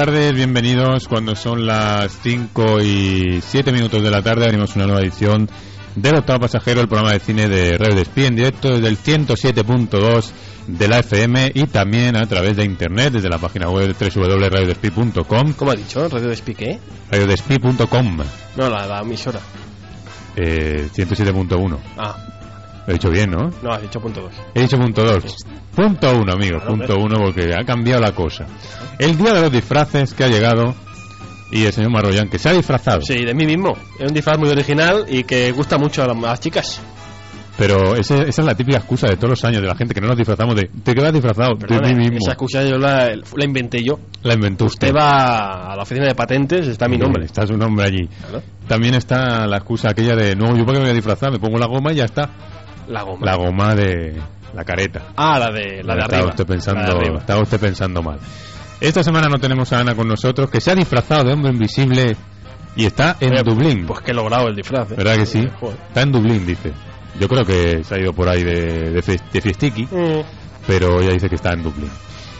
[0.00, 1.06] Tardes, bienvenidos.
[1.08, 5.46] Cuando son las 5 y 7 minutos de la tarde, abrimos una nueva edición
[5.94, 10.30] del octavo pasajero, el programa de cine de Radio Despí en directo desde el 107.2
[10.68, 15.52] de la FM y también a través de internet desde la página web www.radiodespi.com.
[15.52, 16.08] ¿Cómo ha dicho?
[16.08, 16.78] ¿Radio Despí qué?
[17.10, 18.16] Radiodespi.com.
[18.56, 19.40] No, la, la emisora.
[20.34, 21.78] Eh, 107.1.
[21.98, 22.16] Ah,
[22.86, 23.50] Lo he dicho bien, ¿no?
[23.62, 24.32] no, has dicho punto dos.
[24.54, 25.36] He dicho punto 2.
[25.82, 26.62] Punto 1, amigos.
[26.66, 28.44] Punto 1 porque ha cambiado la cosa.
[28.98, 30.74] El día de los disfraces que ha llegado
[31.50, 33.00] y el señor Marroyán que se ha disfrazado.
[33.02, 33.76] Sí, de mí mismo.
[33.98, 36.80] Es un disfraz muy original y que gusta mucho a las, a las chicas.
[37.58, 40.00] Pero ese- esa es la típica excusa de todos los años de la gente que
[40.00, 41.54] no nos disfrazamos de ¿de qué vas disfrazado?
[41.56, 42.18] De mí mismo.
[42.20, 43.98] Esa excusa yo la, la inventé yo.
[44.22, 44.88] La inventó usted.
[44.88, 47.24] Usted va a la oficina de patentes, está mi nombre.
[47.24, 48.06] Está su nombre allí.
[48.06, 48.42] Claro.
[48.66, 51.38] También está la excusa aquella de no, yo para qué me voy a disfrazar, me
[51.38, 52.30] pongo la goma y ya está.
[52.88, 53.26] La goma.
[53.26, 54.14] La goma de
[54.54, 55.02] la careta.
[55.16, 56.30] Ah, la de, la de Estaba arriba.
[56.30, 57.18] usted pensando, La de arriba.
[57.18, 58.18] estaba usted pensando mal.
[58.80, 62.16] Esta semana no tenemos a Ana con nosotros, que se ha disfrazado de hombre invisible
[62.76, 63.86] y está en Oye, Dublín.
[63.86, 64.90] Pues que he logrado el disfraz.
[64.92, 64.94] ¿eh?
[64.96, 65.46] ¿Verdad que sí?
[65.60, 65.76] Joder.
[65.88, 66.72] Está en Dublín, dice.
[67.18, 70.20] Yo creo que se ha ido por ahí de, de, de fiestiqui, Mm.
[70.66, 71.90] pero ella dice que está en Dublín.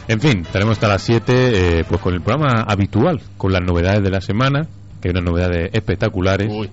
[0.09, 4.03] En fin, estaremos hasta las 7 eh, pues con el programa habitual, con las novedades
[4.03, 4.63] de la semana,
[5.01, 6.71] que hay unas novedades espectaculares, Uy,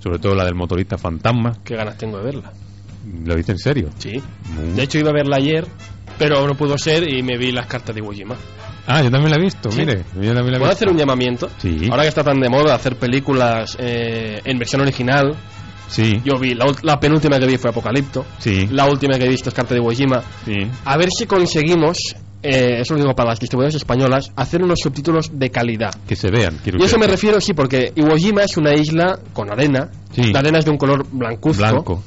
[0.00, 1.52] sobre todo la del motorista fantasma.
[1.64, 2.52] qué ganas tengo de verla.
[3.24, 3.90] ¿Lo dice en serio?
[3.98, 4.20] Sí.
[4.50, 4.74] Mm.
[4.76, 5.66] De hecho, iba a verla ayer,
[6.18, 8.36] pero no pudo ser y me vi las cartas de Iwo Jima.
[8.86, 9.78] Ah, yo también la he visto, Sí.
[9.80, 10.04] mire.
[10.20, 10.66] Yo también la he ¿Puedo visto.
[10.70, 11.48] hacer un llamamiento?
[11.58, 11.88] Sí.
[11.90, 15.34] Ahora que está tan de moda hacer películas eh, en versión original,
[15.86, 19.28] Sí, yo vi, la, la penúltima que vi fue Apocalipto, sí, la última que he
[19.28, 20.22] visto es Carta de Iwo Jima.
[20.44, 20.54] sí.
[20.86, 21.98] A ver si conseguimos,
[22.42, 25.94] eh, eso lo digo para las distribuidoras españolas, hacer unos subtítulos de calidad.
[26.08, 26.58] Que se vean.
[26.64, 30.32] quiero Y eso me refiero, sí, porque Iwo Jima es una isla con arena, Sí.
[30.32, 32.02] la arena es de un color blancuzco, Blanco.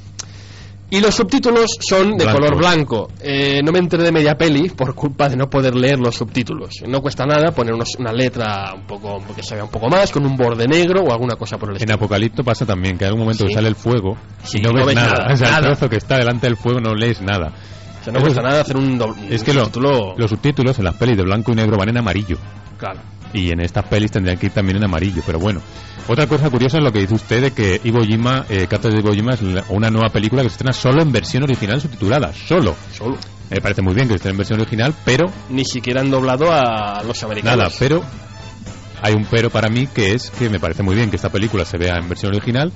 [0.89, 2.39] Y los subtítulos son de Blanco.
[2.39, 3.09] color blanco.
[3.21, 6.75] Eh, no me enteré de media peli por culpa de no poder leer los subtítulos.
[6.87, 10.11] No cuesta nada poner unos- una letra un poco que se vea un poco más,
[10.11, 11.95] con un borde negro o alguna cosa por el En estilo.
[11.95, 13.49] Apocalipto pasa también que hay algún momento Sí.
[13.49, 15.27] que sale el fuego Sí, y no, ves, nada.
[15.33, 15.57] O sea, nada.
[15.59, 17.51] el trozo que está delante del fuego no lees nada.
[17.99, 20.15] O sea, no cuesta nada hacer un, doble, Es un que lo- subtítulo.
[20.17, 22.37] los subtítulos en las pelis de blanco y negro van en amarillo.
[22.77, 23.01] Claro.
[23.33, 25.59] Y en estas pelis tendrían que ir también en amarillo, pero bueno.
[26.09, 28.99] Otra cosa curiosa es lo que dice usted de que Iwo Jima, eh, Cartas de
[29.01, 32.31] Iwo Jima es la- una nueva película que se estrena solo en versión original subtitulada,
[32.33, 32.75] solo.
[32.93, 33.17] Solo.
[33.49, 37.03] Me parece muy bien que esté en versión original, pero Ni siquiera han doblado a
[37.03, 37.57] los americanos.
[37.57, 38.01] nada, pero
[39.01, 41.65] hay un pero para mí que es que me parece muy bien que esta película
[41.65, 42.71] se vea en versión original,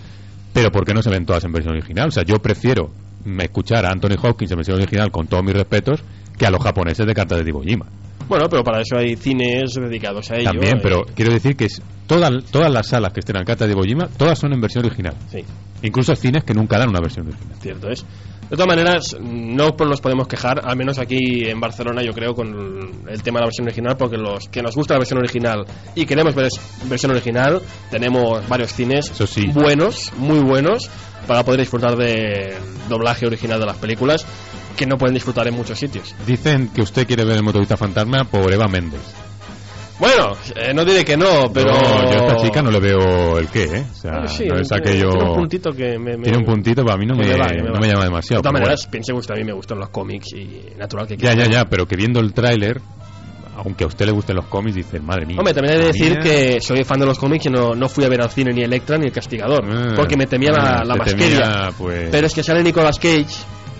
[0.53, 2.09] pero ¿por qué no se ven todas en versión original?
[2.09, 2.92] O sea, yo prefiero
[3.40, 6.02] escuchar a Anthony Hopkins en versión original con todos mis respetos
[6.38, 7.86] que a los japoneses de Cartas de Iwo Jima.
[8.28, 10.52] Bueno, pero para eso hay cines dedicados a ello.
[10.52, 13.74] También, pero quiero decir que es, todas, todas las salas que estén en Cartas de
[13.74, 15.16] Iwo Jima, todas son en versión original.
[15.30, 15.44] Sí,
[15.84, 17.56] Incluso cines que nunca dan una versión original.
[17.60, 18.06] cierto es.
[18.52, 23.06] De todas maneras, no nos podemos quejar, al menos aquí en Barcelona, yo creo, con
[23.08, 25.66] el tema de la versión original, porque los que nos gusta la versión original
[25.96, 26.50] y queremos ver
[26.90, 29.48] versión original, tenemos varios cines Eso sí.
[29.48, 30.90] buenos, muy buenos,
[31.28, 32.56] para poder disfrutar del
[32.90, 34.26] doblaje original de las películas,
[34.76, 36.14] que no pueden disfrutar en muchos sitios.
[36.26, 39.02] Dicen que usted quiere ver el motorista fantasma por Eva Méndez.
[40.00, 41.74] Bueno, eh, no diré que no, pero...
[41.74, 41.80] No,
[42.12, 43.86] yo a esta chica no le veo el qué, ¿eh?
[43.92, 45.10] O sea, Bueno, sí, no es tiene- aquello...
[45.12, 47.48] tiene un puntito que me, me- Tiene un puntito, pero a mí no me, va,
[47.48, 47.80] que no va.
[47.80, 48.42] me llama demasiado.
[48.42, 51.18] De todas maneras, piense que usted a mí me gustan los cómics y natural que
[51.18, 51.46] Ya, quiera.
[51.46, 52.81] ya, ya, pero que viendo el tráiler,
[53.58, 55.36] aunque a usted le gusten los cómics, dice, madre mía.
[55.38, 56.19] Hombre, también he de decir mía".
[56.19, 58.63] que soy fan de los cómics y no, no fui a ver al cine ni
[58.63, 62.34] Electra ni El Castigador, Ah, porque me temía la, ah, la temía, pues, Pero es
[62.34, 63.28] que sale Nicolas Cage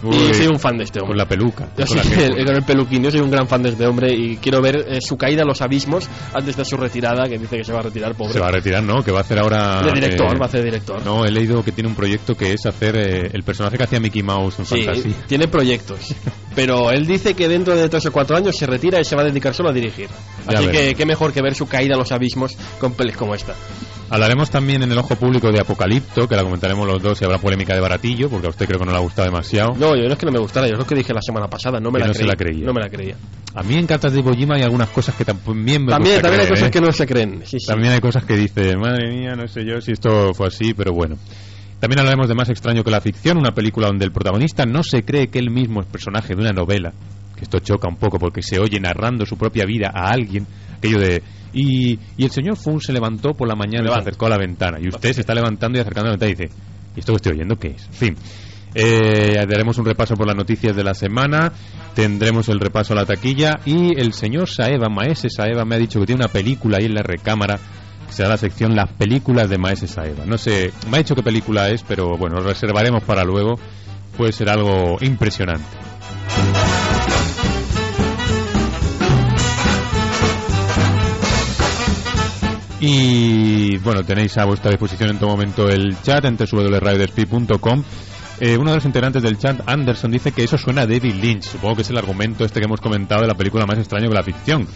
[0.04, 1.10] Uy, y soy un fan de este hombre.
[1.10, 1.68] Con la peluca.
[1.78, 3.86] Yo con soy la el, con el peluquín, yo soy un gran fan de este
[3.86, 7.38] hombre y quiero ver eh, su caída a los abismos antes de su retirada, que
[7.38, 8.34] dice que se va a retirar, pobre.
[8.34, 9.04] Se va a retirar, ¿no?
[9.04, 9.82] Que va a hacer ahora...
[9.84, 11.06] de director, eh, va a ser director.
[11.06, 14.00] No, he leído que tiene un proyecto que es hacer eh, el personaje que hacía
[14.00, 15.16] Mickey Mouse en Sí, Fantasy.
[15.28, 16.14] tiene proyectos.
[16.56, 19.22] Pero él dice que dentro de tres o cuatro años se retira y se va
[19.22, 20.08] a dedicar solo a dirigir.
[20.10, 20.72] Ya Así veremos.
[20.90, 23.56] que qué mejor que ver su caída a los abismos con pelis como esta.
[24.10, 27.38] Hablaremos también en el ojo público de Apocalipto, que la comentaremos los dos y habrá
[27.38, 29.70] polémica de baratillo, porque a usted creo que no le ha gustado demasiado.
[29.78, 31.48] No, yo no es que no me gustara, yo es lo que dije la semana
[31.48, 32.66] pasada, no me Que la, no se creí, la creía.
[32.66, 33.16] No me la creía.
[33.56, 36.22] A mí en Cartas de Iwo Jima hay algunas cosas que también me También, cuesta
[36.24, 36.72] también hay cosas ¿eh?
[36.72, 37.44] que no se creen.
[37.46, 37.66] Sí, sí.
[37.66, 40.92] También hay cosas que dice, madre mía, no sé yo si esto fue así, pero
[40.92, 41.16] bueno.
[41.82, 45.04] También hablaremos de Más extraño que la ficción, una película donde el protagonista no se
[45.04, 46.94] cree que él mismo es personaje de una novela.
[47.36, 50.46] Que esto choca un poco porque se oye narrando su propia vida a alguien.
[50.78, 51.24] Aquello de.
[51.54, 54.38] Y, y el señor Fun se levantó por la mañana y se acercó a la
[54.38, 54.78] ventana.
[54.80, 56.56] Y usted se está levantando y acercando a la ventana y dice:
[56.96, 57.88] ¿Y esto que estoy oyendo qué es?
[57.88, 58.16] En fin.
[58.76, 61.52] Eh, daremos un repaso por las noticias de la semana,
[61.96, 66.00] tendremos el repaso a la taquilla y el señor Saeva, Maese Saeva, me ha dicho
[66.00, 67.60] que tiene una película ahí en la recámara
[68.12, 70.26] será la sección Las películas de Maese Saeva.
[70.26, 73.56] No sé, me ha dicho qué película es, pero bueno, lo reservaremos para luego.
[74.18, 75.66] Puede ser algo impresionante.
[82.84, 87.84] Y bueno, tenéis a vuestra disposición en todo momento el chat en www.radiodespí.com.
[88.40, 91.44] Eh, uno de los integrantes del chat, Anderson, dice que eso suena a David Lynch.
[91.44, 94.16] Supongo que es el argumento este que hemos comentado de la película más extraña que
[94.16, 94.68] la ficción.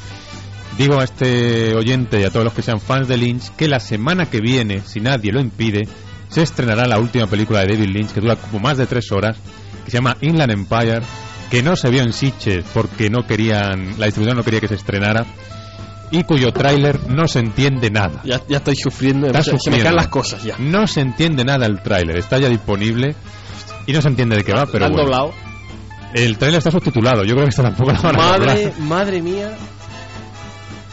[0.78, 3.80] Digo a este oyente y a todos los que sean fans de Lynch que la
[3.80, 5.88] semana que viene, si nadie lo impide,
[6.30, 9.38] se estrenará la última película de David Lynch que dura como más de tres horas,
[9.86, 11.02] que se llama Inland Empire,
[11.50, 14.76] que no se vio en Sitges porque no querían, la distribución no quería que se
[14.76, 15.26] estrenara
[16.12, 18.22] y cuyo tráiler no se entiende nada.
[18.26, 19.84] Ya, ya estoy sufriendo, Está se, se me sufriendo.
[19.86, 20.56] caen las cosas ya.
[20.60, 23.16] No se entiende nada el tráiler, está ya disponible
[23.88, 25.06] y no se entiende de qué va, pero Han bueno.
[25.06, 25.34] doblado.
[26.14, 29.52] El tráiler está subtitulado, yo creo que esta tampoco la van a Madre, madre mía.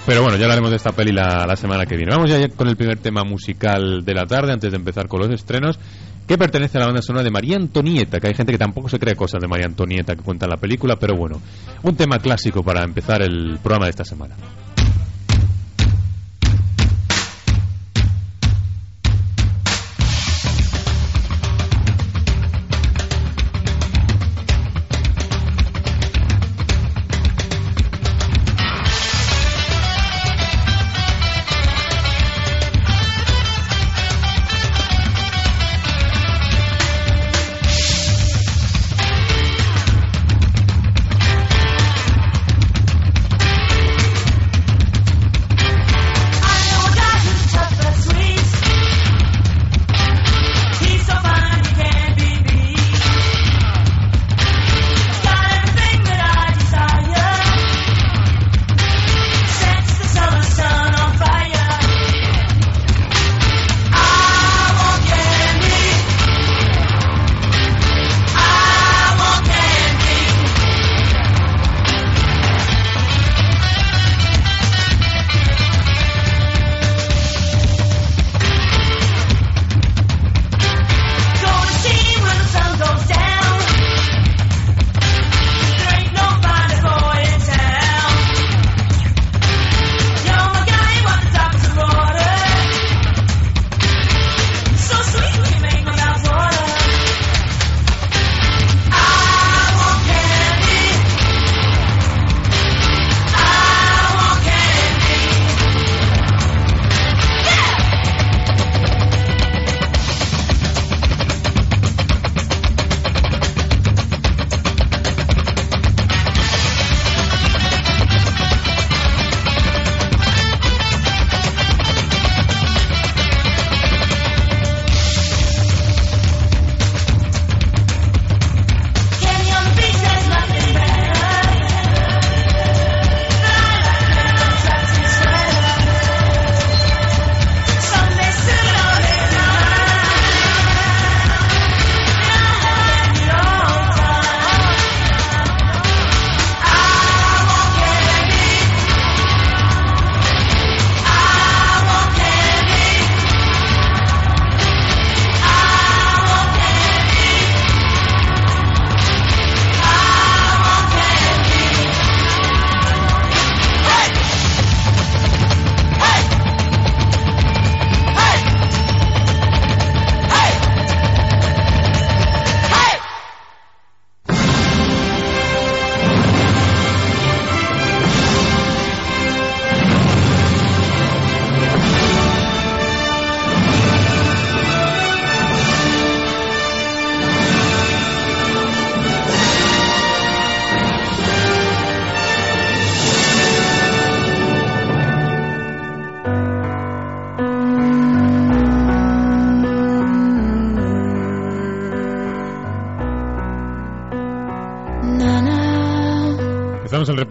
[0.05, 2.13] Pero bueno, ya hablaremos de esta peli la, la semana que viene.
[2.13, 5.31] Vamos ya con el primer tema musical de la tarde, antes de empezar con los
[5.31, 5.79] estrenos,
[6.27, 8.99] que pertenece a la banda sonora de María Antonieta, que hay gente que tampoco se
[8.99, 11.41] cree cosas de María Antonieta que cuenta en la película, pero bueno,
[11.83, 14.35] un tema clásico para empezar el programa de esta semana.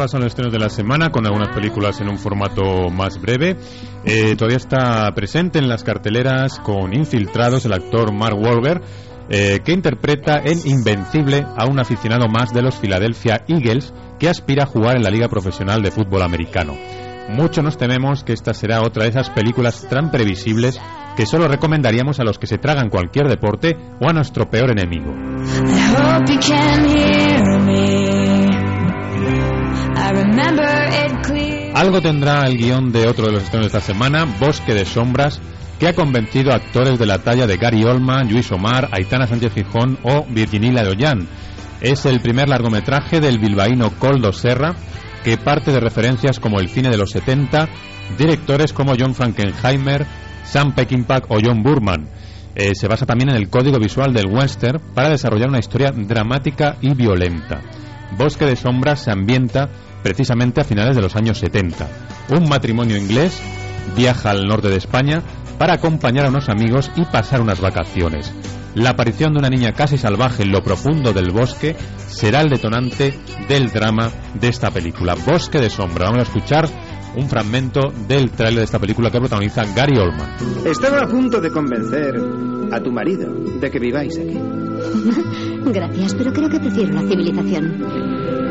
[0.02, 3.56] Repaso los estrenos de la semana con algunas películas en un formato más breve.
[4.04, 8.82] Eh, todavía está presente en las carteleras con Infiltrados el actor Mark Wahlberg,
[9.30, 14.64] eh, que interpreta en Invencible a un aficionado más de los Philadelphia Eagles que aspira
[14.64, 16.74] a jugar en la Liga Profesional de Fútbol Americano.
[17.30, 20.82] Mucho nos tememos que esta será otra de esas películas tan previsibles
[21.16, 25.14] que solo recomendaríamos a los que se tragan cualquier deporte o a nuestro peor enemigo.
[31.74, 35.40] Algo tendrá el guion de otro de los estrenos de esta semana, Bosque de Sombras,
[35.80, 39.54] que ha convencido a actores de la talla de Gary Oldman, Luis Omar, Aitana Sánchez
[39.54, 41.28] Fijón o Virginila Ollán.
[41.82, 44.76] Es el primer largometraje del bilbaíno Coldo Serra,
[45.24, 47.68] que parte de referencias como el cine de los 70,
[48.18, 50.06] directores como John Frankenheimer,
[50.44, 52.08] Sam Peckinpah o John Burman.
[52.54, 56.78] Eh, se basa también en el código visual del western para desarrollar una historia dramática
[56.82, 57.62] y violenta.
[58.18, 59.70] Bosque de Sombras se ambienta
[60.04, 61.88] precisamente a finales de los años 70.
[62.30, 63.42] Un matrimonio inglés
[63.96, 65.22] viaja al norte de España
[65.58, 68.34] para acompañar a unos amigos y pasar unas vacaciones.
[68.74, 71.76] La aparición de una niña casi salvaje en lo profundo del bosque
[72.08, 75.16] será el detonante del drama de esta película.
[75.16, 76.06] Bosque de Sombra.
[76.06, 76.70] Vamos a escuchar
[77.16, 80.36] un fragmento del tráiler de esta película que protagoniza Gary Oldman.
[80.66, 82.16] Estaba a punto de convencer
[82.72, 84.40] a tu marido de que viváis aquí.
[85.66, 88.51] Gracias, pero creo que prefiero la civilización.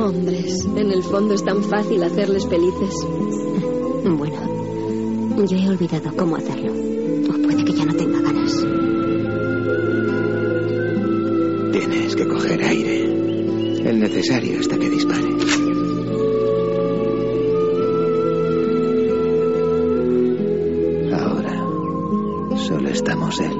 [0.00, 2.94] Hombres, en el fondo es tan fácil hacerles felices.
[4.04, 6.72] Bueno, yo he olvidado cómo hacerlo.
[6.72, 8.64] O puede que ya no tenga ganas.
[11.72, 13.04] Tienes que coger aire.
[13.90, 15.28] El necesario hasta que dispare.
[21.12, 23.56] Ahora solo estamos él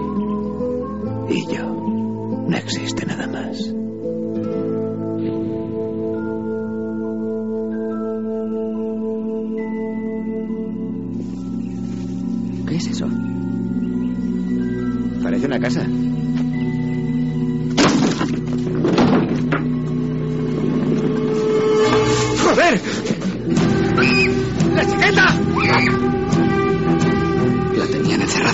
[1.31, 1.65] y yo.
[2.49, 3.08] No existe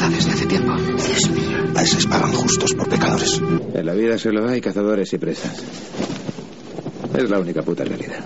[0.09, 0.75] desde hace tiempo.
[0.77, 1.59] Dios mío.
[1.75, 3.41] A veces pagan justos por pecadores.
[3.75, 5.63] En la vida solo hay cazadores y presas.
[7.15, 8.25] Es la única puta realidad.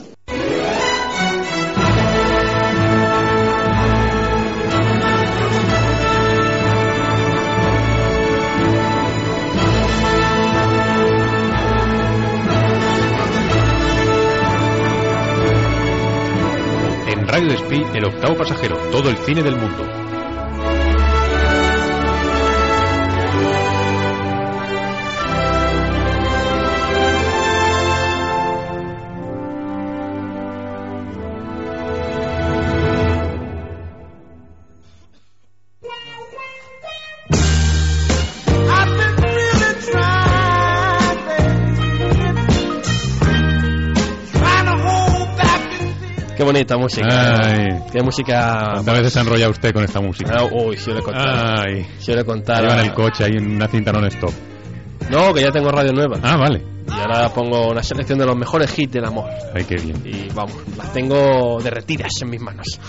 [17.06, 20.07] En Radio Despí, el octavo pasajero, todo el cine del mundo.
[46.58, 47.40] Bonita música.
[47.40, 47.68] Ay.
[47.92, 48.70] Qué música.
[48.74, 50.32] ¿Cuántas veces se enrolla usted con esta música?
[50.36, 51.62] Ah, uy, si le contara.
[51.62, 51.86] Ay.
[51.98, 52.60] Si le contara.
[52.60, 54.32] Lleva en el coche ahí en una cinta non-stop.
[55.10, 56.18] No, que ya tengo radio nueva.
[56.22, 56.62] Ah, vale.
[56.88, 59.30] Y ahora pongo una selección de los mejores hits del amor.
[59.54, 60.02] Ay, qué bien.
[60.04, 62.80] Y vamos, las tengo derretidas en mis manos.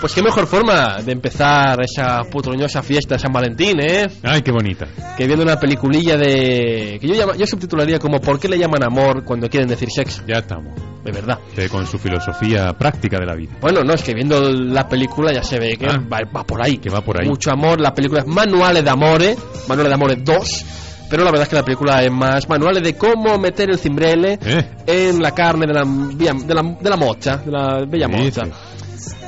[0.00, 4.06] Pues qué mejor forma de empezar esa putroñosa fiesta de San Valentín, ¿eh?
[4.22, 4.86] Ay, qué bonita.
[5.16, 6.98] Que viendo una peliculilla de...
[7.00, 10.22] que yo, llama- yo subtitularía como ¿Por qué le llaman amor cuando quieren decir sexo?
[10.26, 10.72] Ya estamos.
[11.04, 11.38] De verdad.
[11.70, 13.56] Con su filosofía práctica de la vida.
[13.60, 15.98] Bueno, no, es que viendo la película ya se ve que Ah.
[16.12, 16.78] va, va por ahí.
[16.78, 17.26] Que va por ahí.
[17.28, 19.34] Mucho amor, la película es Manuales de Amore,
[19.68, 20.64] Manuales de Amore 2,
[21.10, 24.38] pero la verdad es que la película es más manuales de cómo meter el cimbrele
[24.44, 24.64] ¿Eh?
[24.86, 28.44] en la carne de la, de la, de la mocha, de la bella Sí, mocha.
[28.44, 28.50] sí.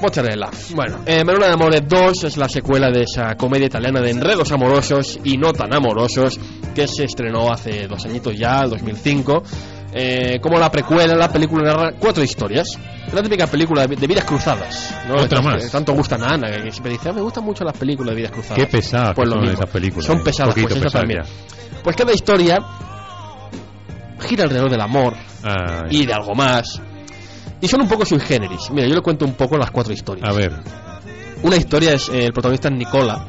[0.00, 0.48] Mozzarella.
[0.74, 5.18] Bueno, eh, de Amores 2 es la secuela de esa comedia italiana de enredos amorosos
[5.24, 6.38] y no tan amorosos
[6.74, 9.42] que se estrenó hace dos añitos ya, el 2005.
[9.92, 12.78] Eh, como la precuela, la película narra cuatro historias.
[13.12, 14.94] La típica película de, de vidas cruzadas.
[15.08, 15.16] ¿no?
[15.16, 15.64] Otra más.
[15.64, 18.16] que tanto gustan a Ana, que siempre dice, "Ah, me gustan mucho las películas de
[18.16, 18.58] vidas cruzadas.
[18.58, 20.06] Qué pesadas Pues son esas películas.
[20.06, 20.22] Son ¿eh?
[20.24, 21.22] pesadas, pues esa también.
[21.82, 22.58] Pues cada historia
[24.20, 25.14] gira alrededor del amor.
[25.42, 26.02] Ay.
[26.02, 26.80] y de algo más.
[27.60, 28.70] Y son un poco sui generis.
[28.70, 30.28] Mira, yo le cuento un poco las cuatro historias.
[30.28, 30.52] A ver.
[31.42, 33.24] Una historia es eh, el protagonista es Nicola,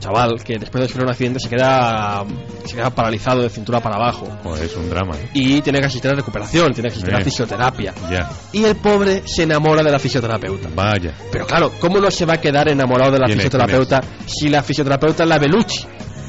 [0.00, 2.24] chaval, que después de sufrir un accidente se queda,
[2.64, 4.28] se queda paralizado de cintura para abajo.
[4.42, 5.16] Joder, es un drama.
[5.16, 5.30] ¿eh?
[5.34, 7.24] Y tiene que asistir a recuperación, tiene que asistir a Eh.
[7.24, 7.92] fisioterapia.
[8.10, 8.28] Ya.
[8.52, 10.68] Y el pobre se enamora de la fisioterapeuta.
[10.74, 11.12] Vaya.
[11.32, 15.22] Pero claro, ¿cómo no se va a quedar enamorado de la fisioterapeuta si la fisioterapeuta
[15.24, 15.86] es la Bellucci?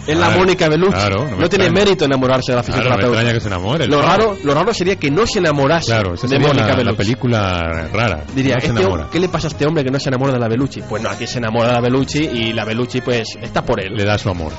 [0.07, 0.93] Es la Mónica Bellucci.
[0.93, 3.33] claro, no tiene mérito enamorarse de la Claro, no fisioterapeuta.
[3.33, 3.87] que se enamore.
[3.87, 6.75] lo, raro, lo raro sería que no se enamorase Claro, esa de Mónica la, la
[6.75, 6.97] Bellucci.
[6.97, 8.23] película rara.
[8.35, 9.07] Diría, no este enamora.
[9.11, 10.81] ¿qué le pasa a este hombre que no se enamora de la Bellucci?
[10.87, 13.93] Pues no, aquí se enamora de la Bellucci y la Bellucci pues está por él.
[13.95, 14.51] Le da su amor.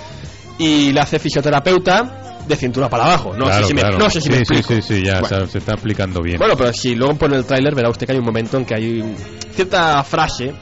[0.58, 3.34] Y le hace fisioterapeuta de cintura para abajo.
[3.36, 3.98] No claro, sé si me, claro.
[3.98, 4.82] no sé si sí, me sí, explico.
[4.82, 5.46] sí, sí, ya Bueno.
[5.46, 6.38] se, está explicando bien.
[6.38, 8.74] Bueno, pero si luego pone el tráiler verá usted que hay un momento en que
[8.74, 9.14] hay
[9.52, 10.54] cierta frase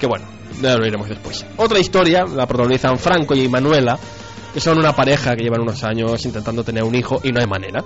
[0.00, 0.24] que bueno,
[0.60, 1.44] ya lo iremos después.
[1.56, 3.98] Otra historia la protagonizan Franco y Manuela,
[4.52, 7.46] que son una pareja que llevan unos años intentando tener un hijo y no hay
[7.46, 7.82] manera.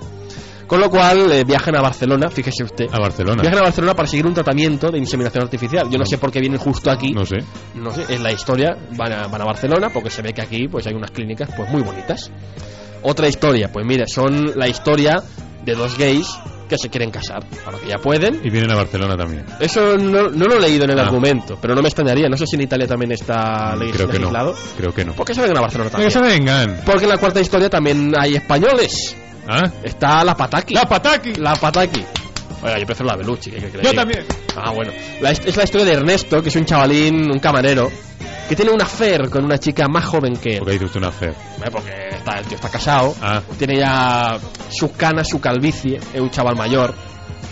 [0.69, 2.85] Con lo cual eh, viajan a Barcelona, fíjese usted.
[2.91, 3.41] a Barcelona.
[3.41, 5.89] Viajan a Barcelona para seguir un tratamiento de inseminación artificial.
[5.89, 7.11] Yo no, sé por qué vienen justo aquí.
[7.11, 7.37] No sé.
[7.73, 10.67] No sé, en la historia van a, van a Barcelona porque se ve que aquí
[10.67, 12.31] pues hay unas clínicas pues muy bonitas.
[13.01, 15.23] Otra historia, pues mire, son la historia
[15.65, 16.37] de dos gays
[16.69, 18.39] que se quieren casar, para que ya pueden.
[18.43, 19.45] Y vienen a Barcelona también.
[19.59, 21.03] Eso no, no lo he leído en el Ah.
[21.03, 22.29] argumento, pero no me extrañaría.
[22.29, 24.31] No sé si en Italia también está legis- Creo que no.
[24.31, 24.55] legislado.
[24.77, 25.13] Creo que no.
[25.13, 26.11] ¿Por qué se vengan a Barcelona también?
[26.11, 26.81] se vengan.
[26.85, 29.15] Porque en la cuarta historia también hay españoles.
[29.47, 29.69] ¿Ah?
[29.83, 30.75] Está la Pataki.
[30.75, 31.33] ¡La Pataki!
[31.35, 32.05] La Pataki.
[32.61, 33.49] Oiga, yo prefiero la Belucci.
[33.51, 34.25] ¿qué le Yo también.
[34.55, 34.91] Ah, bueno.
[35.21, 37.89] La es la historia de Ernesto, que es un chavalín, un camarero,
[38.49, 40.57] que tiene una affair con una chica más joven que él.
[40.59, 41.09] Porque dice usted una.
[41.21, 41.33] Eh,
[41.71, 43.41] Porque está, el tío está casado, Ah.
[43.57, 44.37] tiene ya
[44.69, 46.93] sus canas, su calvicie, es un chaval mayor,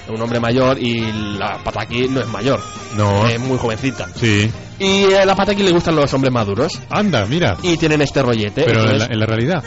[0.05, 0.99] es un hombre mayor y
[1.37, 2.59] la Pataki no es mayor,
[2.95, 3.27] No.
[3.27, 4.07] es muy jovencita.
[4.15, 4.51] Sí.
[4.79, 7.57] Y a la Pataki le gustan los hombres maduros Anda, mira.
[7.63, 8.63] y tienen este rollete.
[8.63, 9.63] Pero en la, en la realidad.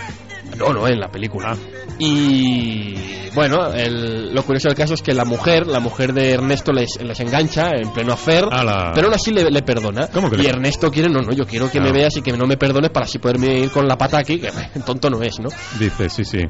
[0.60, 1.56] No, no, en la película.
[1.98, 2.94] Y
[3.34, 7.00] bueno, el- lo curioso del caso es que la mujer, la mujer de Ernesto les,
[7.02, 8.92] les engancha en pleno affair, Ala.
[8.94, 10.08] pero aún así le, le perdona.
[10.08, 12.32] ¿Cómo que y le- Ernesto quiere, no, no, yo quiero que me veas y que
[12.32, 14.50] no me perdones para así poderme ir con la pata aquí, que
[14.86, 15.48] tonto no es, ¿no?
[15.78, 16.40] Dice, sí, sí.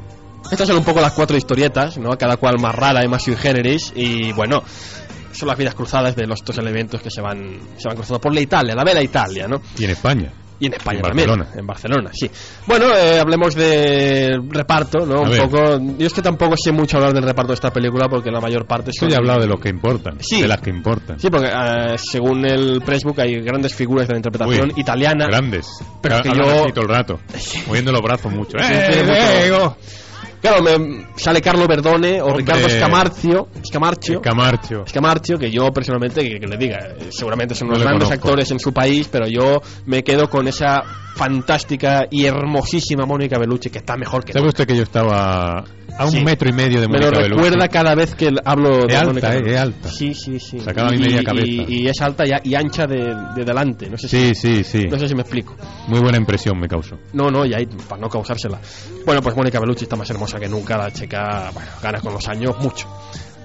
[0.51, 2.17] Estas son un poco las cuatro historietas, ¿no?
[2.17, 3.93] Cada cual más rara y más sui generis.
[3.95, 4.63] Y bueno,
[5.33, 8.33] son las vidas cruzadas de los dos elementos que se van, se van cruzando por
[8.33, 9.61] la Italia, la vela Italia, ¿no?
[9.77, 10.31] Y en España.
[10.61, 11.27] Y en España En también.
[11.27, 11.59] Barcelona.
[11.59, 12.29] En Barcelona, sí.
[12.67, 15.15] Bueno, eh, hablemos de reparto, ¿no?
[15.15, 15.41] A Un ver.
[15.49, 15.79] poco.
[15.97, 18.65] Yo es que tampoco sé mucho hablar del reparto de esta película porque la mayor
[18.65, 19.09] parte son.
[19.09, 20.17] ya he hablado de lo que importan.
[20.21, 20.41] Sí.
[20.41, 21.19] De las que importan.
[21.19, 25.25] Sí, porque eh, según el pressbook hay grandes figuras de la interpretación Uy, italiana.
[25.25, 25.67] Grandes.
[26.01, 27.19] Pero que yo- así todo el rato.
[27.67, 28.57] Moviendo los brazos mucho.
[28.59, 29.77] Sí, ¡Eh, tiene mucho- Diego!
[30.41, 32.39] Claro, me sale Carlo Verdone o Hombre.
[32.39, 33.47] Ricardo Scamarcio.
[33.65, 34.21] Scamarcio.
[34.21, 34.83] Camarcho.
[34.87, 38.27] Scamarcio, que yo personalmente, que, que le diga, eh, seguramente son No unos grandes conozco.
[38.27, 40.81] actores en su país, pero yo me quedo con esa
[41.15, 45.63] fantástica y hermosísima Mónica Bellucci, que está mejor que ¿Sabe usted que yo estaba
[45.97, 46.23] a un Sí.
[46.23, 47.43] metro y medio de Me lo Mónica Bellucci?
[47.43, 49.89] recuerda cada vez que hablo de Es alta, Mónica eh, es alta.
[49.89, 50.59] Sí, sí, sí.
[50.59, 51.47] Sacaba mi Y- media y- cabeza.
[51.67, 53.89] Y, es alta y, y ancha de, de delante.
[53.89, 54.87] No sé si, Sí, sí, sí.
[54.89, 55.55] no sé si me explico.
[55.87, 56.97] Muy buena impresión me causó.
[57.13, 58.59] No, no, y ahí, para no causársela.
[59.05, 60.77] Bueno, pues Mónica Bellucci está más hermosa que nunca.
[60.77, 62.87] La chica, bueno, gana con los años mucho.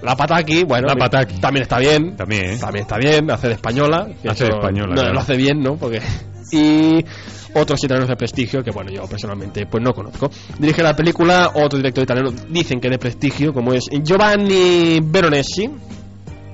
[0.01, 1.39] La Pataki, bueno, La Pataki.
[1.39, 2.15] también está bien.
[2.15, 2.57] También, ¿eh?
[2.59, 4.07] También está bien, hace de española.
[4.27, 5.13] Hace de española, No, claro.
[5.13, 5.75] lo hace bien, ¿no?
[5.75, 6.01] Porque...
[6.49, 7.03] Y
[7.57, 10.29] otros italianos de prestigio que, bueno, yo personalmente pues no conozco.
[10.57, 15.69] Dirige la película otro director italiano, dicen que de prestigio, como es Giovanni Veronesi.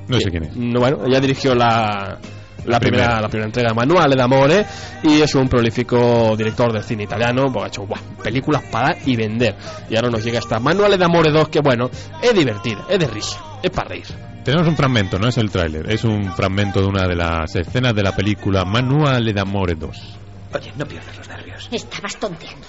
[0.07, 0.55] No sé quién es.
[0.55, 2.19] no, bueno, ella dirigió la,
[2.65, 3.21] la, primera, primera.
[3.21, 4.65] la primera entrega, Manuale d'Amore,
[5.03, 9.15] y es un prolífico director del cine italiano, porque ha hecho buah, películas para y
[9.15, 9.55] vender.
[9.89, 11.89] Y ahora nos llega esta Manuale d'Amore 2, que bueno,
[12.21, 14.05] es divertida, es de risa, es para reír.
[14.43, 17.95] Tenemos un fragmento, no es el tráiler, es un fragmento de una de las escenas
[17.95, 20.22] de la película Manuale d'Amore 2.
[20.53, 21.67] Oye, no pierdas los nervios.
[21.71, 22.67] Estabas tonteando.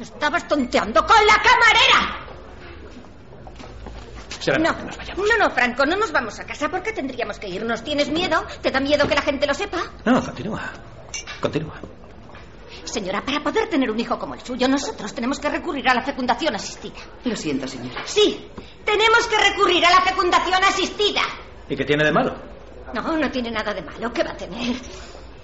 [0.00, 2.26] Estabas tonteando con la camarera.
[4.40, 5.28] Será No, que nos vayamos.
[5.28, 7.84] no, no, Franco, no nos vamos a casa porque tendríamos que irnos.
[7.84, 8.44] ¿Tienes miedo?
[8.60, 9.78] ¿Te da miedo que la gente lo sepa?
[10.04, 10.72] No, continúa.
[11.40, 11.74] Continúa.
[12.84, 16.02] Señora, para poder tener un hijo como el suyo, nosotros tenemos que recurrir a la
[16.02, 16.98] fecundación asistida.
[17.24, 18.02] Lo siento, señora.
[18.04, 18.48] Sí,
[18.84, 21.22] tenemos que recurrir a la fecundación asistida.
[21.68, 22.34] ¿Y qué tiene de malo?
[22.92, 24.12] No, no tiene nada de malo.
[24.12, 24.76] ¿Qué va a tener?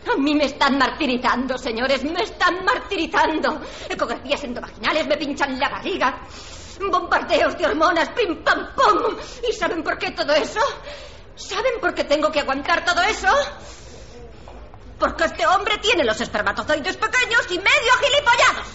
[0.06, 2.04] A mí me están martirizando, señores.
[2.04, 3.60] Me están martirizando.
[3.88, 6.20] Ecografías endovaginales me pinchan la barriga.
[6.80, 9.16] Bombardeos de hormonas, pim pam pum.
[9.48, 10.60] ¿Y saben por qué todo eso?
[11.34, 13.28] ¿Saben por qué tengo que aguantar todo eso?
[14.98, 18.66] Porque este hombre tiene los espermatozoides pequeños y medio gilipollados.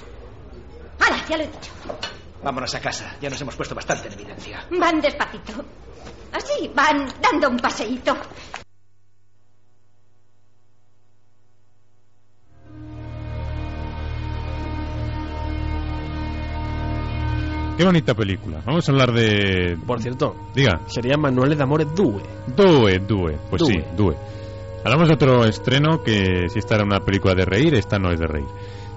[0.99, 1.25] ¡Hala!
[1.27, 1.71] Ya lo he dicho.
[2.41, 3.15] Vámonos a casa.
[3.21, 4.65] Ya nos hemos puesto bastante en evidencia.
[4.71, 5.65] Van despacito.
[6.33, 8.17] Así, van dando un paseíto.
[17.77, 18.61] Qué bonita película.
[18.65, 19.77] Vamos a hablar de...
[19.85, 20.81] Por cierto, Diga.
[20.87, 21.95] sería Manuale d'Amore 2.
[22.55, 23.37] Due, Due.
[23.49, 23.73] Pues Due.
[23.73, 24.15] sí, Due.
[24.85, 28.19] Hablamos de otro estreno que si esta era una película de reír, esta no es
[28.19, 28.47] de reír.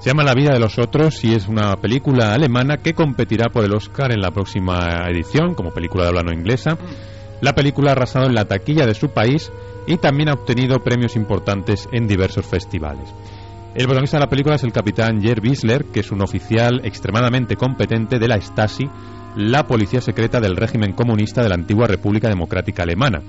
[0.00, 3.64] Se llama La vida de los otros y es una película alemana que competirá por
[3.64, 6.76] el Oscar en la próxima edición como película de habla no inglesa.
[7.40, 9.50] La película ha arrasado en la taquilla de su país
[9.86, 13.08] y también ha obtenido premios importantes en diversos festivales.
[13.76, 17.56] El protagonista de la película es el capitán Jer Wiesler, que es un oficial extremadamente
[17.56, 18.88] competente de la Stasi,
[19.36, 23.20] la policía secreta del régimen comunista de la antigua República Democrática Alemana.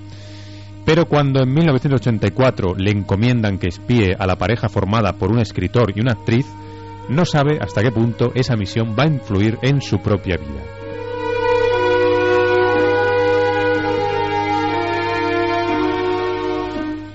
[0.86, 5.92] Pero cuando en 1984 le encomiendan que espíe a la pareja formada por un escritor
[5.94, 6.46] y una actriz,
[7.10, 10.77] no sabe hasta qué punto esa misión va a influir en su propia vida.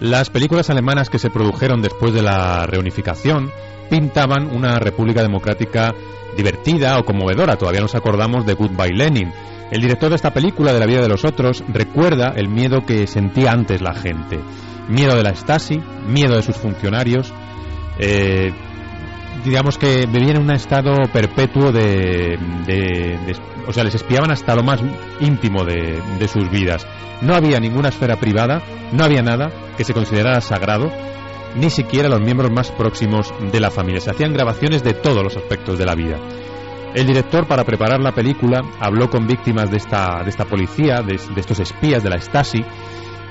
[0.03, 3.49] Las películas alemanas que se produjeron después de la reunificación
[3.89, 5.93] pintaban una república democrática
[6.35, 7.55] divertida o conmovedora.
[7.55, 9.31] Todavía nos acordamos de Goodbye Lenin.
[9.71, 13.07] El director de esta película, de la vida de los otros, recuerda el miedo que
[13.07, 14.41] sentía antes la gente.
[14.89, 17.31] Miedo de la Stasi, miedo de sus funcionarios,
[17.97, 18.51] eh,
[19.43, 23.35] digamos que vivían en un estado perpetuo de, de-
[23.67, 24.81] o sea, les espiaban hasta lo más
[25.21, 26.85] íntimo de, de sus vidas.
[27.21, 30.91] No había ninguna esfera privada, no había nada que se considerara sagrado,
[31.55, 34.01] ni siquiera los miembros más próximos de la familia.
[34.01, 36.17] Se hacían grabaciones de todos los aspectos de la vida.
[36.93, 41.17] El director, para preparar la película, habló con víctimas de esta, de esta policía, de,
[41.33, 42.63] de estos espías de la Stasi,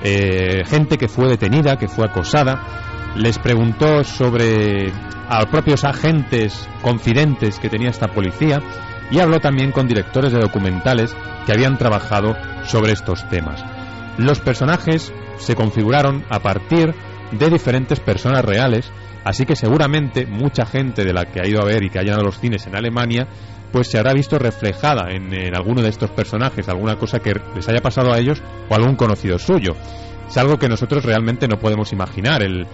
[0.03, 4.91] eh, gente que fue detenida, que fue acosada, les preguntó sobre
[5.29, 8.61] a propios agentes confidentes que tenía esta policía
[9.11, 13.63] y habló también con directores de documentales que habían trabajado sobre estos temas.
[14.17, 16.93] Los personajes se configuraron a partir
[17.31, 18.91] de diferentes personas reales,
[19.23, 22.03] así que seguramente mucha gente de la que ha ido a ver y que ha
[22.03, 23.27] llenado los cines en Alemania,
[23.71, 27.67] pues se habrá visto reflejada en, en alguno de estos personajes, alguna cosa que les
[27.67, 29.75] haya pasado a ellos o algún conocido suyo.
[30.27, 32.67] Es algo que nosotros realmente no podemos imaginar, el,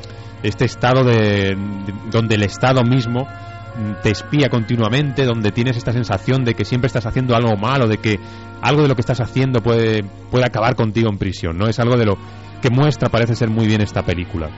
[0.44, 5.92] este estado de, de- donde el Estado mismo mm, te espía continuamente, donde tienes esta
[5.92, 8.20] sensación de que siempre estás haciendo algo malo, de que
[8.62, 11.68] algo de lo que estás haciendo puede, puede acabar contigo en prisión, ¿no?
[11.68, 12.18] Es algo de lo
[12.62, 14.50] que muestra, parece ser muy bien esta película.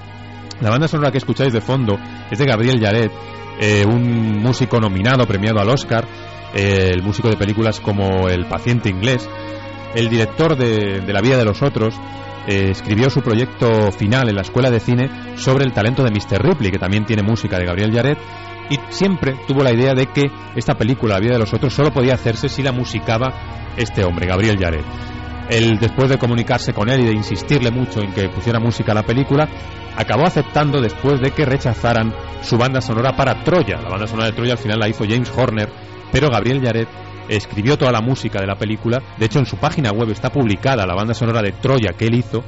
[0.60, 1.98] La banda sonora que escucháis de fondo
[2.32, 3.12] es de Gabriel Yaret,
[3.60, 6.06] eh, un músico nominado, premiado al Oscar,
[6.56, 9.28] eh, el músico de películas como El paciente inglés.
[9.94, 11.94] El director de, de La vida de los otros
[12.48, 16.42] eh, escribió su proyecto final en la escuela de cine sobre el talento de Mr.
[16.42, 18.18] Ripley, que también tiene música de Gabriel Yaret,
[18.70, 21.92] y siempre tuvo la idea de que esta película, La vida de los otros, solo
[21.92, 23.34] podía hacerse si la musicaba
[23.78, 24.86] este hombre, Gabriel Yaret.
[25.50, 28.96] Él, después de comunicarse con él y de insistirle mucho en que pusiera música a
[28.96, 29.48] la película,
[29.98, 33.82] acabó aceptando después de que rechazaran su banda sonora para Troya.
[33.82, 35.70] La banda sonora de Troya al final la hizo James Horner,
[36.12, 36.88] pero Gabriel Yaret
[37.30, 39.02] escribió toda la música de la película.
[39.18, 42.16] De hecho, en su página web está publicada la banda sonora de Troya que él
[42.16, 42.44] hizo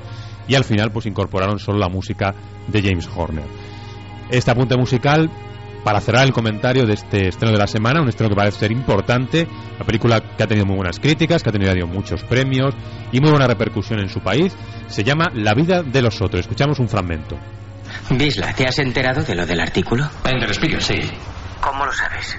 [0.48, 2.34] y al final pues incorporaron solo la música
[2.68, 3.46] de James Horner.
[4.30, 5.30] Este apunte musical
[5.84, 8.72] para cerrar el comentario de este estreno de la semana, un estreno que parece ser
[8.72, 12.74] importante, la película que ha tenido muy buenas críticas, que ha tenido muchos premios
[13.12, 14.56] y muy buena repercusión en su país,
[14.88, 16.42] se llama La vida de los otros.
[16.42, 17.38] Escuchamos un fragmento.
[18.10, 20.10] Bisla, ¿te has enterado de lo del artículo?
[20.24, 21.02] En sí.
[21.62, 22.38] ¿Cómo lo sabes?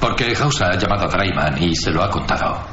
[0.00, 2.66] Porque Hausa ha llamado a Draiman y se lo ha contado.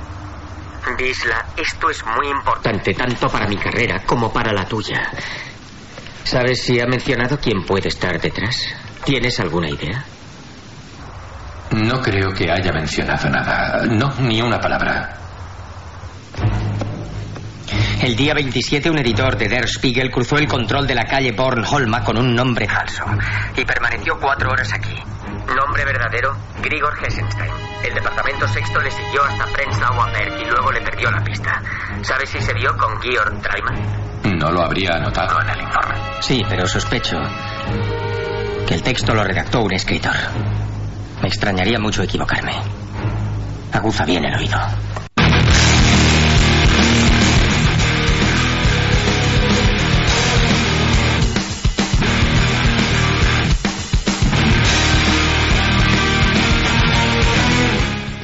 [0.97, 5.11] Bisla, esto es muy importante tanto para mi carrera como para la tuya.
[6.23, 8.67] ¿Sabes si ha mencionado quién puede estar detrás?
[9.05, 10.03] ¿Tienes alguna idea?
[11.71, 13.85] No creo que haya mencionado nada.
[13.85, 15.17] No, ni una palabra.
[18.01, 22.03] El día 27 un editor de Der Spiegel cruzó el control de la calle Bornholma
[22.03, 23.05] con un nombre falso
[23.55, 25.12] y permaneció cuatro horas aquí.
[25.47, 27.51] Nombre verdadero, Grigor Hessenstein.
[27.83, 31.61] El departamento sexto le siguió hasta Prenzlauer Berg y luego le perdió la pista.
[32.01, 34.39] ¿Sabes si se vio con Georg Dreimann?
[34.39, 35.95] No lo habría anotado en el informe.
[36.21, 37.17] Sí, pero sospecho
[38.67, 40.15] que el texto lo redactó un escritor.
[41.21, 42.53] Me extrañaría mucho equivocarme.
[43.73, 44.57] Aguza bien el oído.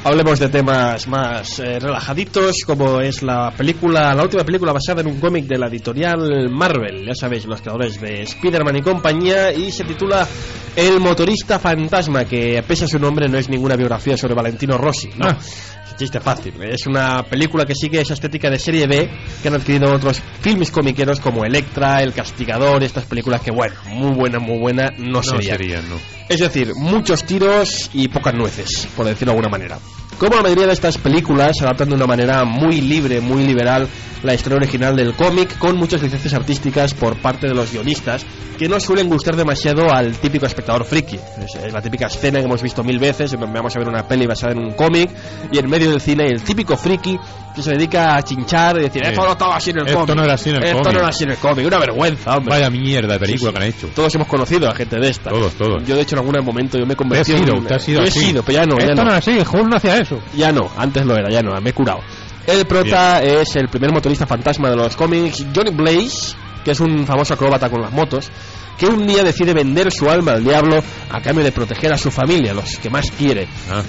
[0.10, 5.08] Hablemos de temas más eh, relajaditos, como es la película, la última película basada en
[5.08, 9.72] un cómic de la editorial Marvel, ya sabéis, los creadores de Spider-Man y compañía, y
[9.72, 10.28] se titula
[10.76, 15.12] El motorista fantasma, que pese a su nombre no es ninguna biografía sobre Valentino Rossi,
[15.16, 15.30] no.
[15.30, 19.08] Es Chiste fácil, es una película que sigue esa estética de serie B
[19.44, 24.16] que han adquirido otros filmes comiqueros como Electra, El Castigador, estas películas que, bueno, muy
[24.16, 25.58] buena, muy buena, no, No serían.
[25.58, 25.98] serían, no.
[26.28, 29.78] Es decir, muchos tiros y pocas nueces, por decirlo de alguna manera.
[30.20, 33.88] Como la mayoría de estas películas, adaptan de una manera muy libre, muy liberal,
[34.22, 38.26] la historia original del cómic, con muchas licencias artísticas por parte de los guionistas,
[38.58, 41.16] que no suelen gustar demasiado al típico espectador friki.
[41.16, 44.52] Es, la típica escena que hemos visto mil veces, vamos a ver una peli basada
[44.52, 45.10] en un cómic,
[45.54, 47.18] y en medio del cine el típico friki
[47.56, 50.16] que se dedica a chinchar y decir, esto no estaba así en el Esto cómic.
[50.18, 50.94] no era así en el Esto cómic".
[50.94, 51.66] no era así en el cómic.
[51.68, 52.54] Una vergüenza, hombre.
[52.56, 53.58] Vaya mierda de película Sí, sí.
[53.58, 53.88] que han hecho.
[53.96, 55.30] Todos hemos conocido a gente de esta.
[55.30, 55.84] Todos, todos.
[55.86, 57.66] Yo, de hecho, en algún momento yo me he Te has convertido ido, en...
[57.66, 58.20] te has ido Yo he así.
[58.20, 59.04] sido, pero ya no, ya Esto no.
[59.06, 60.09] no era así, Hulk no hacía eso.
[60.36, 62.00] Ya no, antes lo era, ya no, me he curado.
[62.48, 67.06] El prota es el primer motorista fantasma de los cómics, Johnny Blaze, que es un
[67.06, 68.32] famoso acróbata con las motos,
[68.80, 72.10] que un día decide vender su alma al diablo a cambio de proteger a su
[72.12, 73.48] familia, los que más quiere.
[73.70, 73.82] Ah,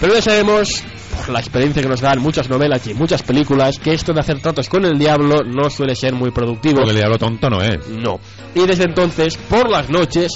[0.00, 0.82] Pero ya sabemos,
[1.16, 4.40] por la experiencia que nos dan muchas novelas y muchas películas, que esto de hacer
[4.40, 6.76] tratos con el diablo no suele ser muy productivo.
[6.76, 7.86] porque el diablo tonto no es.
[7.88, 8.20] No.
[8.54, 10.32] Y desde entonces, por las noches,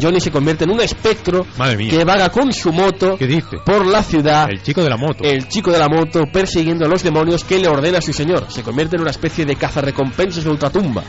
[0.00, 1.46] Johnny se convierte en un espectro
[1.88, 3.58] que vaga con su moto ¿Qué dice?
[3.64, 5.22] por la ciudad, El chico de la moto.
[5.24, 8.46] el chico de la moto persiguiendo a los demonios que le ordena su señor.
[8.50, 11.02] Se convierte en una especie de cazarrecompensas de ultratumba.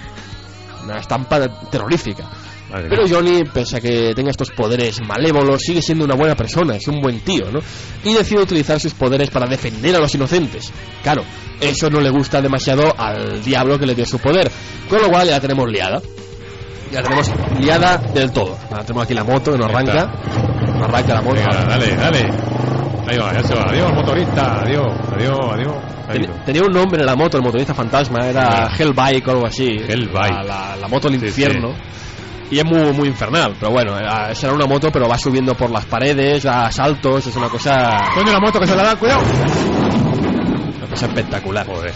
[0.86, 2.24] Una estampa terrorífica.
[2.72, 3.08] Madre Pero.
[3.08, 7.00] Johnny, pese a que tenga estos poderes malévolos, sigue siendo una buena persona, es un
[7.00, 7.60] buen tío, ¿no?
[8.04, 10.72] Y decide utilizar sus poderes para defender a los inocentes.
[11.04, 11.24] Claro,
[11.60, 14.52] eso no le gusta demasiado al diablo que le dio su poder,
[14.90, 16.02] con lo cual ya la tenemos liada.
[16.92, 18.58] Ya la tenemos liada del todo.
[18.70, 20.06] Ahora tenemos aquí la moto que nos arranca.
[20.06, 21.36] Nos arranca la moto.
[21.36, 22.75] Venga, dale, dale.
[23.08, 23.64] Ahí va, ya se va.
[23.70, 24.62] Adiós, motorista.
[24.62, 25.74] Adiós, adiós, adiós.
[26.12, 29.68] Ten- tenía un nombre la moto, el motorista fantasma, era Hellbike o algo así.
[29.88, 30.34] Hellbike.
[30.34, 31.74] La, la- la moto del Sí, infierno.
[32.52, 35.72] Y es muy, muy infernal, pero bueno, eh, será una moto, pero va subiendo por
[35.72, 39.22] las paredes, da saltos, es una cosa, Coño, la moto que se la da, cuidado.
[40.78, 41.66] una cosa espectacular.
[41.66, 41.92] Joder.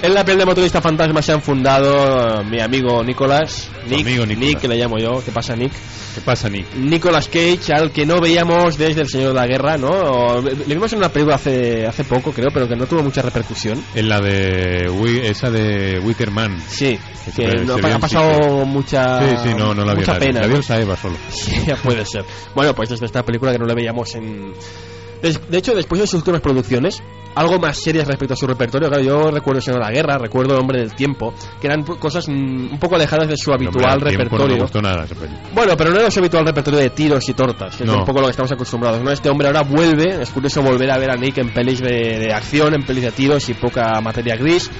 [0.00, 4.24] En la piel de motorista fantasma se han fundado eh, mi amigo Nicolás, Nick, amigo
[4.24, 4.48] Nicolás.
[4.48, 5.72] Nick, que le llamo yo, ¿qué pasa Nick?
[6.14, 6.72] ¿Qué pasa, Nick?
[6.76, 9.88] Nicolas Cage, al que no veíamos desde El Señor de la Guerra, ¿no?
[9.88, 13.22] O- Le vimos en una película hace, hace poco, creo, pero que no tuvo mucha
[13.22, 13.82] repercusión.
[13.94, 14.88] En la de.
[15.28, 16.60] Esa de Wickerman.
[16.68, 20.16] Sí, Que que se- no- se ha pasado mucha, Sí, sí, no, no la mucha
[20.18, 20.40] pena.
[20.42, 20.56] La ¿no?
[20.56, 21.16] el Saeva solo.
[21.30, 22.24] Sí, puede ser.
[22.54, 24.52] Bueno, pues desde esta película que no le veíamos en...
[25.22, 27.02] De hecho, después de sus últimas producciones,
[27.34, 30.54] algo más serias respecto a su repertorio, claro, yo recuerdo Señor de la Guerra, recuerdo
[30.54, 34.06] El Hombre del Tiempo, que eran cosas mm, un poco alejadas de su habitual No
[34.06, 34.66] repertorio.
[34.74, 35.06] me nada.
[35.54, 38.20] Bueno, pero no era su habitual repertorio de tiros y tortas, que es un poco
[38.20, 39.02] lo que estamos acostumbrados.
[39.02, 39.10] ¿no?
[39.10, 42.32] Este hombre ahora vuelve, es curioso volver a ver a Nick en pelis de, de
[42.32, 44.70] acción, en pelis de tiros y poca materia gris.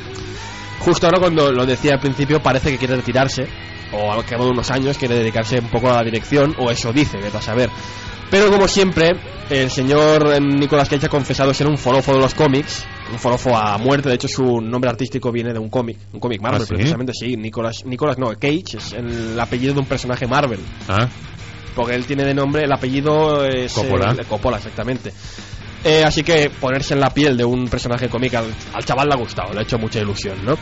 [0.81, 3.47] Justo ahora cuando lo decía al principio parece que quiere retirarse,
[3.93, 6.93] o al cabo de unos años quiere dedicarse un poco a la dirección, o eso
[6.93, 7.71] dice, vete a saber.
[8.31, 9.13] Pero como siempre,
[9.49, 13.79] el señor Nicolas Cage ha confesado ser un forofo de los cómics, un forofo a
[13.79, 16.75] muerte, de hecho su nombre artístico viene de un cómic, un cómic Marvel ¿Ah, sí?
[16.75, 20.61] precisamente, sí, Nicolas, Nicolas no, Cage es el apellido de un personaje Marvel.
[20.89, 21.09] Ah,
[21.75, 23.73] Porque él tiene de nombre, el apellido es.
[23.73, 24.13] Coppola.
[24.13, 25.13] eh, Coppola, exactamente.
[25.85, 29.15] Eh, así que ponerse en la piel de un personaje cómico al, al chaval le
[29.15, 30.59] ha gustado, le ha hecho mucha ilusión, ¿no?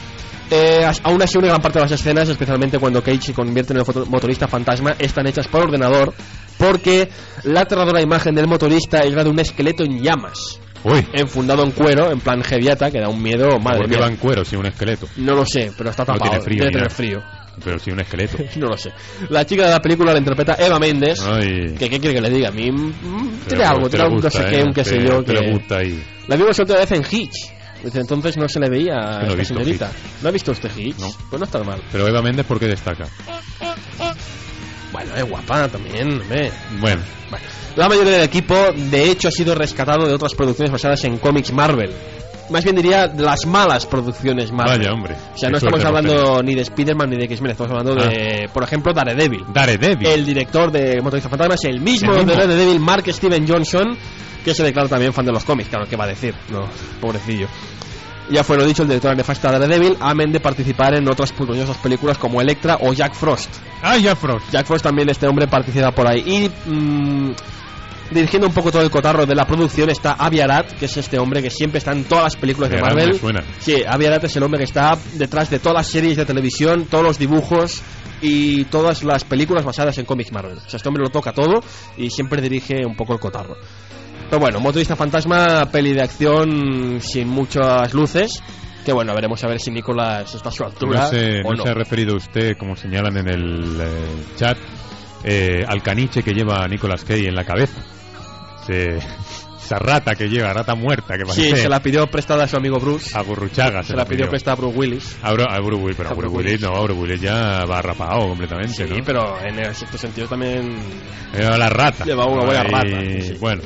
[0.51, 3.81] Eh, aún así, una gran parte de las escenas, especialmente cuando Cage se convierte en
[3.81, 6.15] el motorista fantasma, están hechas por ordenador
[6.59, 7.09] porque
[7.45, 11.05] la aterradora imagen del motorista es la de un esqueleto en llamas, uy.
[11.13, 14.17] enfundado en cuero, en plan heviata, que da un miedo, madre ¿Por qué va en
[14.17, 15.09] cuero si un esqueleto?
[15.17, 17.23] No lo sé, pero está No tapado, tiene frío debe tener frío.
[17.65, 18.37] Pero si un esqueleto.
[18.57, 18.93] No lo sé.
[19.31, 21.21] La chica de la película la interpreta Eva Méndez.
[21.27, 21.75] Ay.
[21.79, 22.49] ¿Qué, ¿Qué quiere que le diga?
[22.49, 24.63] A mí mm, tiene algo, tiene un no sé gusta, qué, ¿eh?
[24.63, 25.25] un qué sé yo.
[25.25, 26.03] te que- gusta ahí.
[26.29, 27.53] La vimos otra vez en Hitch.
[27.83, 29.93] Desde entonces no se le veía no a esta señorita.
[30.23, 30.99] ¿No ha visto usted Hitch?
[30.99, 31.09] No.
[31.31, 31.83] Pues no está mal.
[31.93, 33.07] Pero Eva Méndez, ¿por qué destaca?
[34.93, 36.51] Bueno, es guapa también, hombre.
[36.81, 37.45] Bueno, Bueno,
[37.77, 41.53] la mayoría del equipo, de hecho, ha sido rescatado de otras producciones basadas en cómics
[41.53, 41.91] Marvel.
[42.51, 44.79] Más bien diría de las malas producciones Marvel.
[44.79, 45.17] vaya hombre.
[45.35, 48.63] O sea, no estamos hablando ni de Spider-Man ni de X-Men, estamos hablando de, por
[48.63, 49.45] ejemplo, Daredevil.
[49.53, 50.07] Daredevil.
[50.07, 52.33] El director de Motorista Fantasma es el mismo, El mismo.
[52.33, 53.97] de Daredevil, Mark Steven Johnson,
[54.45, 55.69] que se declara también fan de los cómics.
[55.69, 56.35] Claro, ¿qué va a decir?
[56.51, 56.69] No,
[57.01, 57.49] pobrecillo.
[58.31, 61.77] Ya fue lo dicho, el director de Nefasta Daredevil, amén de participar en otras puñosas
[61.79, 63.51] películas como Electra o Jack Frost.
[63.83, 64.51] Ah, ya Frost.
[64.51, 66.23] Jack Frost también, este hombre, participa por ahí.
[66.27, 67.35] Y mm,
[68.11, 71.19] dirigiendo un poco todo el cotarro de la producción está Avi Arad, que es este
[71.19, 73.13] hombre que siempre está en todas las películas de Marvel.
[73.13, 73.43] me suena.
[73.59, 76.87] Sí, Avi Arad es el hombre que está detrás de todas las series de televisión,
[76.91, 77.83] todos los dibujos
[78.23, 80.59] y todas las películas basadas en cómics Marvel.
[80.59, 81.61] O sea, este hombre lo toca todo
[81.97, 83.57] y siempre dirige un poco el cotarro.
[84.29, 88.43] Pero bueno, Motorista Fantasma, peli de acción sin muchas luces.
[88.85, 91.57] Que bueno, veremos a ver si Nicolás está a su altura No, se, o no
[91.57, 91.63] no.
[91.65, 94.57] se ha referido usted, como señalan en el eh, chat,
[95.25, 97.83] eh, al caniche que lleva Nicolas Cage en la cabeza.
[98.67, 98.99] Se-
[99.67, 102.57] esa rata que lleva, rata muerta, que Sí, parece se la pidió prestada a su
[102.57, 103.11] amigo Bruce.
[103.19, 103.83] a Burruchaga.
[103.83, 105.17] Se la pidió prestada a Bruce Willis.
[105.23, 107.65] A, Bru- a Bruce Willis, pero A Bruce Bruce Willis no, a Bruce Willis ya
[107.65, 109.05] va rapado completamente, Sí, ¿no?
[109.05, 110.77] pero en cierto sentido también
[111.37, 112.05] Lleva la rata.
[112.05, 113.37] Lleva una buena Ahí, rata, sí, sí.
[113.41, 113.63] Bueno.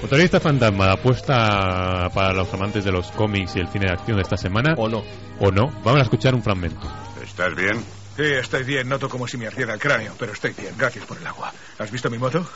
[0.00, 4.22] Motorista Fantasma, apuesta para los amantes de los cómics y el cine de acción de
[4.22, 4.74] esta semana.
[4.76, 5.02] o no.
[5.40, 5.66] ¿O no?
[5.82, 6.86] Vamos a escuchar un fragmento.
[7.22, 7.82] ¿Estás bien?
[8.16, 8.88] Sí, estoy bien.
[8.88, 10.74] Noto como si me ardiera el cráneo, pero estoy bien.
[10.78, 11.52] Gracias por el agua.
[11.78, 12.46] ¿Has visto mi moto?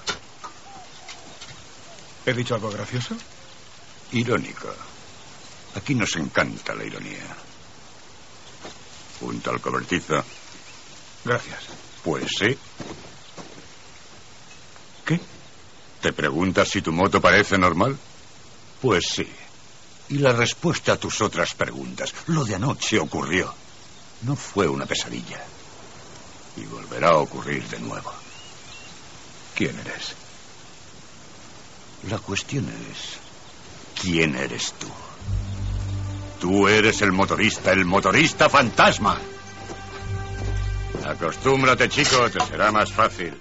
[2.28, 3.16] ¿He dicho algo gracioso?
[4.12, 4.68] Irónico.
[5.74, 7.24] Aquí nos encanta la ironía.
[9.18, 10.22] Junto al cobertizo.
[11.24, 11.60] Gracias.
[12.04, 12.58] Pues sí.
[15.06, 15.18] ¿Qué?
[16.02, 17.96] ¿Te preguntas si tu moto parece normal?
[18.82, 19.26] Pues sí.
[20.10, 22.12] Y la respuesta a tus otras preguntas.
[22.26, 23.54] Lo de anoche ocurrió.
[24.20, 25.42] No fue una pesadilla.
[26.58, 28.12] Y volverá a ocurrir de nuevo.
[29.54, 30.27] ¿Quién eres?
[32.08, 33.18] La cuestión es,
[34.00, 34.86] ¿quién eres tú?
[36.40, 39.18] Tú eres el motorista, el motorista fantasma.
[41.04, 43.34] Acostúmbrate, chico, te será más fácil.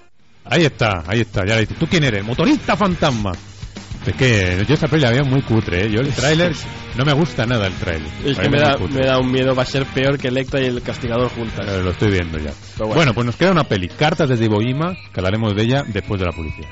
[0.46, 1.78] Ahí está, ahí está, ya le dices.
[1.78, 2.24] ¿Tú quién eres?
[2.24, 3.32] Motorista fantasma.
[4.06, 5.92] Es que yo esta peli la veo muy cutre, ¿eh?
[5.92, 6.56] Yo el tráiler
[6.96, 8.10] no me gusta nada el tráiler.
[8.26, 9.02] Es que me da, cutre.
[9.02, 11.68] me da un miedo, va a ser peor que Electra y el castigador juntas.
[11.68, 12.54] Eh, lo estoy viendo ya.
[12.78, 12.96] Bueno.
[12.96, 13.14] bueno.
[13.14, 16.26] pues nos queda una peli, Cartas desde Iwo Jima, que hablaremos de ella después de
[16.26, 16.70] la publicidad.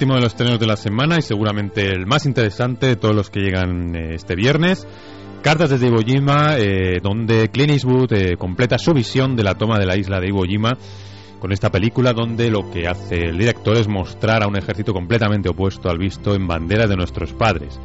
[0.00, 3.28] Último de los estrenos de la semana y seguramente el más interesante de todos los
[3.28, 4.86] que llegan eh, este viernes.
[5.42, 9.78] Cartas desde Iwo Jima, eh, donde Clint Eastwood eh, completa su visión de la toma
[9.78, 10.78] de la isla de Iwo Jima
[11.38, 15.50] con esta película donde lo que hace el director es mostrar a un ejército completamente
[15.50, 17.78] opuesto al visto en banderas de nuestros padres.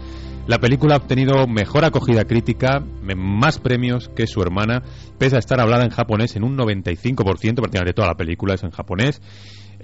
[0.47, 2.81] La película ha obtenido mejor acogida crítica,
[3.17, 4.83] más premios que su hermana,
[5.17, 8.71] pese a estar hablada en japonés en un 95%, prácticamente toda la película es en
[8.71, 9.21] japonés,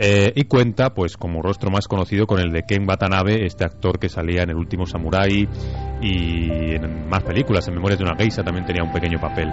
[0.03, 3.99] eh, y cuenta, pues, como rostro más conocido con el de Ken Watanabe, este actor
[3.99, 5.47] que salía en El último Samurai
[6.01, 9.49] y en más películas, en Memorias de una Geisha también tenía un pequeño papel.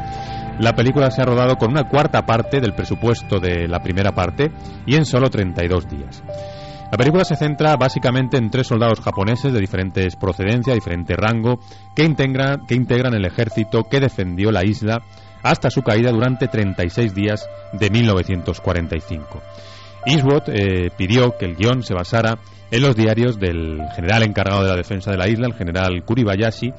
[0.61, 4.51] La película se ha rodado con una cuarta parte del presupuesto de la primera parte
[4.87, 6.23] y en solo 32 días.
[6.91, 11.61] La película se centra básicamente en tres soldados japoneses de diferentes procedencia, diferente rango,
[11.95, 15.03] que, integra- que integran el ejército que defendió la isla
[15.43, 19.43] hasta su caída durante 36 días de 1945.
[20.09, 22.39] Eastwood eh, pidió que el guion se basara
[22.71, 26.73] en los diarios del general encargado de la defensa de la isla, el general Kuribayashi,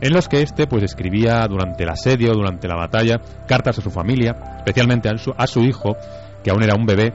[0.00, 3.90] en los que éste pues escribía durante el asedio, durante la batalla, cartas a su
[3.90, 5.96] familia, especialmente a su, a su hijo,
[6.42, 7.12] que aún era un bebé.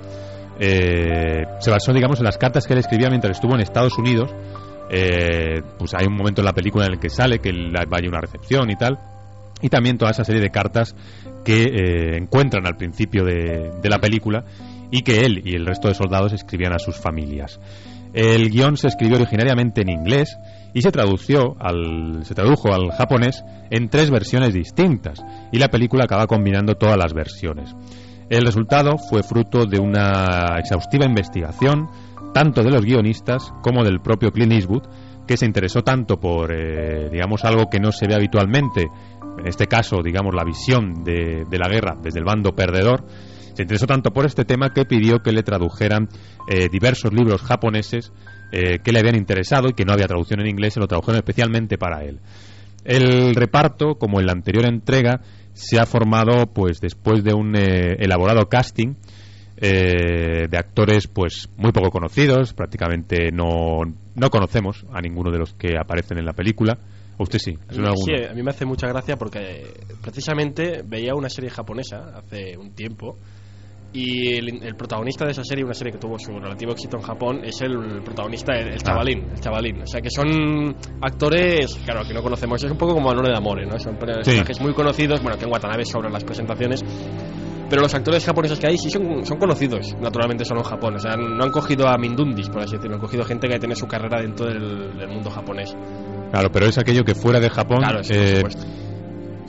[0.61, 4.33] Eh, se basó, digamos, en las cartas que él escribía mientras estuvo en Estados Unidos.
[4.91, 7.51] Eh, pues hay un momento en la película en el que sale que
[7.87, 8.97] vaya una recepción y tal.
[9.61, 10.95] Y también toda esa serie de cartas
[11.43, 14.43] que encuentran al principio de la película
[14.91, 17.59] y que él y el resto de soldados escribían a sus familias.
[18.13, 20.37] El guion se escribió originariamente en inglés
[20.73, 26.05] y se tradució al, se tradujo al japonés en tres versiones distintas y la película
[26.05, 27.75] acaba combinando todas las versiones.
[28.29, 31.87] El resultado fue fruto de una exhaustiva investigación
[32.33, 34.83] tanto de los guionistas como del propio Clint Eastwood
[35.27, 38.87] que se interesó tanto por, eh, digamos, algo que no se ve habitualmente,
[39.37, 43.05] en este caso, digamos, la visión de, de la guerra desde el bando perdedor,
[43.59, 46.07] se interesó tanto por este tema que pidió que le tradujeran
[46.47, 48.13] eh, diversos libros japoneses
[48.53, 51.17] eh, que le habían interesado y que no había traducción en inglés, se lo tradujeron
[51.17, 52.21] especialmente para él.
[52.85, 55.19] El reparto, como en la anterior entrega,
[55.51, 58.93] se ha formado pues después de un eh, elaborado casting
[59.57, 63.81] eh, de actores pues muy poco conocidos, prácticamente no,
[64.15, 66.77] no conocemos a ninguno de los que aparecen en la película.
[67.17, 67.57] ¿O usted sí?
[67.69, 68.29] ¿Es Sí, alguno?
[68.31, 69.65] a mí me hace mucha gracia porque
[70.01, 73.17] precisamente veía una serie japonesa hace un tiempo
[73.91, 77.03] y el, el protagonista de esa serie, una serie que tuvo su relativo éxito en
[77.03, 79.81] Japón, es el protagonista, el, el chavalín, el chavalín.
[79.81, 82.63] O sea que son actores, claro, que no conocemos.
[82.63, 83.79] Es un poco como Anore de Amore, ¿no?
[83.79, 86.83] Son personajes muy conocidos, bueno, que en Watanabe sobre las presentaciones.
[87.69, 90.95] Pero los actores japoneses que hay sí son, son conocidos, naturalmente solo en Japón.
[90.95, 93.75] O sea, no han cogido a Mindundis, por así decirlo, han cogido gente que tiene
[93.75, 95.75] su carrera dentro del, del mundo japonés.
[96.31, 98.88] Claro, pero es aquello que fuera de Japón Claro, sí, por eh, supuesto.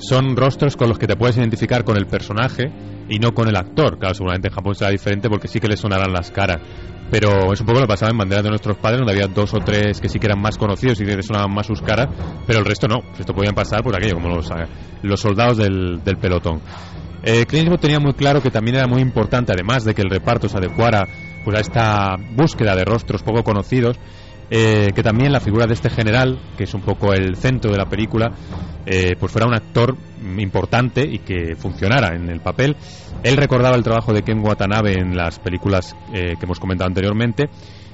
[0.01, 2.72] Son rostros con los que te puedes identificar con el personaje
[3.09, 3.98] y no con el actor.
[3.98, 6.59] Claro, seguramente en Japón será diferente porque sí que le sonarán las caras.
[7.11, 9.53] Pero es un poco lo que pasaba en Banderas de nuestros padres, donde había dos
[9.53, 12.09] o tres que sí que eran más conocidos y que sonaban más sus caras,
[12.46, 13.01] pero el resto no.
[13.18, 14.66] Esto podían pasar por aquello, como los, eh,
[15.03, 16.61] los soldados del, pelotón.
[17.24, 20.57] Eh, tenía muy claro que también era muy importante, además de que el reparto se
[20.57, 21.05] adecuara
[21.44, 23.98] pues, a esta búsqueda de rostros poco conocidos,
[24.51, 27.78] eh, que también la figura de este general, que es un poco el centro de
[27.78, 28.32] la película,
[28.86, 29.96] eh, pues fuera un actor
[30.38, 32.76] importante y que funcionara en el papel.
[33.22, 37.48] Él recordaba el trabajo de Ken Watanabe en las películas eh, que hemos comentado anteriormente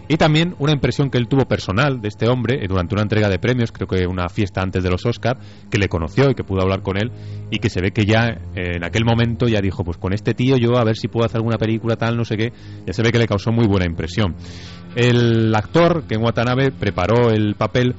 [0.09, 3.29] y también una impresión que él tuvo personal de este hombre eh, durante una entrega
[3.29, 5.37] de premios, creo que una fiesta antes de los Oscar,
[5.69, 7.11] que le conoció y que pudo hablar con él
[7.51, 10.57] y que se ve que ya en aquel momento ya dijo, pues con este tío
[10.57, 12.53] yo a ver si puedo hacer alguna película tal, no sé qué,
[12.87, 14.37] ya se ve que le causó muy buena impresión.
[14.97, 17.95] El actor, Ken Watanabe, preparó el papel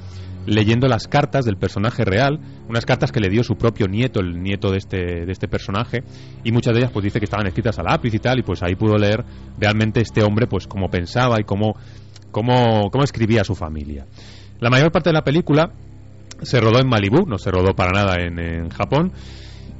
[0.47, 4.41] leyendo las cartas del personaje real, unas cartas que le dio su propio nieto, el
[4.41, 6.03] nieto de este, de este personaje,
[6.43, 8.63] y muchas de ellas pues dice que estaban escritas a lápiz y tal, y pues
[8.63, 9.23] ahí pudo leer
[9.59, 11.75] realmente este hombre pues cómo pensaba y cómo,
[12.31, 14.07] cómo, cómo escribía a su familia.
[14.59, 15.71] La mayor parte de la película
[16.41, 19.11] se rodó en Malibú, no se rodó para nada en, en Japón.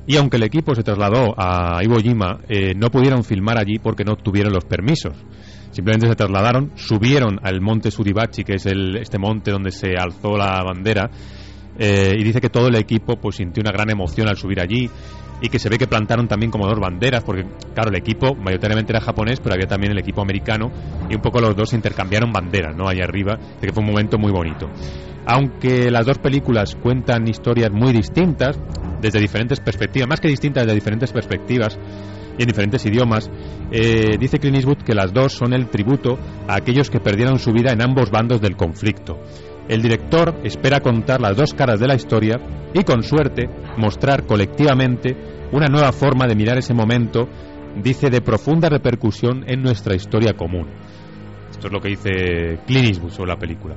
[0.06, 4.06] Y aunque el equipo se trasladó a Iwo Jima, eh, no pudieron filmar allí porque
[4.06, 5.14] no obtuvieron los permisos.
[5.78, 10.36] Simplemente se trasladaron, subieron al monte Suribachi, que es el, este monte donde se alzó
[10.36, 11.08] la bandera,
[11.78, 14.90] eh, y dice que todo el equipo pues sintió una gran emoción al subir allí
[15.40, 18.92] y que se ve que plantaron también como dos banderas, porque claro, el equipo mayoritariamente
[18.92, 20.72] era japonés, pero había también el equipo americano
[21.12, 22.90] y un poco los dos intercambiaron banderas, ¿no?
[22.90, 24.68] Ahí arriba, de que fue un momento muy bonito.
[25.28, 28.60] Aunque las dos películas cuentan historias muy distintas,
[29.00, 31.78] desde diferentes perspectivas, más que distintas, desde diferentes perspectivas
[32.38, 33.30] y en diferentes idiomas,
[33.72, 36.18] eh, dice Clint que las dos son el tributo
[36.48, 39.20] a aquellos que perdieron su vida en ambos bandos del conflicto.
[39.68, 42.38] El director espera contar las dos caras de la historia
[42.74, 45.16] y, con suerte, mostrar colectivamente
[45.52, 47.28] una nueva forma de mirar ese momento,
[47.82, 50.70] dice, de profunda repercusión en nuestra historia común.
[51.50, 53.76] Esto es lo que dice Clint sobre la película.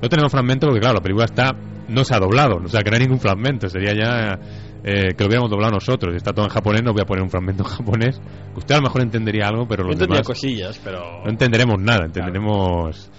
[0.00, 1.56] No tenemos fragmento porque, claro, la película está
[1.88, 4.38] no se ha doblado, o sea que no hay ningún fragmento, sería ya
[4.84, 6.14] eh, que lo hubiéramos doblado nosotros.
[6.14, 8.20] Está todo en japonés, no voy a poner un fragmento en japonés.
[8.56, 11.22] Usted a lo mejor entendería algo, pero los demás cosillas, pero...
[11.24, 13.10] no entenderemos nada, entenderemos...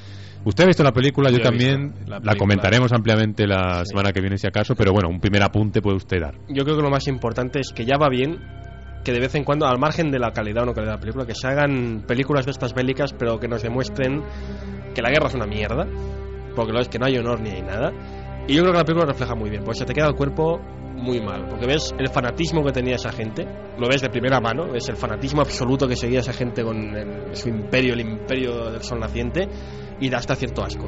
[0.45, 2.35] Usted ha visto la película, yo, Yo también la la, película.
[2.35, 6.21] comentaremos ampliamente la semana que viene si acaso, pero bueno, un primer apunte puede usted
[6.21, 6.35] dar.
[6.47, 8.39] Yo creo que lo más importante es que ya va bien
[9.03, 11.01] que de vez en cuando, al margen de la calidad o no calidad de la
[11.01, 14.23] película, que se hagan películas de estas bélicas, pero que nos demuestren
[14.93, 15.87] que la guerra es una mierda,
[16.55, 17.91] porque lo es que no hay honor ni hay nada.
[18.47, 20.61] Y yo creo que la película refleja muy bien, porque se te queda el cuerpo
[20.99, 23.47] muy mal, porque ves el fanatismo que tenía esa gente,
[23.77, 27.35] lo ves de primera mano, ves el fanatismo absoluto que seguía esa gente con el-
[27.35, 29.47] su imperio, el imperio del sol naciente,
[29.99, 30.87] y da hasta cierto asco.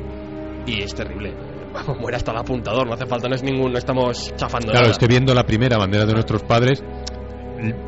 [0.65, 1.33] Y es terrible.
[1.73, 4.81] Vamos, muere hasta el apuntador, no hace falta, no es ningún, no estamos chafando Claro,
[4.81, 4.91] nada.
[4.91, 6.83] es que viendo la primera bandera de nuestros padres,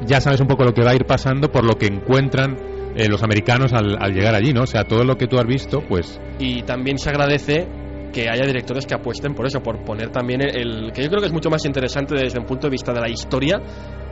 [0.05, 2.57] ya sabes un poco lo que va a ir pasando por lo que encuentran
[2.95, 4.61] eh, los americanos al, al llegar allí, ¿no?
[4.63, 7.67] O sea, todo lo que tú has visto, pues y también se agradece
[8.13, 11.27] que haya directores que apuesten por eso, por poner también el, que yo creo que
[11.27, 13.59] es mucho más interesante desde un punto de vista de la historia,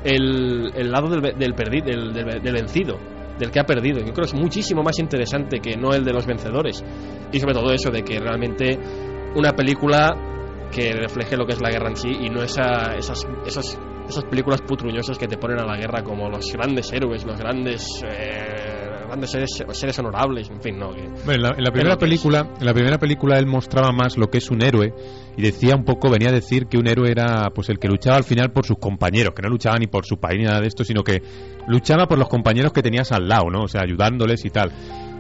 [0.04, 2.98] el, el lado del, del, perdi- del- del vencido,
[3.38, 4.00] del que ha perdido.
[4.00, 6.84] Yo creo que es muchísimo más interesante que no el de los vencedores.
[7.32, 8.78] Y sobre todo eso de que realmente
[9.36, 10.10] una película
[10.72, 13.78] que refleje lo que es la guerra en sí y no esa, esas, esas,
[14.08, 17.86] esas películas putruñosas que te ponen a la guerra como los grandes héroes, los grandes,
[18.06, 18.81] eh,
[19.12, 20.92] grandes seres, seres honorables, en fin, no.
[20.94, 24.18] Que, Bueno, en la, en la primera película, en la primera película él mostraba más
[24.18, 24.94] lo que es un héroe
[25.38, 28.18] y decía un poco, venía a decir que un héroe era pues el que luchaba
[28.18, 30.68] al final por sus compañeros, que no luchaba ni por su país ni nada de
[30.68, 31.22] esto, sino que
[31.68, 33.64] luchaba por los compañeros que tenías al lado, ¿no?
[33.64, 34.72] O sea, ayudándoles y tal.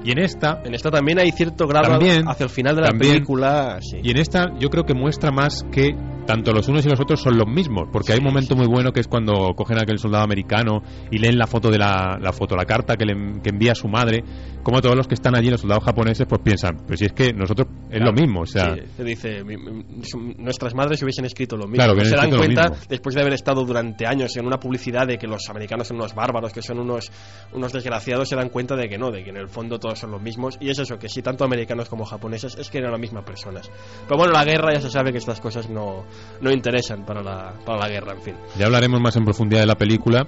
[0.03, 2.87] Y en esta, En esta también hay cierto grado También, hacia el final de la
[2.87, 3.13] también.
[3.13, 3.77] película.
[3.81, 3.97] Sí.
[4.01, 5.95] y en esta yo creo que muestra más que
[6.31, 8.91] tanto los unos y los otros son los mismos, porque hay un momento muy bueno
[8.91, 12.31] que es cuando cogen a aquel soldado americano y leen la foto de la, la
[12.31, 14.23] foto, la carta que, le, que envía su madre,
[14.63, 17.33] como todos los que están allí, los soldados japoneses, pues piensan, pues si es que
[17.33, 21.25] nosotros es lo mismo, o sea, Sí, se dice, mi- mi- su- nuestras madres hubiesen
[21.25, 21.75] escrito lo mismo.
[21.77, 25.17] Claro, hubieran se dan cuenta, después de haber estado durante años en una publicidad de
[25.17, 27.11] que los americanos son unos bárbaros, que son unos,
[27.53, 30.11] unos desgraciados, se dan cuenta de que no, de que en el fondo todos son
[30.11, 30.57] los mismos.
[30.61, 33.69] Y es eso, que sí, tanto americanos como japoneses, es que eran las mismas personas.
[34.07, 36.05] Pero bueno, la guerra ya se sabe que estas cosas no,
[36.41, 38.33] no interesan para la, para la guerra, en fin.
[38.57, 40.27] Ya hablaremos más en profundidad de la película.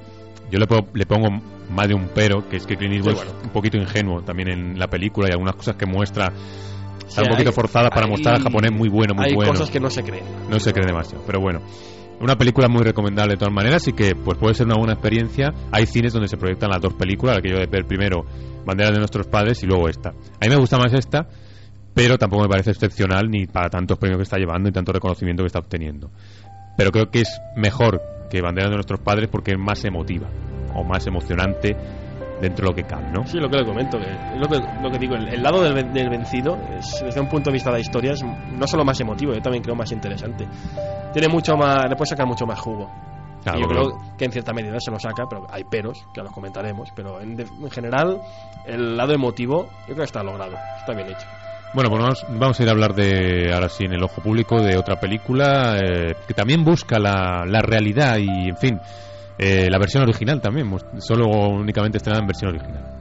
[0.51, 1.29] Yo le, po- le pongo
[1.71, 3.39] más de un pero, que es que Clint Eastwood Sí, bueno.
[3.39, 6.31] es un poquito ingenuo también en la película y algunas cosas que muestra
[7.07, 9.51] están un poquito hay- forzadas para hay- mostrar al japonés muy bueno, muy Hay bueno.
[9.51, 10.23] cosas que no se creen.
[10.49, 11.61] No se cree demasiado, pero bueno.
[12.19, 15.51] Una película muy recomendable de todas maneras y que pues puede ser una buena experiencia.
[15.71, 18.23] Hay cines donde se proyectan las dos películas, aquello de ver primero
[18.65, 20.09] Banderas de nuestros padres y luego esta.
[20.09, 20.13] A
[20.45, 21.27] mí me gusta más esta,
[21.93, 25.43] pero tampoco me parece excepcional ni para tantos premios que está llevando y tanto reconocimiento
[25.43, 26.09] que está obteniendo.
[26.75, 30.27] Pero creo que es mejor que Banderas de nuestros padres porque es más emotiva
[30.73, 31.75] o más emocionante
[32.41, 33.25] dentro de lo que cabe, ¿no?
[33.27, 35.93] Sí, lo que le comento, que lo que, lo que digo, el, el lado del,
[35.93, 38.99] del vencido, es, desde un punto de vista de la historia, es no solo más
[38.99, 40.47] emotivo, yo también creo más interesante.
[41.13, 42.89] Tiene mucho más, le puede sacar mucho más jugo.
[43.43, 46.31] Claro, yo creo que en cierta medida se lo saca, pero hay peros, que los
[46.31, 48.19] comentaremos, pero en, de- en general,
[48.65, 51.27] el lado emotivo, yo creo que está logrado, está bien hecho.
[51.73, 54.61] Bueno, pues vamos, vamos a ir a hablar de, ahora sí, en el ojo público,
[54.61, 58.79] de otra película eh, que también busca la, realidad y, en fin,
[59.39, 60.69] eh, la versión original también,
[60.99, 62.92] solo únicamente estrenada en versión original.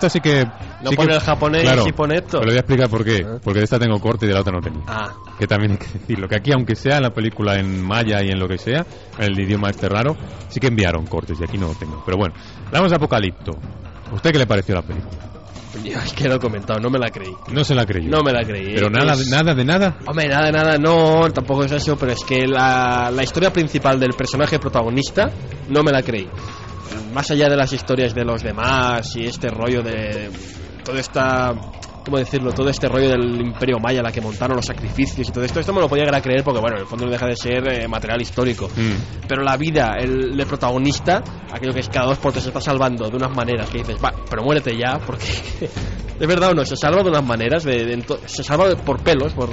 [0.00, 0.44] Esta sí que.
[0.82, 2.38] No sí pone que- el japonés claro, y pone esto.
[2.38, 3.26] Te lo voy a explicar por qué.
[3.44, 4.82] Porque de esta tengo corte y de la otra no tengo.
[4.88, 6.26] Ah, Que también hay que decirlo.
[6.28, 8.84] Que aquí, aunque sea la película en maya y en lo que sea,
[9.18, 10.16] en el idioma este raro,
[10.48, 12.02] sí que enviaron cortes y aquí no lo tengo.
[12.04, 12.34] Pero bueno,
[12.72, 13.52] damos a Apocalipto.
[14.10, 15.12] ¿A usted qué le pareció la película?
[15.84, 17.32] yo es que lo he comentado, no me la creí.
[17.52, 18.10] No se la creyó.
[18.10, 18.74] No me la creí.
[18.74, 19.98] Pero nada, Es- nada de nada.
[20.04, 24.00] Hombre, nada, de nada, no, tampoco es eso, pero es que la, la historia principal
[24.00, 25.30] del personaje protagonista
[25.68, 26.28] no me la creí.
[27.12, 30.30] Más allá de las historias de los demás y este rollo de
[30.84, 31.52] toda esta,
[32.04, 32.52] ¿cómo decirlo?
[32.52, 35.72] Todo este rollo del Imperio Maya, la que montaron los sacrificios y todo esto, esto
[35.72, 37.66] me lo podía llegar a creer porque, bueno, en el fondo no deja de ser
[37.68, 38.68] eh, material histórico.
[38.68, 39.26] Mm.
[39.28, 41.22] Pero la vida, el, el protagonista,
[41.52, 43.96] aquello que es cada dos por tres se está salvando de unas maneras que dices,
[44.02, 45.24] va, pero muérete ya, porque
[46.20, 49.32] es verdad o no, se salva de unas maneras, de, de se salva por pelos,
[49.34, 49.50] por,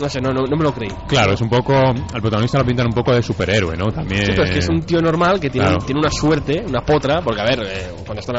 [0.00, 0.90] no sé, no, no, no me lo creí.
[1.08, 1.74] Claro, es un poco.
[1.74, 3.86] Al protagonista lo pintan un poco de superhéroe, ¿no?
[3.86, 4.22] También.
[4.26, 5.84] Sí, pero es que es un tío normal que tiene, Claro.
[5.84, 8.32] tiene una suerte, una potra, porque a ver, eh, cuando está,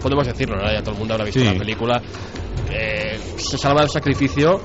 [0.00, 0.70] podemos decirlo, ¿no?
[0.70, 1.46] ya todo el mundo habrá visto Sí.
[1.46, 2.00] la película,
[2.70, 4.60] eh, se salva del sacrificio,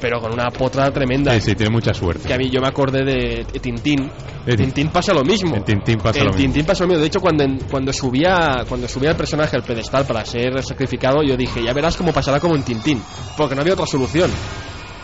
[0.00, 1.32] pero con una potra tremenda.
[1.34, 2.26] Sí, sí, tiene mucha suerte.
[2.26, 4.10] Que a mí yo me acordé de Tintín.
[4.44, 5.54] De Tintín pasa lo mismo.
[5.54, 6.42] En Tintín pasa en lo mismo.
[6.44, 7.00] Tintín pasa lo mismo.
[7.00, 11.22] De hecho, cuando, en- cuando subía cuando subía el personaje al pedestal para ser sacrificado,
[11.22, 13.00] yo dije, ya verás cómo pasará como en Tintín.
[13.36, 14.30] Porque no había otra solución.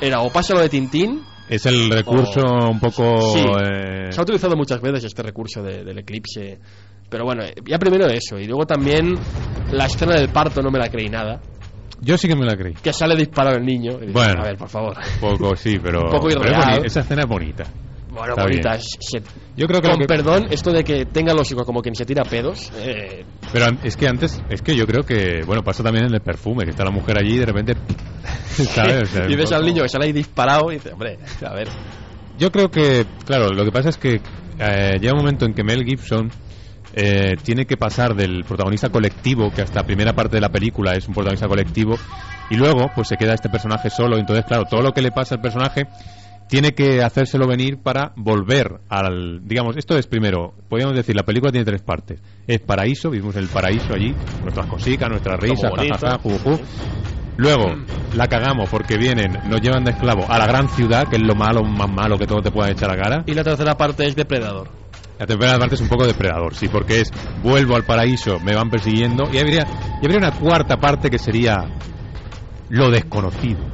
[0.00, 1.22] Era o pasa lo de Tintín.
[1.48, 3.32] Es el recurso un poco.
[3.32, 3.38] Sí.
[3.40, 6.58] eh, Se ha utilizado muchas veces este recurso de- del eclipse.
[7.08, 8.38] Pero bueno, ya primero eso.
[8.38, 9.14] Y luego también
[9.70, 11.40] la escena del parto no me la creí nada.
[12.00, 12.74] Yo sí que me la creí.
[12.74, 13.92] Que sale disparado el niño.
[13.98, 14.40] Y dices, Bueno.
[14.42, 14.96] A ver, por favor.
[15.20, 16.02] Poco, sí, pero.
[16.04, 16.78] Un poco pero es irreal.
[16.80, 17.64] boni- esa escena es bonita.
[18.10, 18.78] Bueno, Está bonita.
[18.80, 19.22] se-
[19.56, 22.04] Yo creo que Con que- perdón, esto de que tenga los hijos como quien se
[22.04, 22.72] tira pedos.
[22.78, 26.20] eh, Pero es que antes, es que yo creo que, bueno, pasa también en el
[26.20, 27.74] perfume, que está la mujer allí y de repente,
[28.48, 29.02] ¿sabes?
[29.02, 31.68] O sea, y ves al niño que sale ahí disparado y dices, hombre, a ver.
[32.38, 34.20] Yo creo que, claro, lo que pasa es que
[34.58, 36.30] eh, llega un momento en que Mel Gibson
[36.94, 41.06] eh, tiene que pasar del protagonista colectivo, que hasta primera parte de la película es
[41.08, 41.96] un protagonista colectivo,
[42.50, 45.34] y luego pues se queda este personaje solo, entonces claro, todo lo que le pasa
[45.34, 45.86] al personaje
[46.48, 51.52] tiene que hacérselo venir para volver al, digamos, esto es primero, podríamos decir, la película
[51.52, 52.20] tiene tres partes.
[52.46, 56.18] Es paraíso, vivimos en el paraíso allí, nuestras cositas, nuestras risas, jajaja.
[57.36, 57.66] Luego,
[58.16, 61.36] la cagamos porque vienen, nos llevan de esclavo a la gran ciudad, que es lo
[61.36, 63.22] malo, más malo que todo te pueda echar a cara.
[63.26, 64.77] Y la tercera parte es Depredador.
[65.18, 67.08] La tercera parte es un poco depredador, sí, porque es
[67.42, 69.28] vuelvo al paraíso, me van persiguiendo.
[69.32, 69.66] Y habría,
[70.00, 71.56] y habría una cuarta parte que sería
[72.68, 73.64] lo desconocido.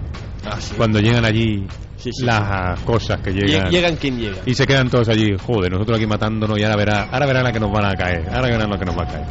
[0.46, 0.74] Ah, sí.
[0.76, 1.66] Cuando llegan allí
[1.96, 3.66] Sí, sí, las cosas que llegan.
[3.66, 4.42] Lle- Llegan quien llega.
[4.44, 7.52] Y se quedan todos allí, joder, nosotros aquí matándonos y ahora verá, ahora verán la
[7.52, 9.24] que nos van a caer, ahora verán lo que nos va a caer.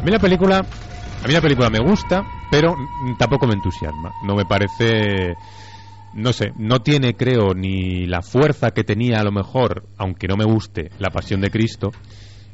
[0.00, 2.76] A mí la película, a mí la película me gusta, pero
[3.16, 4.12] tampoco me entusiasma.
[4.20, 5.36] No me parece,
[6.14, 10.36] no sé, no tiene, creo, ni la fuerza que tenía a lo mejor, aunque no
[10.36, 11.90] me guste, la Pasión de Cristo,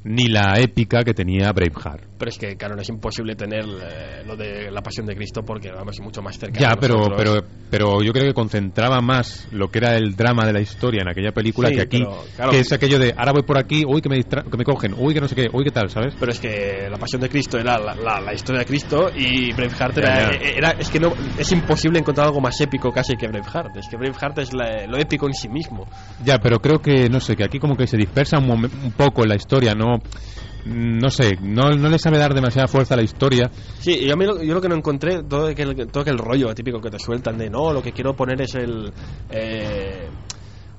[0.04, 2.09] ni la épica que tenía Braveheart.
[2.20, 5.40] Pero es que, claro, no es imposible tener eh, lo de la pasión de Cristo
[5.42, 6.60] porque vamos mucho más cerca.
[6.60, 10.52] Ya, pero, pero, pero yo creo que concentraba más lo que era el drama de
[10.52, 12.50] la historia en aquella película Sí, que aquí, pero, claro.
[12.52, 14.92] que es aquello de ahora voy por aquí, uy que me, distra- que me cogen,
[14.98, 16.14] uy que no sé qué, uy que tal, ¿sabes?
[16.20, 19.54] Pero es que la pasión de Cristo era la, la- la historia de Cristo y
[19.54, 20.38] Braveheart era, ya.
[20.58, 23.78] era- es que no es imposible encontrar algo más épico casi que Braveheart.
[23.78, 25.86] Es que Braveheart es la- lo épico en sí mismo.
[26.22, 29.22] Ya, pero creo que, no sé, que aquí como que se dispersa un, un poco
[29.22, 29.96] en la historia, no
[30.66, 33.50] no sé, no, no le sabe dar demasiada fuerza a la historia.
[33.78, 36.54] Sí, yo, a mí lo, yo lo que no encontré, todo aquel, todo aquel rollo
[36.54, 38.92] típico que te sueltan de no, lo que quiero poner es el.
[39.30, 40.08] eh,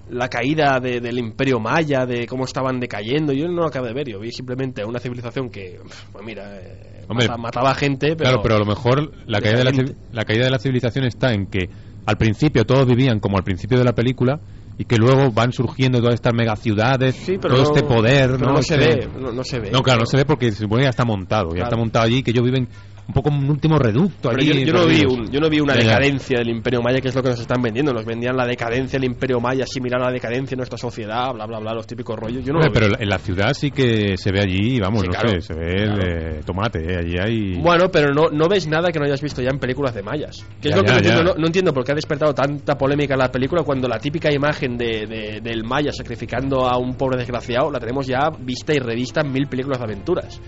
[0.09, 3.31] la caída de- del imperio maya, de cómo estaban decayendo.
[3.31, 5.79] Yo no lo acabo de ver, yo vi simplemente una civilización que,
[6.11, 8.29] pues mira, eh, Hombre, mata- mataba gente, pero.
[8.29, 9.71] claro, pero a lo mejor la caída, de la,
[10.11, 11.69] la caída de la civilización está en que
[12.05, 14.41] al principio todos vivían como al principio de la película
[14.81, 18.53] y que luego van surgiendo todas estas megaciudades, pero todo no- este poder, pero ¿no?
[18.53, 19.69] no se ve, no- no se ve.
[19.71, 21.65] No, claro, no se ve porque se supone que ya está montado, ya Claro.
[21.67, 22.67] está montado allí, que ellos viven
[23.07, 24.45] un poco un último reducto allí.
[24.47, 27.15] yo, yo no vi un- yo no vi una decadencia del Imperio Maya, que es
[27.15, 27.91] lo que nos están vendiendo.
[27.93, 31.45] Nos vendían la decadencia del Imperio Maya, similar a la decadencia de nuestra sociedad, bla,
[31.45, 32.45] bla, bla, los típicos rollos.
[32.45, 35.29] Yo no pero en la ciudad sí que se ve allí, vamos, Sí, no claro.
[35.29, 35.99] sé, se ve el
[36.37, 37.61] eh, tomate, eh, allí hay...
[37.61, 40.45] Bueno, pero no, no ves nada que no hayas visto ya en películas de mayas.
[40.61, 41.27] Que es lo que ya, no, entiendo, ya.
[41.27, 44.77] no, no entiendo por qué ha despertado tanta polémica la película cuando la típica imagen
[44.77, 49.21] de, de- del maya sacrificando a un pobre desgraciado la tenemos ya vista y revista
[49.21, 50.39] en mil películas de aventuras.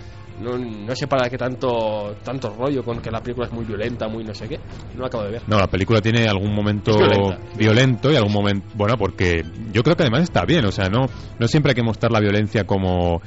[0.42, 4.08] No, no sé para qué tanto tanto rollo con que la película es muy violenta,
[4.08, 4.60] muy no sé qué.
[4.94, 5.42] No lo acabo de ver.
[5.48, 7.40] No, la película tiene algún momento violenta.
[7.58, 8.68] violento y algún momento...
[8.76, 11.06] Bueno, porque yo creo que además está bien, o sea, no,
[11.40, 13.22] no siempre hay que mostrar la violencia como...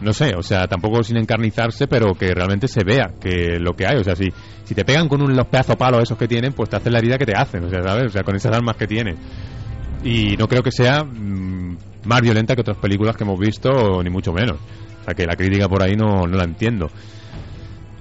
[0.00, 3.86] No sé, o sea, tampoco sin encarnizarse, pero que realmente se vea que lo que
[3.86, 3.96] hay.
[3.98, 4.28] O sea, si,
[4.64, 7.00] si te pegan con un, los pedazos palos esos que tienen, pues te hacen la
[7.00, 8.06] herida que te hacen, o sea, ¿sabes?
[8.06, 9.16] O sea, con esas armas que tienen.
[10.02, 14.08] Y no creo que sea mm, más violenta que otras películas que hemos visto, ni
[14.08, 14.56] mucho menos.
[15.00, 16.88] O sea, que la crítica por ahí no, no la entiendo.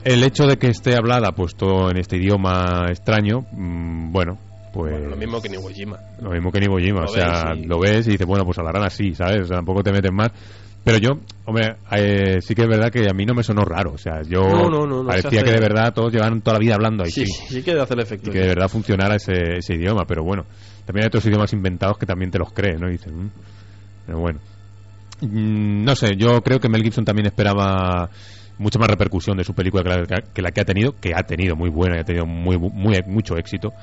[0.03, 4.37] El hecho de que esté hablada pues todo en este idioma extraño, mm, bueno,
[4.71, 5.97] pues Bueno, lo mismo que Iwo Jima.
[6.21, 8.45] lo mismo que Iwo Jima, Lo o sea, ves y- lo ves y dices, bueno,
[8.45, 9.41] pues hablarán así, ¿sabes?
[9.41, 10.31] O sea, tampoco te metes más.
[10.83, 11.09] Pero yo,
[11.45, 14.21] hombre, eh, sí que es verdad que a mí no me sonó raro, o sea,
[14.23, 17.03] yo No, no, no, parecía hace- que de verdad todos llevaban toda la vida hablando
[17.03, 18.29] ahí, Sí, sí, sí, sí que hace el efecto.
[18.29, 20.45] y que de verdad funcionara ese, ese idioma, pero bueno,
[20.85, 22.87] también hay otros idiomas inventados que también te los crees, ¿no?
[22.87, 23.27] Y dices, "Mm".
[24.05, 24.39] pero bueno.
[25.21, 28.09] Mm, no sé, yo creo que Mel Gibson también esperaba
[28.59, 31.23] mucha más repercusión de su película que la que, la que ha tenido, que ha
[31.23, 33.73] tenido muy buena y ha tenido muy, muy mucho éxito,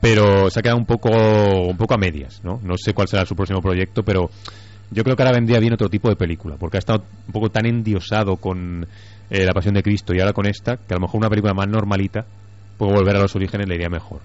[0.00, 2.58] pero se ha quedado un poco un poco a medias, ¿no?
[2.62, 4.30] No sé cuál será su próximo proyecto, pero
[4.90, 7.50] yo creo que ahora vendría bien otro tipo de película, porque ha estado un poco
[7.50, 8.86] tan endiosado con
[9.30, 11.52] eh, La Pasión de Cristo y ahora con esta, que a lo mejor una película
[11.52, 12.24] más normalita
[12.78, 14.20] puede volver a los orígenes le iría mejor,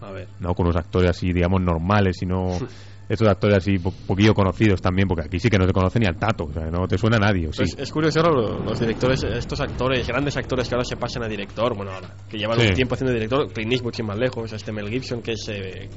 [0.00, 0.26] A ver.
[0.40, 0.54] ¿no?
[0.54, 2.58] Con unos actores así, digamos, normales y no
[3.12, 6.06] estos actores así po- poquillo conocidos también, porque aquí sí que no te conoce ni
[6.06, 7.58] al tato, o sea, no te suena a nadie, ¿o sí?
[7.58, 11.28] Pues es curioso ahora los directores, estos actores, grandes actores que ahora se pasan a
[11.28, 12.66] director, bueno, ahora, que llevan Sí.
[12.68, 15.48] un tiempo haciendo director, Clint Eastwood sin más lejos, este Mel Gibson, que es...
[15.48, 15.88] eh,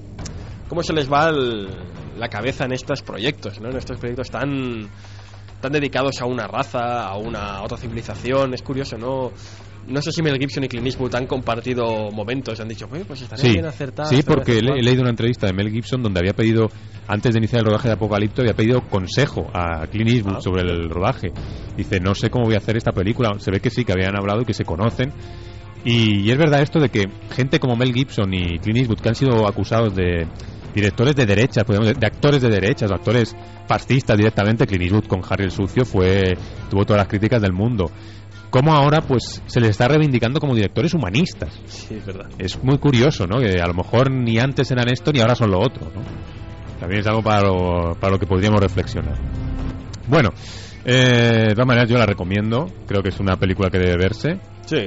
[0.67, 1.69] ¿Cómo se les va el-
[2.17, 3.69] la cabeza en estos proyectos, ¿no?
[3.69, 4.87] En estos proyectos tan,
[5.61, 9.31] tan dedicados a una raza, a una a otra civilización, es curioso, ¿no?
[9.87, 13.21] No sé si Mel Gibson y Clint Eastwood han compartido momentos, han dicho, "Oye, pues
[13.21, 14.07] estaría Sí, bien acertar.
[14.07, 14.83] sí porque le- he acertar".
[14.83, 16.67] leído una entrevista de Mel Gibson donde había pedido,
[17.07, 20.41] antes de iniciar el rodaje de Apocalipto, había pedido consejo a Clint Eastwood Ah.
[20.41, 21.31] sobre el rodaje.
[21.77, 23.35] Dice, no sé cómo voy a hacer esta película.
[23.37, 25.11] Se ve que sí, que habían hablado y que se conocen.
[25.83, 27.05] Y, y es verdad esto de que
[27.35, 30.25] gente como Mel Gibson y Clint Eastwood, que han sido acusados de
[30.73, 33.35] directores de derechas, podemos decir, de actores de derechas, o actores
[33.67, 36.35] fascistas directamente, Clint Eastwood con Harry el Sucio fue
[36.71, 37.91] tuvo todas las críticas del mundo.
[38.55, 42.29] Como ahora pues se les está reivindicando como directores humanistas Sí, es verdad.
[42.37, 43.39] es muy curioso, ¿no?
[43.39, 46.01] Que a lo mejor ni antes eran esto ni ahora son lo otro, ¿no?
[46.79, 49.17] También es algo para lo, para lo que podríamos reflexionar.
[50.07, 50.29] Bueno,
[50.85, 52.67] eh, de todas maneras yo la recomiendo.
[52.87, 54.39] Creo que es una película que debe verse.
[54.65, 54.85] Sí,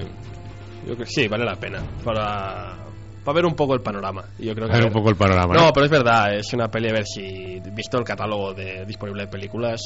[0.87, 1.83] yo creo que sí, vale la pena.
[2.03, 2.75] Para,
[3.23, 4.25] para ver un poco el panorama.
[4.39, 5.53] Yo creo que A ver un poco el panorama.
[5.53, 5.67] ¿no?
[5.67, 9.25] No, pero es verdad, es una peli a ver si, visto el catálogo de, disponible
[9.25, 9.83] de películas,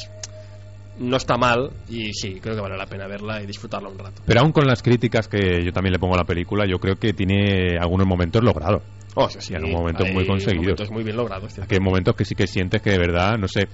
[1.02, 4.22] no está mal y sí, creo que vale la pena verla y disfrutarla un rato.
[4.24, 6.96] Pero aún con las críticas que yo también le pongo a la película, yo creo
[6.96, 8.82] que tiene algunos momentos logrados.
[9.14, 10.64] Oh, sí, sí, en momentos hay muy conseguidos.
[10.64, 11.58] momentos muy bien logrados.
[11.58, 13.68] hay momentos que sí que sientes que de verdad, no sé,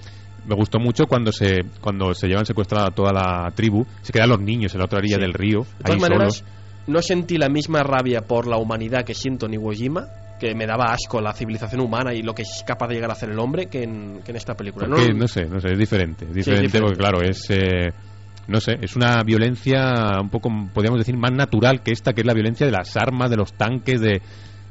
[0.45, 4.29] me gustó mucho cuando se cuando se llevan secuestrada a toda la tribu, se quedan
[4.29, 5.21] los niños en la otra orilla Sí.
[5.21, 6.53] del río, De todas ahí maneras, solos.
[6.87, 10.07] no sentí la misma rabia por la humanidad que siento en Iwo Jima,
[10.39, 13.13] que me daba asco la civilización humana y lo que es capaz de llegar a
[13.13, 14.87] hacer el hombre, que en, que en esta película.
[14.87, 16.25] Porque, no sé, no sé, es diferente.
[16.25, 17.45] Es es diferente, porque, claro, es.
[17.49, 17.91] eh,
[18.47, 22.27] no sé, es una violencia un poco, podríamos decir, más natural que esta, que es
[22.27, 24.21] la violencia de las armas, de los tanques, de.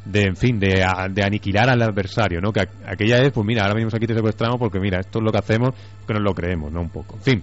[0.04, 2.52] de en fin, de, a- de aniquilar al adversario, ¿no?
[2.52, 5.24] Que aquella es, pues mira, ahora venimos aquí y te secuestramos porque mira, esto es
[5.24, 5.70] lo que hacemos,
[6.06, 6.80] que nos lo creemos, ¿no?
[6.80, 7.16] Un poco.
[7.16, 7.42] En fin.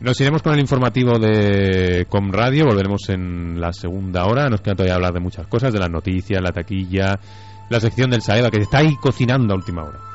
[0.00, 4.48] Nos iremos con el informativo de Com Radio, volveremos en la segunda hora.
[4.48, 7.18] Nos queda todavía hablar de muchas cosas, de las noticias, la taquilla,
[7.68, 10.07] la sección del Saeva, que está ahí cocinando a última hora.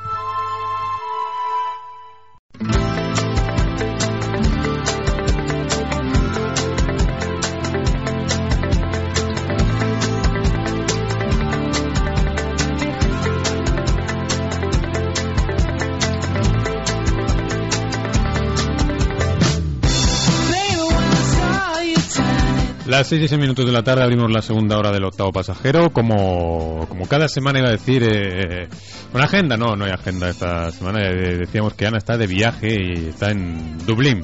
[23.04, 25.90] Las 6 y 6 minutos de la tarde abrimos la segunda hora del octavo pasajero.
[25.92, 28.66] Como, como cada semana iba a decir, eh,
[29.12, 31.00] una agenda, no, no hay agenda esta semana.
[31.02, 34.22] eh, decíamos que Ana está de viaje y está en Dublín.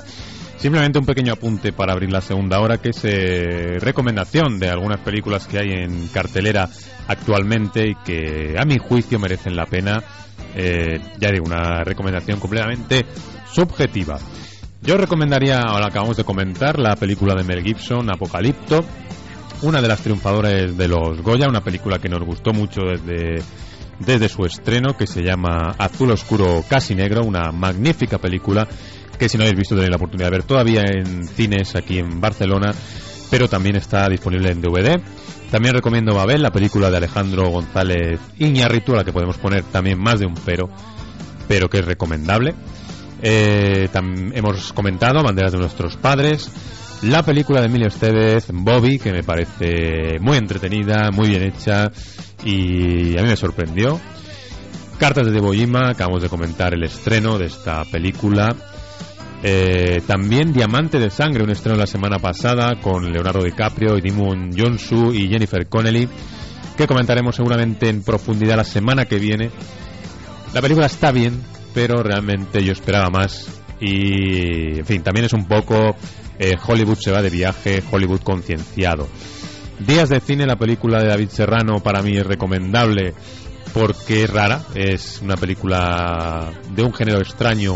[0.57, 5.01] Simplemente un pequeño apunte para abrir la segunda hora, que es eh, recomendación de algunas
[5.01, 6.71] películas que hay en cartelera
[7.07, 10.03] actualmente y que a mi juicio merecen la pena.
[10.57, 13.05] Eh, ya digo, una recomendación completamente
[13.53, 14.19] subjetiva.
[14.83, 18.83] Yo recomendaría, ahora acabamos de comentar, la película de Mel Gibson, Apocalipto,
[19.63, 23.43] una de las triunfadoras de los Goya, una película que nos gustó mucho desde,
[23.99, 28.67] desde su estreno, que se llama Azul Oscuro Casi Negro, una magnífica película
[29.19, 32.23] que si no habéis visto tenéis la oportunidad de ver todavía en cines aquí en
[32.23, 32.73] Barcelona,
[33.31, 34.99] pero también está disponible en DVD.
[35.51, 40.01] También recomiendo Babel, la película de Alejandro González Iñárritu, a la que podemos poner también
[40.01, 40.71] más de un pero,
[41.49, 42.55] pero que es recomendable.
[43.23, 43.89] Eh,
[44.35, 46.51] hemos comentado Banderas de nuestros padres,
[47.03, 51.91] la película de Emilio Estevez, Bobby, que me parece muy entretenida, muy bien hecha
[52.45, 54.01] y a mí me sorprendió.
[54.99, 58.55] Cartas de Iwo Jima, acabamos de comentar el estreno de esta película.
[59.43, 64.51] Eh, también Diamante de Sangre, un estreno la semana pasada con Leonardo DiCaprio, y Dimon
[64.55, 66.07] Jonsu y Jennifer Connelly,
[66.77, 69.51] que comentaremos seguramente en profundidad la semana que viene.
[70.53, 71.41] La película está bien,
[71.75, 73.61] pero realmente yo esperaba más.
[73.81, 75.97] Y, en fin, también es un poco
[76.39, 79.09] eh, Hollywood se va de viaje, Hollywood concienciado.
[79.79, 83.15] Días de cine, la película de David Serrano para mí es recomendable
[83.73, 87.75] porque es rara, es una película de un género extraño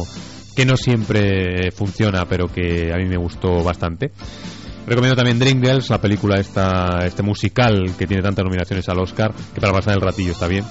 [0.55, 4.13] que no siempre funciona, pero que a mí me gustó bastante.
[4.87, 9.61] Recomiendo también Dreamgirls, la película esta, este musical que tiene tantas nominaciones al Oscar, que
[9.61, 10.65] para pasar el ratillo está bien.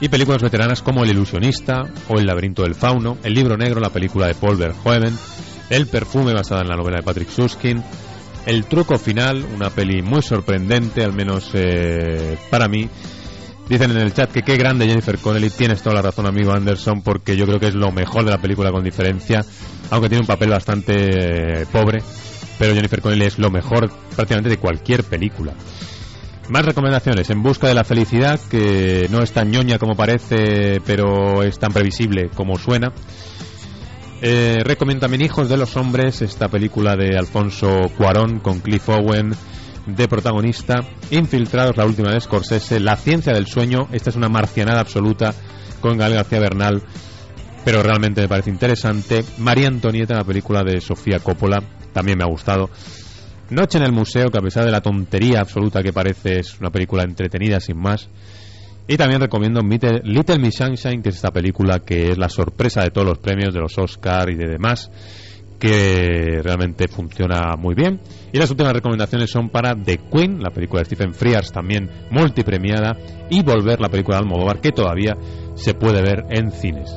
[0.00, 3.90] Y películas veteranas como El ilusionista o El laberinto del fauno, El libro negro, la
[3.90, 5.16] película de Paul Verhoeven,
[5.70, 7.82] El perfume basada en la novela de Patrick Suskin,
[8.44, 12.88] El truco final, una peli muy sorprendente, al menos eh, para mí.
[13.68, 17.00] Dicen en el chat que qué grande Jennifer Connelly, tienes toda la razón amigo Anderson,
[17.00, 19.42] porque yo creo que es lo mejor de la película con diferencia,
[19.90, 22.02] aunque tiene un papel bastante eh, pobre,
[22.58, 25.54] pero Jennifer Connelly es lo mejor prácticamente de cualquier película.
[26.48, 27.30] Más recomendaciones.
[27.30, 31.72] En busca de la felicidad, que no es tan ñoña como parece, pero es tan
[31.72, 32.92] previsible como suena.
[34.20, 39.34] Eh, recomiendo también Hijos de los Hombres, esta película de Alfonso Cuarón con Cliff Owen
[39.86, 40.74] de protagonista.
[41.10, 42.78] Infiltrados, la última de Scorsese.
[42.78, 45.34] La ciencia del sueño, esta es una marcianada absoluta
[45.80, 46.82] con Gael García Bernal,
[47.64, 49.24] pero realmente me parece interesante.
[49.38, 52.70] María Antonieta, la película de Sofía Coppola, también me ha gustado.
[53.50, 56.70] Noche en el museo, que a pesar de la tontería absoluta que parece, es una
[56.70, 58.08] película entretenida sin más.
[58.86, 62.90] Y también recomiendo Little Miss Sunshine, que es esta película que es la sorpresa de
[62.90, 64.90] todos los premios, de los Oscar y de demás,
[65.58, 68.00] que realmente funciona muy bien.
[68.32, 72.96] Y las últimas recomendaciones son para The Queen, la película de Stephen Frears, también multipremiada,
[73.30, 75.16] y Volver, la película de Almodóvar, que todavía
[75.54, 76.90] se puede ver en cines.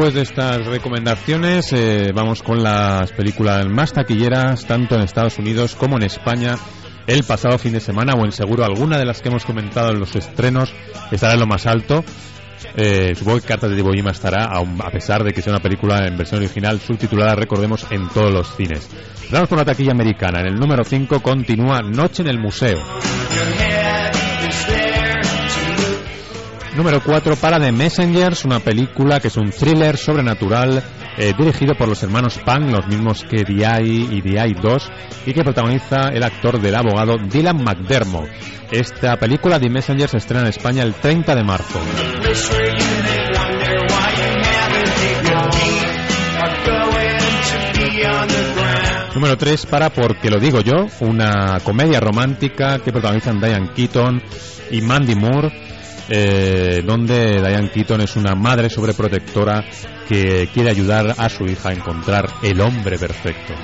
[0.00, 5.74] Después de estas recomendaciones, eh, vamos con las películas más taquilleras, tanto en Estados Unidos
[5.74, 6.56] como en España.
[7.06, 10.00] El pasado fin de semana, o en seguro alguna de las que hemos comentado en
[10.00, 10.72] los estrenos,
[11.10, 12.02] estará en lo más alto.
[12.76, 16.06] Eh, supongo que Cartas de Iwo Jima estará, a pesar de que sea una película
[16.06, 18.88] en versión original, subtitulada, recordemos, en todos los cines.
[19.30, 20.40] Vamos con la taquilla americana.
[20.40, 22.78] En el número 5 continúa Noche en el Museo.
[26.76, 30.82] Número 4 para The Messengers, una película que es un thriller sobrenatural
[31.18, 34.92] eh, dirigido por los hermanos Pang, los mismos que DI y DI 2,
[35.26, 38.28] y que protagoniza el actor del abogado Dylan McDermott.
[38.70, 41.80] Esta película, The Messengers, se estrena en España el 30 de marzo.
[49.14, 54.22] Número 3 para Porque lo digo yo, una comedia romántica que protagonizan Diane Keaton
[54.70, 55.69] y Mandy Moore,
[56.10, 59.64] eh, donde Diane Keaton es una madre sobreprotectora
[60.08, 63.54] que quiere ayudar a su hija a encontrar el hombre perfecto.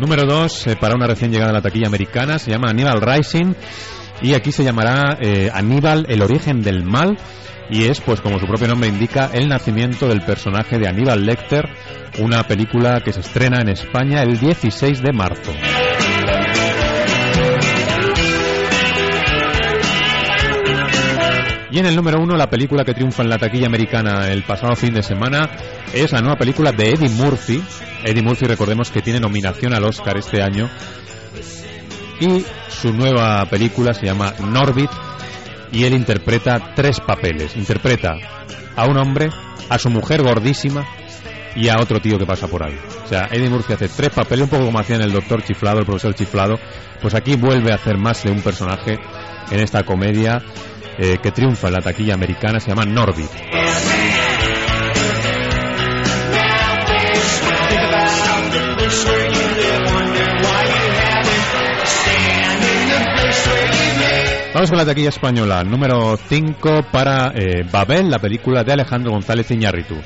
[0.00, 3.54] Número 2 para una recién llegada a la taquilla americana, se llama Aníbal Rising
[4.20, 7.16] y aquí se llamará eh, Aníbal el origen del mal
[7.70, 11.68] y es pues como su propio nombre indica el nacimiento del personaje de Aníbal Lecter,
[12.18, 15.52] una película que se estrena en España el 16 de marzo.
[21.72, 24.76] Y en el número uno, la película que triunfa en la taquilla americana el pasado
[24.76, 25.48] fin de semana
[25.94, 27.62] es la nueva película de Eddie Murphy.
[28.04, 30.68] Eddie Murphy, recordemos que tiene nominación al Oscar este año.
[32.20, 34.90] Y su nueva película se llama Norbit
[35.72, 37.56] y él interpreta tres papeles.
[37.56, 38.14] Interpreta
[38.76, 39.30] a un hombre,
[39.68, 40.86] a su mujer gordísima
[41.56, 42.78] y a otro tío que pasa por ahí.
[43.04, 45.80] O sea, Eddie Murphy hace tres papeles, un poco como hacía en el Doctor Chiflado,
[45.80, 46.58] el profesor Chiflado.
[47.00, 48.98] Pues aquí vuelve a hacer más de un personaje
[49.50, 50.42] en esta comedia
[50.98, 53.30] eh, que triunfa en la taquilla americana, se llama Norbit.
[64.62, 69.50] Vamos con la taquilla española, número 5 para eh, Babel, la película de Alejandro González
[69.50, 69.96] Iñárritu.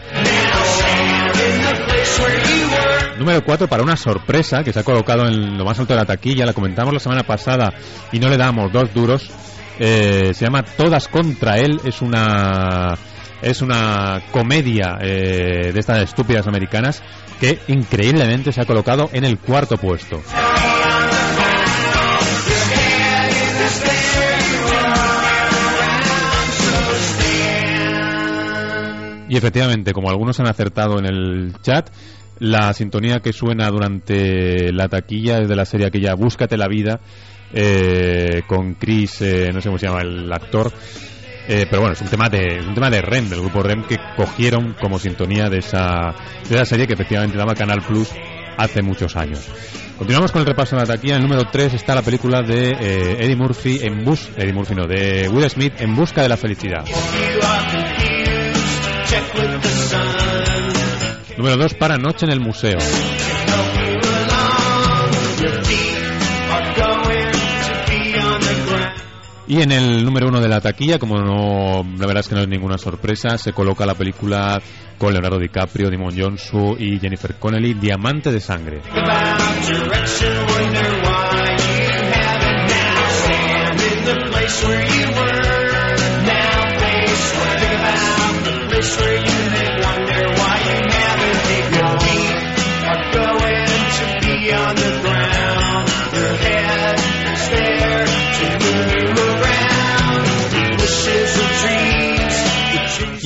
[3.19, 6.07] Número 4 para una sorpresa que se ha colocado en lo más alto de la
[6.07, 7.75] taquilla, la comentamos la semana pasada
[8.13, 9.31] y no le damos dos duros.
[9.79, 12.95] Eh, se llama Todas contra él, es una
[13.43, 17.03] Es una comedia eh, de estas estúpidas americanas
[17.39, 20.23] que increíblemente se ha colocado en el cuarto puesto.
[29.29, 31.91] Y efectivamente, como algunos han acertado en el chat,
[32.39, 37.01] la sintonía que suena durante la taquilla es de la serie aquella Búscate la vida,
[37.53, 40.73] eh, con Chris, eh, no sé cómo se llama el actor,
[41.49, 43.99] eh, pero bueno, es un tema de un tema de REM, del grupo REM que
[44.17, 46.15] cogieron como sintonía de esa,
[46.49, 48.11] de esa serie que efectivamente daba Canal Plus
[48.59, 49.49] hace muchos años.
[49.97, 51.15] Continuamos con el repaso de la taquilla.
[51.15, 54.75] En el número 3 está la película de eh, Eddie Murphy en bus, Eddie Murphy
[54.75, 56.85] no, de Will Smith en busca de la felicidad.
[61.37, 62.79] Número 2 para Noche en el Museo.
[69.49, 72.41] Y en el número uno de la taquilla, como no, la verdad es que no
[72.41, 74.61] es ninguna sorpresa, se coloca la película
[74.99, 78.81] con Leonardo DiCaprio, Dimon Jonsu y Jennifer Connelly, Diamante de Sangre.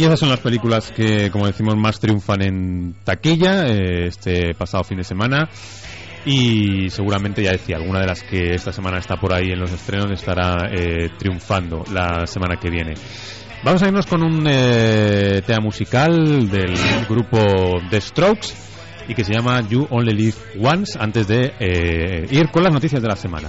[0.01, 4.82] Y esas son las películas que, como decimos, más triunfan en taquilla eh, este pasado
[4.82, 5.51] fin de semana.
[6.24, 9.70] Y seguramente, ya decía, alguna de las que esta semana está por ahí en los
[9.70, 12.94] estrenos estará eh, triunfando la semana que viene.
[13.62, 16.72] Vamos a irnos con un eh, tema musical del
[17.07, 17.38] grupo
[17.90, 18.55] The Strokes
[19.07, 23.03] y que se llama You Only Live Once antes de eh, ir con las noticias
[23.03, 23.48] de la semana.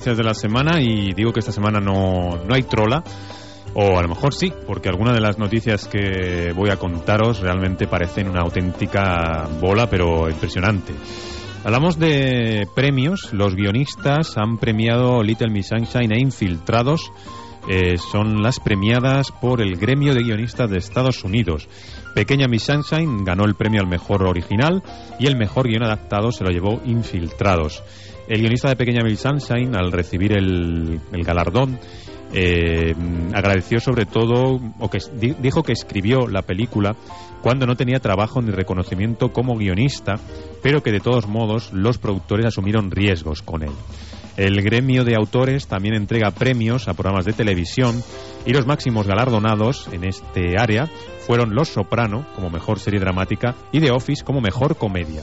[0.00, 3.04] Noticias de la semana y digo que esta semana no, no hay trola.
[3.74, 7.86] O a lo mejor sí, porque algunas de las noticias que voy a contaros realmente
[7.86, 10.94] parecen una auténtica bola, pero impresionante.
[11.64, 13.30] Hablamos de premios.
[13.34, 17.12] Los guionistas han premiado Little Miss Sunshine e Infiltrados.
[17.68, 21.68] Eh, son las premiadas por el gremio de guionistas de Estados Unidos.
[22.14, 24.82] Pequeña Miss Sunshine ganó el premio al mejor original
[25.18, 27.82] y el mejor guion adaptado se lo llevó Infiltrados.
[28.30, 31.80] El guionista de Pequeña Miss Sunshine, al recibir el, galardón,
[32.32, 32.94] eh,
[33.34, 36.94] agradeció sobre todo, o que di- dijo que escribió la película
[37.42, 40.14] cuando no tenía trabajo ni reconocimiento como guionista,
[40.62, 43.72] pero que de todos modos los productores asumieron riesgos con él.
[44.36, 48.00] El gremio de autores también entrega premios a programas de televisión
[48.46, 50.88] y los máximos galardonados en este área
[51.26, 55.22] fueron Los Soprano como mejor serie dramática y The Office como mejor comedia.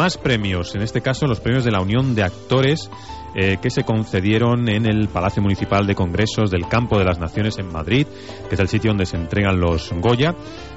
[0.00, 2.90] Más premios, en este caso los premios de la Unión de Actores
[3.34, 7.58] eh, que se concedieron en el Palacio Municipal de Congresos del Campo de las Naciones
[7.58, 8.06] en Madrid,
[8.48, 10.34] que es el sitio donde se entregan los Goya.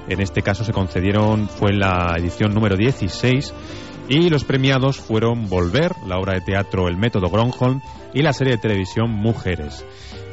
[0.09, 3.53] En este caso se concedieron, fue la edición número 16,
[4.09, 7.79] y los premiados fueron Volver, la obra de teatro El Método Gronholm
[8.13, 9.85] y la serie de televisión Mujeres.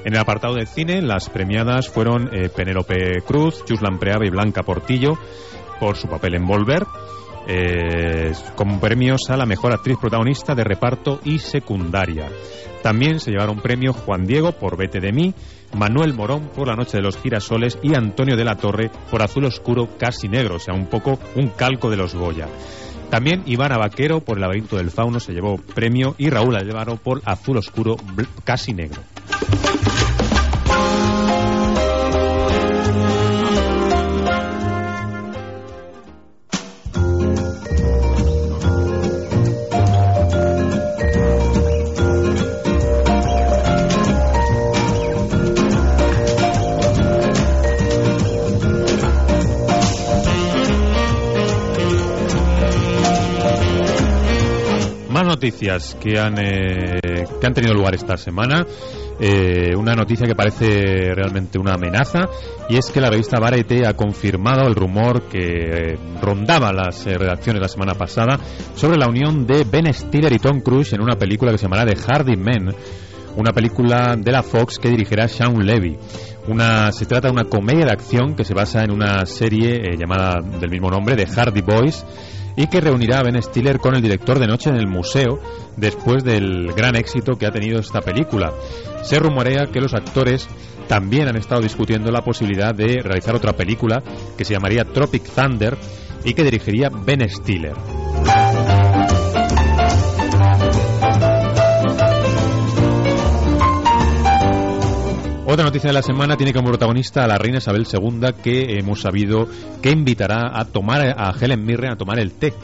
[0.04, 4.64] En el apartado de cine, las premiadas fueron eh, Penélope Cruz, Chuslan Preave y Blanca
[4.64, 5.16] Portillo
[5.78, 6.82] por su papel en Volver
[7.46, 12.28] eh, con premios a la mejor actriz protagonista de reparto y secundaria.
[12.82, 15.34] También se llevaron premio Juan Diego por Vete de mí,
[15.76, 19.44] Manuel Morón por La Noche de los Girasoles y Antonio de la Torre por Azul
[19.44, 22.48] Oscuro Casi Negro, o sea, un poco un calco de los Goya.
[23.10, 27.20] También Ivana Vaquero por El laberinto del fauno se llevó premio y Raúl Alvaro por
[27.24, 27.96] Azul Oscuro
[28.44, 29.02] Casi Negro.
[55.40, 58.66] Noticias que han, eh, que han tenido lugar esta semana.
[59.18, 62.28] Eh, una noticia que parece realmente una amenaza
[62.68, 67.62] y es que la revista Variety ha confirmado el rumor que rondaba las eh, redacciones
[67.62, 68.38] la semana pasada
[68.74, 71.86] sobre la unión de Ben Stiller y Tom Cruise en una película que se llamará
[71.86, 72.74] The Hardy Men,
[73.36, 75.96] una película de la Fox que dirigirá Sean Levy.
[76.48, 80.40] Una, se trata de una comedia de acción que se basa en una serie llamada
[80.60, 82.04] del mismo nombre, de Hardy Boys,
[82.60, 85.40] y que reunirá a Ben Stiller con el director de noche en el museo
[85.78, 88.52] después del gran éxito que ha tenido esta película.
[89.02, 90.46] Se rumorea que los actores
[90.86, 94.02] también han estado discutiendo la posibilidad de realizar otra película
[94.36, 95.78] que se llamaría Tropic Thunder
[96.22, 98.09] y que dirigiría Ben Stiller.
[105.50, 109.00] Otra noticia de la semana tiene como protagonista a la reina Isabel II que hemos
[109.00, 109.48] sabido
[109.82, 112.54] que invitará a tomar a Helen Mirren a tomar el té.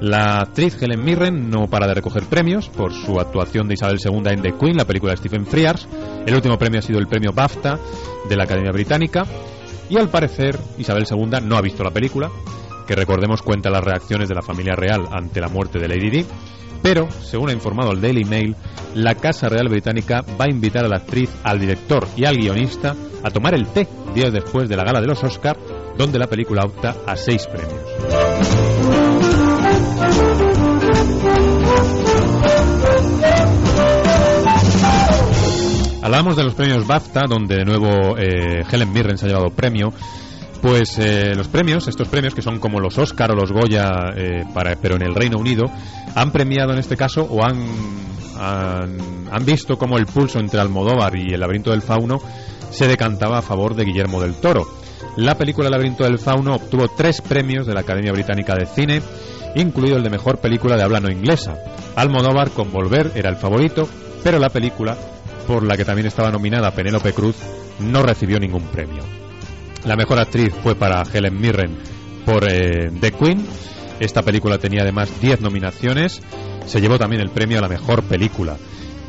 [0.00, 4.22] La actriz Helen Mirren no para de recoger premios por su actuación de Isabel II
[4.26, 5.88] en The Queen, la película de Stephen Frears.
[6.26, 7.76] El último premio ha sido el premio BAFTA
[8.28, 9.26] de la Academia Británica.
[9.90, 12.30] Y al parecer Isabel II no ha visto la película,
[12.86, 16.26] que recordemos cuenta las reacciones de la familia real ante la muerte de Lady Di.
[16.82, 18.56] Pero, según ha informado el Daily Mail,
[18.94, 22.94] la Casa Real Británica va a invitar a la actriz, al director y al guionista
[23.22, 25.58] a tomar el té días después de la gala de los Oscar,
[25.96, 27.80] donde la película opta a seis premios.
[36.02, 39.92] Hablábamos de los premios BAFTA, donde de nuevo eh, Helen Mirren se ha llevado premio.
[40.62, 44.44] Pues eh, los premios, estos premios que son como los Oscar o los Goya, eh,
[44.52, 45.66] para, pero en el Reino Unido,
[46.14, 47.64] han premiado en este caso o han,
[48.38, 52.20] han, han visto como el pulso entre Almodóvar y El laberinto del fauno
[52.70, 54.66] se decantaba a favor de Guillermo del Toro.
[55.16, 59.00] La película El laberinto del fauno obtuvo tres premios de la Academia Británica de Cine,
[59.54, 61.56] incluido el de mejor película de habla no inglesa.
[61.94, 63.88] Almodóvar con Volver era el favorito,
[64.24, 64.96] pero la película,
[65.46, 67.36] por la que también estaba nominada Penélope Cruz,
[67.78, 69.27] no recibió ningún premio.
[69.84, 71.78] La mejor actriz fue para Helen Mirren
[72.24, 73.46] por eh, The Queen.
[74.00, 76.20] Esta película tenía además 10 nominaciones.
[76.66, 78.56] Se llevó también el premio a la mejor película.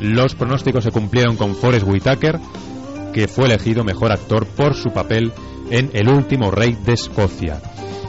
[0.00, 2.38] Los pronósticos se cumplieron con Forrest Whitaker,
[3.12, 5.32] que fue elegido mejor actor por su papel
[5.70, 7.60] en El último rey de Escocia.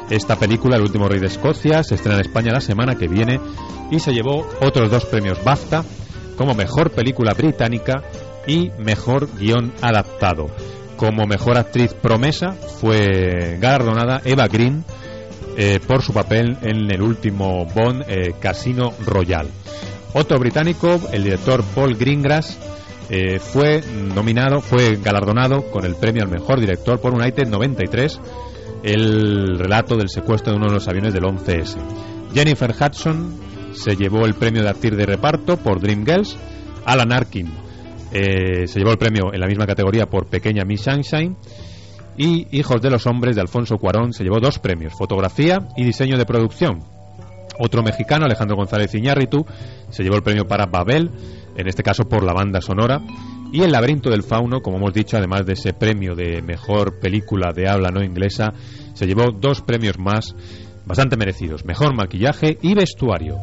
[0.09, 3.39] Esta película, El último rey de Escocia, se estrena en España la semana que viene
[3.91, 5.83] y se llevó otros dos premios BAFTA
[6.37, 8.03] como mejor película británica
[8.47, 10.47] y mejor guion adaptado.
[11.01, 14.85] Como mejor actriz promesa fue galardonada Eva Green
[15.57, 19.49] eh, por su papel en el último Bond, eh, Casino Royale.
[20.13, 22.55] Otro británico, el director Paul Greengrass,
[23.09, 23.81] eh, fue
[24.13, 28.19] nominado, fue galardonado con el premio al mejor director por United 93,
[28.83, 31.77] el relato del secuestro de uno de los aviones del 11S.
[32.31, 33.39] Jennifer Hudson
[33.73, 36.37] se llevó el premio de actriz de reparto por Dreamgirls.
[36.85, 37.70] Alan Arkin
[38.11, 41.35] eh, se llevó el premio en la misma categoría por Pequeña Miss Sunshine.
[42.17, 46.17] Y Hijos de los Hombres de Alfonso Cuarón se llevó dos premios, fotografía y diseño
[46.17, 46.79] de producción.
[47.57, 49.45] Otro mexicano, Alejandro González Iñárritu,
[49.89, 51.11] se llevó el premio para Babel,
[51.55, 53.01] en este caso por la banda sonora.
[53.53, 57.51] Y El laberinto del fauno, como hemos dicho, además de ese premio de mejor película
[57.53, 58.53] de habla no inglesa,
[58.93, 60.35] se llevó dos premios más
[60.85, 63.37] bastante merecidos, mejor maquillaje y vestuario.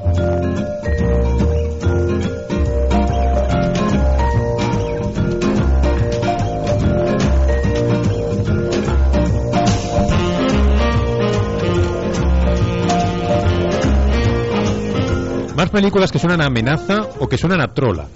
[15.71, 18.07] Películas que suenan a amenaza o que suenan a trola.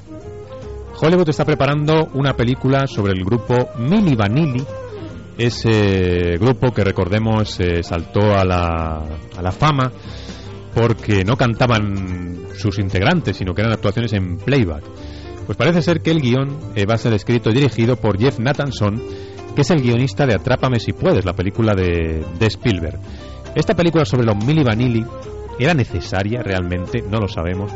[0.99, 4.65] Hollywood está preparando una película sobre el grupo Milli Vanilli,
[5.37, 9.93] ese grupo que recordemos saltó a la, fama
[10.75, 14.85] porque no cantaban sus integrantes, sino que eran actuaciones en playback.
[15.45, 18.39] Pues parece ser que el guion eh, va a ser escrito y dirigido por Jeff
[18.39, 19.03] Nathanson,
[19.55, 22.99] que es el guionista de Atrápame si puedes, la película de, de Spielberg.
[23.55, 25.05] Esta película sobre los Milli Vanilli
[25.59, 27.73] era necesaria realmente, no lo sabemos.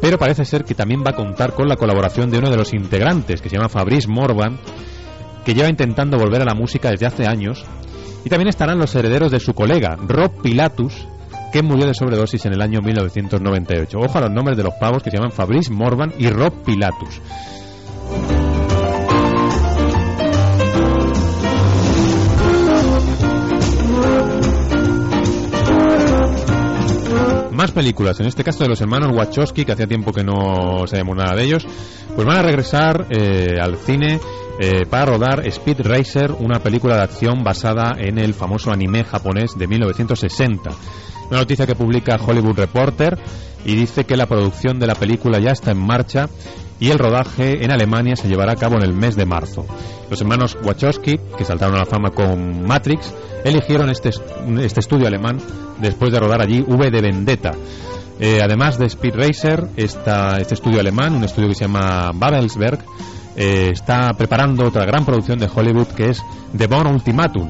[0.00, 2.72] Pero parece ser que también va a contar con la colaboración de uno de los
[2.72, 4.58] integrantes, que se llama Fabrice Morvan,
[5.44, 7.64] que lleva intentando volver a la música desde hace años.
[8.24, 11.08] Y también estarán los herederos de su colega, Rob Pilatus,
[11.52, 13.98] que murió de sobredosis en el año 1998.
[13.98, 17.20] Ojo a los nombres de los pavos que se llaman Fabrice Morvan y Rob Pilatus.
[27.58, 31.16] Más películas, en este caso de los hermanos Wachowski, que hacía tiempo que no sabíamos
[31.16, 31.66] nada de ellos,
[32.14, 34.20] pues van a regresar eh, al cine
[34.60, 39.58] eh, para rodar Speed Racer, una película de acción basada en el famoso anime japonés
[39.58, 40.70] de 1960.
[41.30, 43.18] Una noticia que publica Hollywood Reporter
[43.64, 46.28] y dice que la producción de la película ya está en marcha
[46.80, 49.66] y el rodaje en Alemania se llevará a cabo en el mes de marzo.
[50.10, 53.12] Los hermanos Wachowski, que saltaron a la fama con Matrix,
[53.44, 54.10] eligieron este,
[54.60, 55.38] este estudio alemán
[55.80, 57.52] después de rodar allí V de Vendetta.
[58.20, 62.80] Eh, además de Speed Racer, esta, este estudio alemán, un estudio que se llama Babelsberg,
[63.36, 66.22] eh, está preparando otra gran producción de Hollywood que es
[66.56, 67.48] The Bone Ultimatum,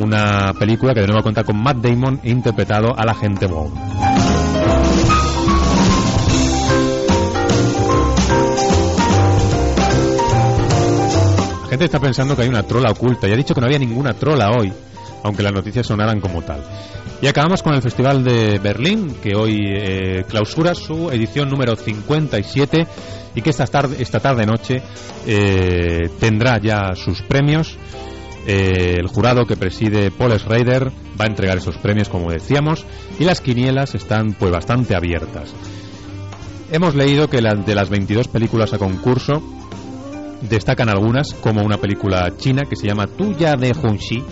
[0.00, 3.74] una película que de nuevo cuenta con Matt Damon interpretado al agente Bond.
[11.62, 13.78] La gente está pensando que hay una trola oculta y ha dicho que no había
[13.78, 14.72] ninguna trola hoy,
[15.22, 16.62] aunque las noticias sonaran como tal.
[17.22, 22.86] Y acabamos con el Festival de Berlín, que hoy eh, clausura su edición número 57
[23.34, 24.82] y que esta tarde, esta tarde noche
[25.26, 27.76] eh, tendrá ya sus premios.
[28.46, 30.90] Eh, el jurado que preside Paul Schrader
[31.20, 32.86] va a entregar esos premios, como decíamos,
[33.18, 35.52] y las quinielas están pues bastante abiertas.
[36.72, 39.42] Hemos leído que de las 22 películas a concurso
[40.42, 44.22] destacan algunas, como una película china que se llama Tuya de Hunxi,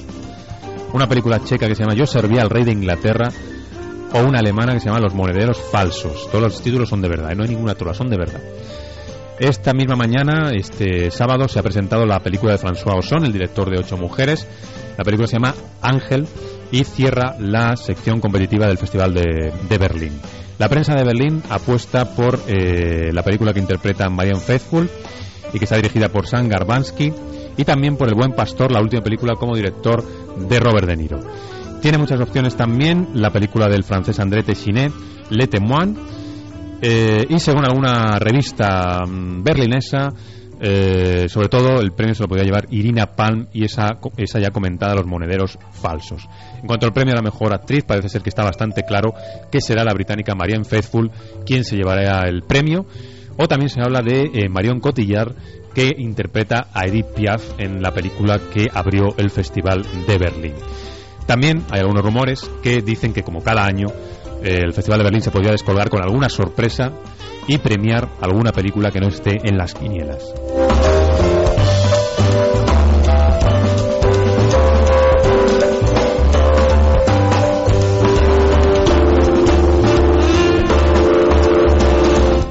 [0.93, 3.30] una película checa que se llama Yo servía al rey de Inglaterra,
[4.12, 6.28] o una alemana que se llama Los monederos falsos.
[6.30, 7.35] Todos los títulos son de verdad, ¿eh?
[7.35, 8.40] no hay ninguna trola, son de verdad.
[9.40, 13.70] Esta misma mañana, este sábado, se ha presentado la película de François Ozon, el director
[13.70, 14.48] de Ocho Mujeres.
[14.97, 16.27] La película se llama Ángel
[16.73, 20.20] y cierra la sección competitiva del Festival de, Berlín.
[20.59, 24.90] La prensa de Berlín apuesta por eh, la película que interpreta Marianne Faithfull
[25.52, 27.12] y que está dirigida por Sam Garbansky
[27.56, 30.05] y también por El Buen Pastor, la última película como director
[30.36, 31.20] de Robert De Niro.
[31.81, 34.90] Tiene muchas opciones también la película del francés André Téchiné,
[35.31, 35.97] Le Témoin,
[36.80, 40.10] eh, y según alguna revista mm, berlinesa,
[40.60, 44.50] eh, sobre todo el premio se lo podía llevar Irina Palm y esa, esa ya
[44.50, 46.28] comentada Los Monederos Falsos.
[46.60, 49.12] En cuanto al premio a la mejor actriz, parece ser que está bastante claro
[49.50, 51.10] que será la británica Marianne Faithfull
[51.46, 52.86] quien se llevará el premio.
[53.40, 55.32] O también se habla de eh, Marion Cotillard,
[55.72, 60.55] que interpreta a Edith Piaf en la película que abrió el Festival de Berlín.
[61.24, 63.88] También hay algunos rumores que dicen que como cada año
[64.43, 66.93] el Festival de Berlín se podría descolgar con alguna sorpresa
[67.47, 70.35] y premiar alguna película que no esté en las quinielas.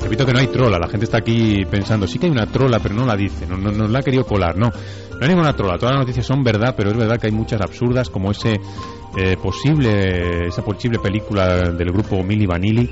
[0.01, 2.79] Repito que no hay trola, la gente está aquí pensando, sí que hay una trola,
[2.79, 4.71] pero no la dice, no, no la ha querido colar, no.
[5.19, 7.59] No hay ninguna trola, todas las noticias son verdad, pero es verdad que hay muchas
[7.61, 8.59] absurdas, como ese
[9.17, 12.89] eh, posible, esa posible película del grupo Milli Vanilli,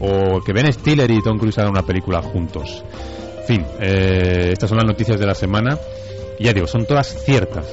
[0.00, 2.82] o que Ben Stiller y Tom Cruise hagan una película juntos.
[3.40, 5.78] En fin, eh, estas son las noticias de la semana.
[6.38, 7.66] Y ya digo, son todas ciertas,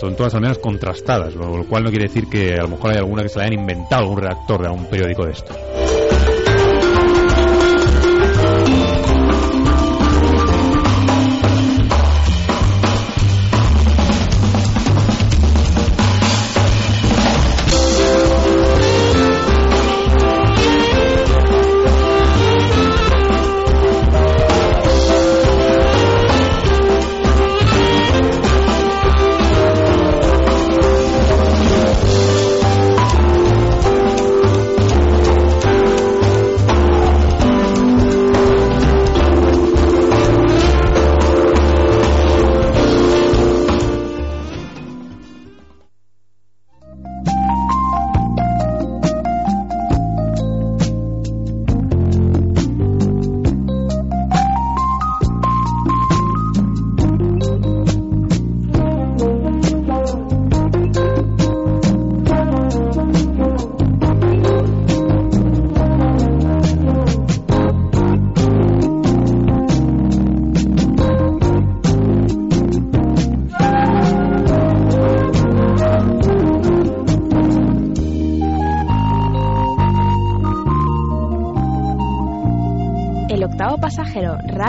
[0.00, 2.98] son todas al menos contrastadas, lo, cual no quiere decir que a lo mejor hay
[2.98, 5.54] alguna que se la hayan inventado un redactor de algún periódico de esto.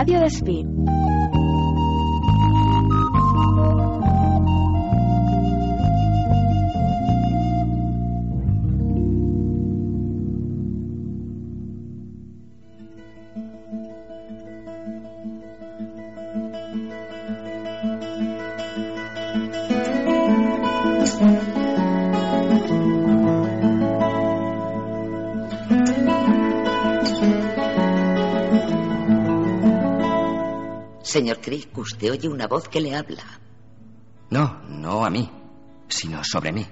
[0.04, 0.73] Radio Despí.
[31.24, 33.24] Señor Crick, usted oye una voz que le habla.
[34.28, 35.30] No, no a mí,
[35.88, 36.66] sino sobre mí.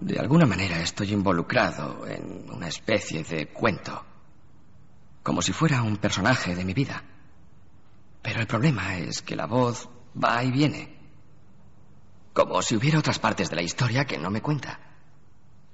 [0.00, 4.04] De alguna manera estoy involucrado en una especie de cuento,
[5.22, 7.04] como si fuera un personaje de mi vida.
[8.20, 9.88] Pero el problema es que la voz
[10.20, 10.98] va y viene,
[12.32, 14.80] como si hubiera otras partes de la historia que no me cuenta.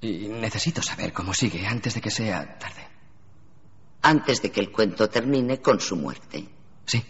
[0.03, 2.87] Y necesito saber cómo sigue antes de que sea tarde.
[4.03, 6.47] Antes de que el cuento termine con su muerte.
[6.85, 7.03] Sí.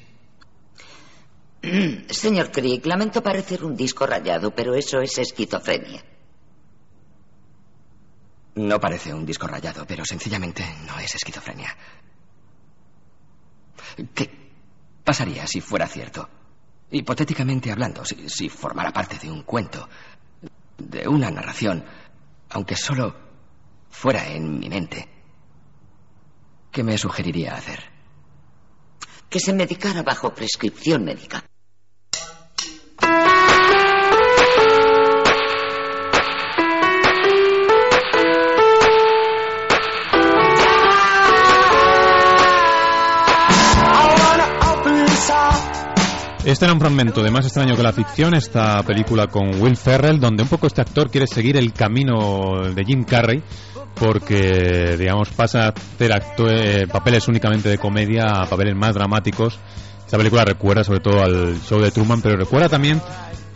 [2.09, 6.03] Señor Crick, lamento parecer un disco rayado, pero eso es esquizofrenia.
[8.55, 11.77] No parece un disco rayado, pero sencillamente no es esquizofrenia.
[14.15, 14.31] ¿Qué
[15.05, 16.29] pasaría si fuera cierto?
[16.91, 19.89] Hipotéticamente hablando, si, si formara parte de un cuento,
[20.79, 21.85] de una narración,
[22.51, 23.15] aunque solo
[23.91, 25.09] fuera en mi mente,
[26.73, 27.85] ¿qué me sugeriría hacer?
[29.29, 31.50] Que se medicara bajo prescripción médica.
[46.51, 50.19] Este era un fragmento de Más extraño que la ficción, esta película con Will Ferrell,
[50.19, 53.41] donde un poco este actor quiere seguir el camino de Jim Carrey,
[53.95, 59.61] porque, digamos, pasa a hacer acto- eh, papeles únicamente de comedia a papeles más dramáticos.
[60.05, 63.01] Esta película recuerda sobre todo al show de Truman, pero recuerda también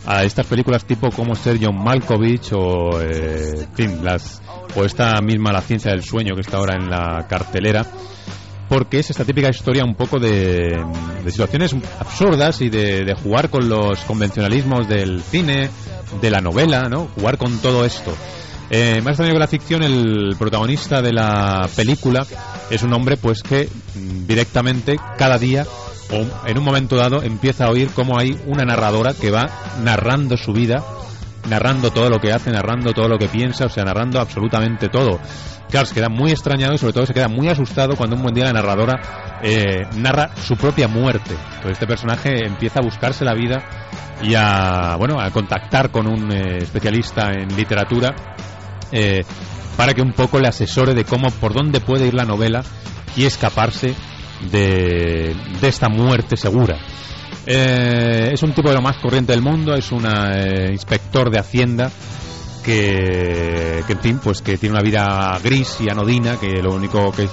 [0.05, 3.67] a estas películas tipo como ser John Malkovich o, eh,
[4.03, 4.41] las,
[4.73, 7.85] o esta misma La ciencia del sueño que está ahora en la cartelera
[8.69, 10.83] porque es esta típica historia un poco de,
[11.27, 15.69] situaciones absurdas y de, de jugar con los convencionalismos del cine,
[16.21, 17.07] de la novela, ¿no?
[17.15, 18.13] Jugar con todo esto.
[18.69, 22.25] Eh, más extraño que la ficción, el protagonista de la película
[22.69, 25.65] es un hombre pues que mm, directamente cada día
[26.11, 29.49] o en un momento dado empieza a oír cómo hay una narradora que va
[29.83, 30.83] narrando su vida,
[31.47, 35.19] narrando todo lo que hace, narrando todo lo que piensa, o sea, narrando absolutamente todo.
[35.69, 38.33] Claro, se queda muy extrañado y sobre todo se queda muy asustado cuando un buen
[38.33, 41.31] día la narradora eh, narra su propia muerte.
[41.31, 43.63] Entonces este personaje empieza a buscarse la vida
[44.21, 48.15] y a, bueno, a contactar con un eh, especialista en literatura
[48.91, 49.23] eh,
[49.75, 52.63] para que un poco le asesore de cómo, por dónde puede ir la novela
[53.15, 53.93] y escaparse
[54.51, 56.77] de, de esta muerte segura.
[57.45, 60.03] Es un tipo de lo más corriente del mundo, es un
[60.71, 61.91] inspector de Hacienda
[62.65, 67.29] que, en fin, pues que tiene una vida gris y anodina, que lo único que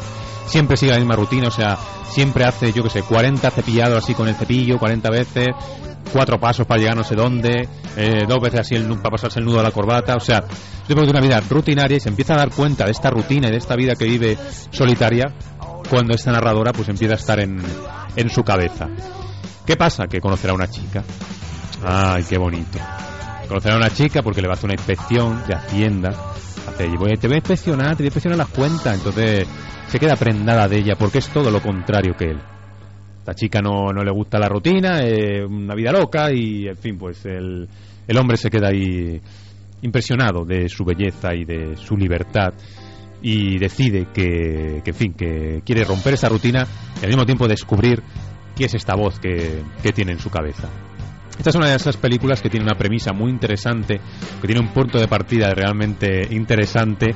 [0.47, 1.79] siempre sigue la misma rutina, o sea,
[2.11, 5.49] siempre hace, yo que sé, 40 cepillados así con el cepillo, 40 veces,
[6.13, 9.47] cuatro pasos para llegar no sé dónde, eh, dos veces así el, para pasarse el
[9.47, 10.45] nudo a la corbata, o sea,
[10.87, 13.57] es una vida rutinaria y se empieza a dar cuenta de esta rutina y de
[13.57, 14.37] esta vida que vive
[14.71, 15.33] solitaria
[15.89, 17.63] cuando esta narradora pues empieza a estar en,
[18.17, 18.89] en su cabeza.
[19.65, 20.07] ¿Qué pasa?
[20.07, 21.03] Que conocerá a una chica.
[21.83, 22.79] Ay, qué bonito.
[23.53, 26.09] Conocerá a una chica porque le va a hacer una inspección de Hacienda.
[26.09, 26.89] Hace,
[27.21, 28.97] te voy a inspeccionar, te voy a inspeccionar las cuentas.
[28.97, 29.47] Entonces
[29.89, 32.39] se queda prendada de ella porque es todo lo contrario que él.
[33.19, 36.97] Esta chica no, no le gusta la rutina, eh, una vida loca y, en fin,
[36.97, 37.69] pues el,
[38.09, 39.21] el hombre se queda ahí
[39.83, 42.55] impresionado de su belleza y de su libertad
[43.21, 46.67] y decide que, que, en fin, que quiere romper esa rutina
[47.03, 48.03] y al mismo tiempo descubrir
[48.57, 50.71] qué es esta voz que, que tiene en su cabeza.
[51.39, 54.01] Esta es una de esas películas que tiene una premisa muy interesante,
[54.41, 57.15] que tiene un punto de partida realmente interesante,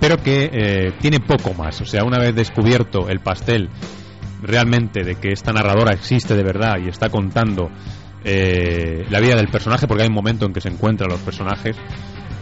[0.00, 1.80] pero que eh, tiene poco más.
[1.80, 3.68] O sea, una vez descubierto el pastel
[4.42, 7.70] realmente de que esta narradora existe de verdad y está contando
[8.24, 11.76] eh, la vida del personaje, porque hay un momento en que se encuentran los personajes,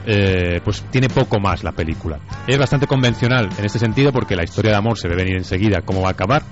[0.07, 2.19] eh, pues tiene poco más la película.
[2.47, 5.83] Es bastante convencional en este sentido porque la historia de amor se ve venir enseguida
[5.83, 6.43] cómo va a acabar.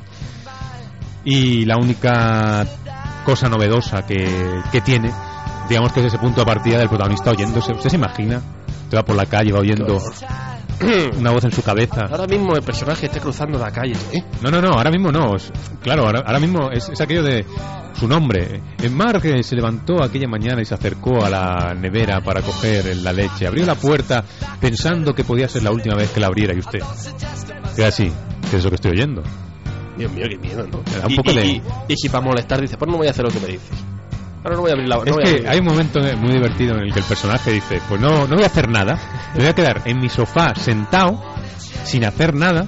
[1.25, 2.67] Y la única
[3.25, 5.13] cosa novedosa que, que tiene,
[5.69, 7.73] digamos que es ese punto de partida del protagonista oyéndose.
[7.73, 8.41] ¿Usted se imagina?
[8.91, 9.99] Te va por la calle, va oyendo
[11.19, 12.03] una voz en su cabeza.
[12.11, 13.95] Ahora mismo el personaje está cruzando la calle.
[14.13, 14.23] ¿eh?
[14.43, 15.37] No, no, no, ahora mismo no.
[15.37, 15.51] Es-
[15.83, 17.45] Claro, ahora, ahora mismo es, es aquello de
[17.99, 18.61] su nombre.
[18.81, 22.97] En Mark eh, se levantó aquella mañana y se acercó a la nevera para coger
[22.99, 23.47] la leche.
[23.47, 24.25] Abrió la puerta
[24.61, 26.81] pensando que podía ser la última vez que la abriera y usted.
[27.75, 28.13] Queda así,
[28.51, 29.23] que es lo que estoy oyendo.
[30.09, 30.81] Dios mío, qué miedo, ¿no?
[30.91, 32.97] Me da un y, poco y- de- y- y si para molestar dice, pues no
[32.99, 33.71] voy a hacer lo que me dices.
[34.45, 36.33] Ahora no voy a abrir la no es voy a que hay un momento muy
[36.33, 38.99] divertido en el que el personaje dice, pues no, no voy a hacer nada,
[39.35, 41.23] me voy a quedar en mi sofá sentado,
[41.85, 42.67] sin hacer nada,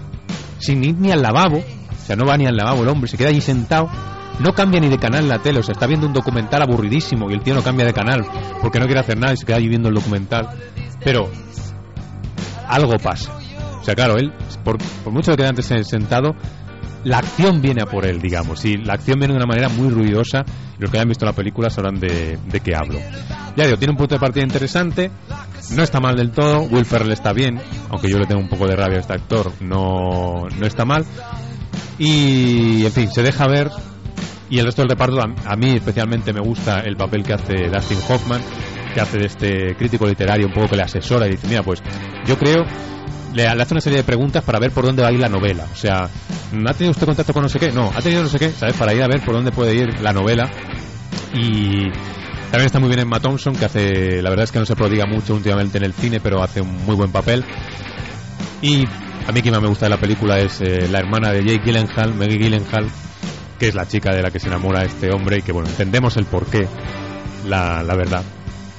[0.60, 3.16] sin ir ni al lavabo, o sea, no va ni al lavabo el hombre, se
[3.16, 3.90] queda allí sentado,
[4.38, 7.34] no cambia ni de canal la tele, o sea, está viendo un documental aburridísimo y
[7.34, 8.24] el tío no cambia de canal
[8.62, 10.48] porque no quiere hacer nada y se queda allí viendo el documental,
[11.04, 11.28] pero
[12.68, 13.32] algo pasa.
[13.80, 14.32] O sea, claro, él,
[14.64, 16.34] por, por mucho que quede antes sentado,
[17.04, 19.90] la acción viene a por él, digamos, y la acción viene de una manera muy
[19.90, 20.44] ruidosa.
[20.78, 22.98] Los que hayan visto la película sabrán de, de qué hablo.
[23.56, 25.10] Ya digo, tiene un punto de partida interesante,
[25.70, 27.60] no está mal del todo, Will Ferrell está bien,
[27.90, 31.04] aunque yo le tengo un poco de rabia a este actor, no, no está mal.
[31.98, 33.70] Y, en fin, se deja ver.
[34.50, 37.68] Y el resto del reparto, a, a mí especialmente me gusta el papel que hace
[37.72, 38.42] Dustin Hoffman,
[38.92, 41.82] que hace de este crítico literario un poco que le asesora y dice, mira, pues
[42.26, 42.64] yo creo
[43.34, 45.66] le, hace una serie de preguntas para ver por dónde va a ir la novela.
[45.72, 47.72] O sea, ¿ha tenido usted contacto con no sé qué?
[47.72, 48.76] No, ha tenido no sé qué, ¿sabes?
[48.76, 50.50] Para ir a ver por dónde puede ir la novela.
[51.34, 51.90] Y
[52.50, 55.04] también está muy bien Emma Thompson, que hace, la verdad es que no se prodiga
[55.06, 57.44] mucho últimamente en el cine, pero hace un muy buen papel.
[58.62, 58.84] Y
[59.26, 61.62] a mí quien más me gusta de la película es eh, la hermana de Jake
[61.64, 62.88] Gyllenhaal, Maggie Gyllenhaal,
[63.58, 66.16] que es la chica de la que se enamora este hombre y que, bueno, entendemos
[66.16, 66.68] el porqué,
[67.48, 68.22] la verdad.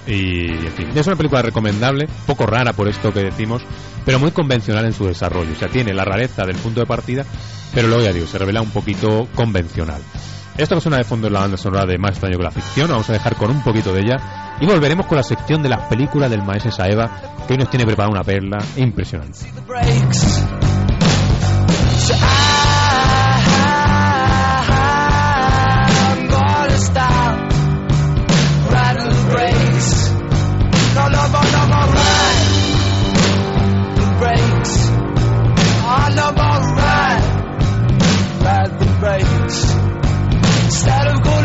[0.08, 3.64] Y, en fin, es una película recomendable, poco rara por esto que decimos,
[4.06, 5.52] pero muy convencional en su desarrollo.
[5.54, 7.26] O sea, tiene la rareza del punto de partida,
[7.74, 10.02] pero luego ya digo, se revela un poquito convencional.
[10.58, 13.10] Esto que de fondo es la banda sonora de Más extraño que la ficción, vamos
[13.10, 16.30] a dejar con un poquito de ella y volveremos con la sección de las películas
[16.30, 17.12] del maestro Saeva,
[17.46, 19.52] que hoy nos tiene preparada una perla impresionante.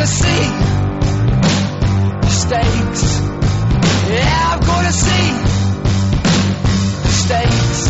[0.01, 0.49] Gonna see
[2.25, 3.21] mistakes.
[4.09, 5.33] Yeah, I'm gonna see
[7.05, 7.90] mistakes.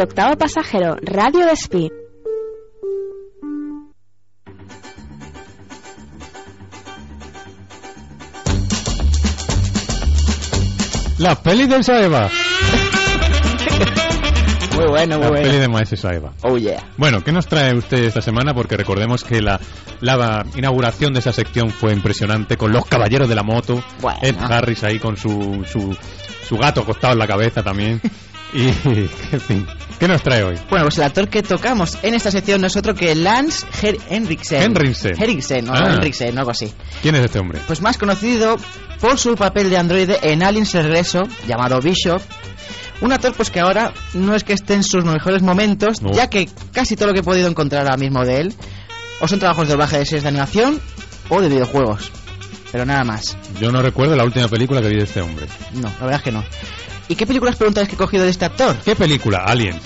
[0.00, 1.90] El octavo pasajero, Radio Despí.
[11.18, 12.30] La peli del Saeva.
[14.74, 15.42] Muy bueno, muy La bueno.
[15.46, 16.32] peli de Maese Saeva.
[16.44, 16.82] Oh yeah.
[16.96, 18.54] Bueno, ¿qué nos trae usted esta semana?
[18.54, 19.60] Porque recordemos que la,
[20.00, 23.84] la inauguración de esa sección fue impresionante con los caballeros de la moto.
[24.00, 24.18] Bueno.
[24.22, 25.94] Ed Harris ahí con su, su,
[26.48, 28.00] su gato acostado en la cabeza también.
[28.52, 28.68] Y,
[29.32, 29.66] en fin,
[29.98, 30.56] ¿qué nos trae hoy?
[30.68, 33.96] Bueno, pues el actor que tocamos en esta sección no es otro que Lance Her
[34.08, 34.62] Henriksen.
[34.62, 35.12] Henriksen.
[35.16, 35.92] Henriksen, no, Ah.
[35.94, 36.72] Henriksen, algo así.
[37.02, 37.60] ¿Quién es este hombre?
[37.66, 38.56] Pues más conocido
[39.00, 42.20] por su papel de androide en Aliens Regreso, llamado Bishop.
[43.00, 46.12] Un actor pues que ahora no es que esté en sus mejores momentos, No.
[46.12, 48.54] ya que casi todo lo que he podido encontrar ahora mismo de él
[49.20, 50.80] o son trabajos de doblaje de series de animación
[51.30, 52.10] o de videojuegos.
[52.72, 53.36] Pero nada más.
[53.58, 55.46] Yo no recuerdo la última película que vi de este hombre.
[55.74, 56.44] No, la verdad es que no.
[57.10, 58.76] ¿Y qué películas preguntáis que he cogido de este actor?
[58.84, 59.44] ¿Qué película?
[59.44, 59.82] Aliens.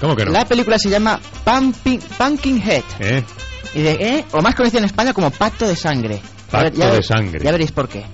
[0.00, 0.32] ¿Cómo que no?
[0.32, 2.82] La película se llama Pumpkin, Pumpkinhead.
[2.98, 3.22] ¿Eh?
[3.74, 4.24] Y de, ¿eh?
[4.32, 6.20] O más conocida en España como Pacto de Sangre.
[6.50, 7.38] Pacto ver- de Sangre.
[7.44, 8.04] Ya veréis por qué.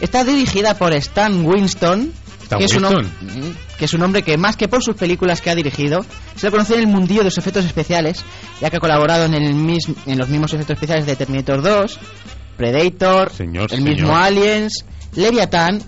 [0.00, 2.10] Está dirigida por Stan Winston.
[2.44, 3.04] ¿Stan que es, un, Winston?
[3.20, 6.04] mm, que es un hombre que más que por sus películas que ha dirigido,
[6.34, 8.24] se lo conoce en el mundillo de los efectos especiales,
[8.62, 11.98] ya que ha colaborado en, el mis- en los mismos efectos especiales de Terminator 2,
[12.56, 13.90] Predator, Señor, el señor.
[13.94, 14.84] mismo Aliens,
[15.14, 15.82] Leviathan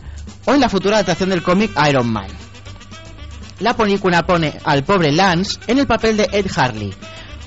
[0.47, 2.27] o en la futura adaptación del cómic Iron Man.
[3.61, 6.93] La película pone al pobre Lance en el papel de Ed Harley,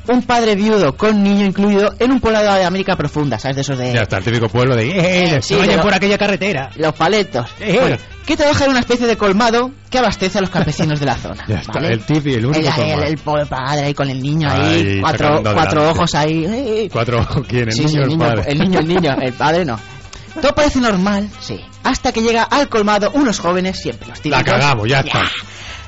[0.07, 3.57] un padre viudo con niño incluido en un poblado de América profunda, ¿sabes?
[3.57, 3.93] De esos de...
[3.93, 4.89] Ya está, el típico pueblo de...
[4.89, 6.71] ¡Eh, Sí, se vayan pero- por aquella carretera!
[6.77, 7.45] Los paletos.
[7.59, 7.77] Eh.
[7.79, 11.15] Bueno, que trabaja en una especie de colmado que abastece a los campesinos de la
[11.15, 11.45] zona.
[11.47, 11.93] Ya está, ¿vale?
[11.93, 13.01] el tipi, el único el, colmado.
[13.03, 14.61] el, el pobre padre ahí con el niño ahí,
[14.95, 16.43] Ahí, cuatro, cuatro ojos ahí.
[16.45, 17.65] eh, Cuatro ojos, ¿quién?
[17.65, 18.43] El Sí, niño sí, o el el niño, padre.
[18.51, 19.79] el niño, el niño, el padre no.
[20.41, 21.59] Todo parece normal, sí.
[21.83, 24.45] Hasta que llega al colmado unos jóvenes, siempre los típicos.
[24.45, 25.23] La cagamos, ya está.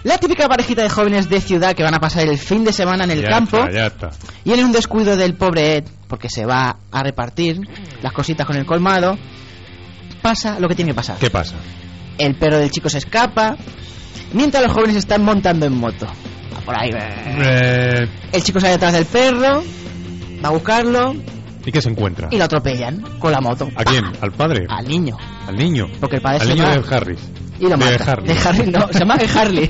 [0.03, 3.03] La típica parejita de jóvenes de ciudad que van a pasar el fin de semana
[3.03, 4.09] en el Ya campo está, ya está.
[4.43, 7.59] y en un descuido del pobre Ed, porque se va a repartir
[8.01, 9.15] las cositas con el colmado,
[10.21, 11.17] pasa lo que tiene que pasar.
[11.17, 11.55] ¿Qué pasa?
[12.17, 13.55] El perro del chico se escapa,
[14.33, 16.07] mientras los jóvenes están montando en moto.
[16.55, 16.89] Va por ahí.
[16.93, 19.63] Eh, El chico sale detrás del perro,
[20.43, 21.13] va a buscarlo
[21.65, 22.27] ¿Y qué se encuentra?
[22.31, 23.69] y lo atropellan con la moto.
[23.75, 24.03] ¿A quién?
[24.21, 24.65] ¿Al padre?
[24.69, 25.17] Al niño.
[25.47, 25.87] ¿Al niño?
[25.99, 27.19] Porque el padre Al se niño de Harris.
[27.59, 28.09] y lo de matan.
[28.09, 28.27] Harley.
[28.35, 29.69] De Harley, no, se llama de Harley.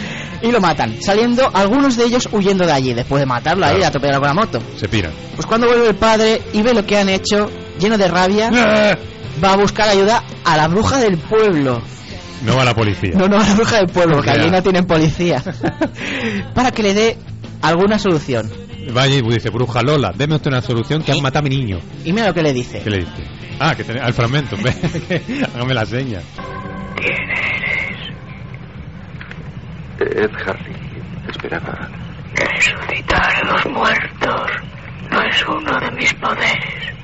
[0.42, 3.76] y lo matan, saliendo algunos de ellos huyendo de allí después de matarlo ahí y
[3.76, 3.88] Claro.
[3.88, 4.58] atropellarlo con la moto.
[4.76, 5.12] Se piran.
[5.36, 7.48] Pues cuando vuelve el padre y ve lo que han hecho,
[7.78, 8.50] lleno de rabia,
[9.44, 11.80] va a buscar ayuda a la bruja del pueblo.
[12.44, 13.12] No va la policía.
[13.16, 15.42] No, no, a la bruja del pueblo, porque allí no tienen policía.
[16.54, 17.18] Para que le dé
[17.62, 18.50] alguna solución.
[18.92, 21.78] Vaya y dice, bruja Lola, deme usted una solución que han matado a mi niño.
[22.04, 22.80] Y mira lo que le dice.
[22.82, 23.22] ¿Qué le dice?
[23.60, 24.56] Ah, que tiene al fragmento.
[25.54, 26.20] Hágame la seña.
[30.00, 30.76] Ed Harley
[31.28, 31.88] esperaba.
[32.34, 34.50] Resucitar a los muertos
[35.10, 36.94] no es uno de mis poderes.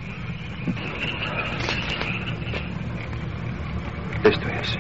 [4.25, 4.79] Esto es.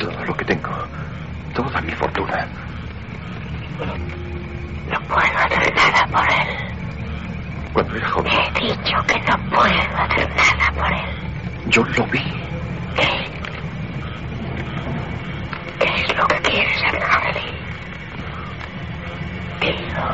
[0.00, 0.88] Todo lo que tengo.
[1.54, 2.48] Toda mi fortuna.
[4.92, 6.48] No puedo hacer nada por él.
[7.72, 11.70] Cuando era joven, He dicho que no puedo hacer nada por él.
[11.70, 12.22] yo lo vi.
[12.94, 13.08] ¿Qué?
[15.78, 17.52] ¿Qué es lo que quieres hacer, Harley?
[19.60, 20.06] Dilo.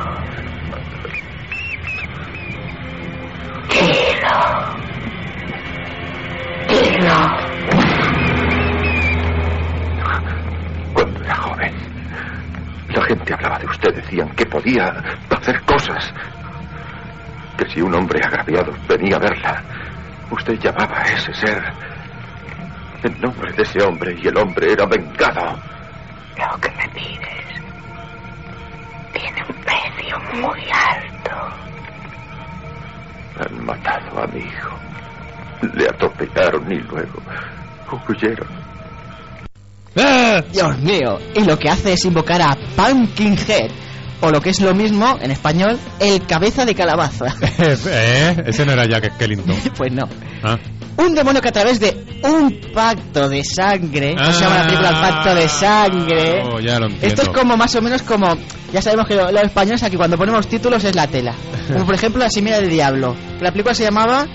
[3.68, 4.38] Dilo.
[6.68, 7.18] Dilo.
[10.94, 11.74] Cuando era joven,
[12.88, 13.94] la gente hablaba de usted.
[13.94, 14.86] Decían que podía
[15.30, 16.12] hacer cosas.
[17.56, 19.62] Que si un hombre agraviado venía a verla,
[20.30, 21.62] usted llamaba a ese ser
[23.02, 25.58] en nombre de ese hombre y el hombre era vengado.
[26.36, 27.46] Lo que me pides
[29.12, 31.30] tiene un precio muy alto.
[33.40, 34.76] Han matado a mi hijo.
[35.74, 37.20] Le atropellaron y luego
[38.08, 38.67] huyeron.
[40.52, 41.18] Dios mío.
[41.34, 43.70] Y lo que hace es invocar a Pumpkinhead.
[44.20, 47.26] O lo que es lo mismo, en español, el cabeza de calabaza.
[47.86, 48.42] ¿Eh?
[48.46, 49.54] Ese no era Jack Skellington.
[49.76, 50.08] pues no.
[50.42, 50.56] Ah.
[50.96, 54.88] Un demonio que a través de un pacto de sangre, que se llama la película
[54.88, 56.42] El Pacto de Sangre.
[56.50, 56.88] Oh, ya lo.
[57.00, 58.36] Esto es como más o menos como,
[58.72, 61.32] ya sabemos que lo- los españoles aquí cuando ponemos títulos es la tela.
[61.72, 63.14] Como por ejemplo La Semilla del Diablo.
[63.40, 64.26] La película se llamaba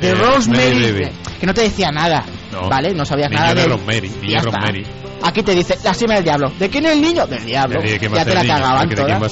[0.00, 1.08] The Eh, Rosemary,
[1.38, 2.68] que no te decía nada, No.
[2.68, 2.94] ¿vale?
[2.94, 4.42] No sabías Niño nada de Rosemary, y niño.
[4.42, 4.86] Rosemary.
[5.22, 6.52] Aquí te dice La Semilla del Diablo.
[6.58, 7.26] ¿De quién es el niño?
[7.26, 7.80] Del diablo.
[7.80, 8.54] ¿De quién va Ya te la niño?
[8.54, 9.18] cagaban ¿De quién toda.
[9.18, 9.28] va?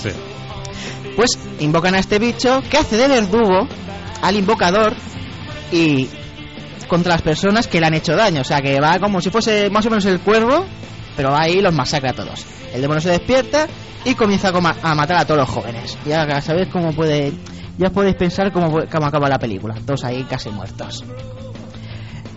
[1.16, 3.66] Pues invocan a este bicho que hace de verdugo
[4.22, 4.94] al invocador
[5.72, 6.08] y
[6.86, 8.42] contra las personas que le han hecho daño.
[8.42, 10.64] O sea, que va como si fuese más o menos el cuervo
[11.18, 12.46] pero ahí los masacra a todos.
[12.72, 13.66] El demonio se despierta
[14.04, 15.98] y comienza a, matar a todos los jóvenes.
[16.06, 17.32] Ya sabéis cómo puede...
[17.76, 19.74] Ya podéis pensar cómo, cómo acaba la película.
[19.84, 21.04] Todos ahí casi muertos.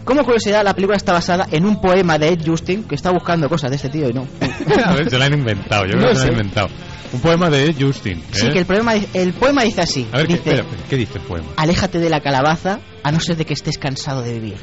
[0.03, 3.47] Como curiosidad, la película está basada en un poema de Ed Justin, que está buscando
[3.47, 4.27] cosas de este tío y no.
[4.85, 6.67] a ver, se la han inventado, yo creo No que se la han inventado.
[7.13, 8.23] Un poema de Ed Justin.
[8.31, 8.51] Sí, ¿eh?
[8.51, 10.07] que el, poema, el poema dice así.
[10.11, 11.47] A ver, ¿qué, dice, espera, ¿qué dice el poema?
[11.57, 14.57] Aléjate de la calabaza, a no ser de que estés cansado de vivir.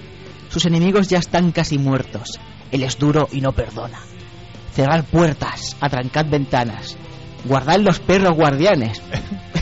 [0.48, 2.40] Sus enemigos ya están casi muertos.
[2.73, 4.01] Él es duro y no perdona.
[4.74, 6.97] Cerrad puertas, atrancad ventanas.
[7.44, 9.01] Guardad los perros guardianes,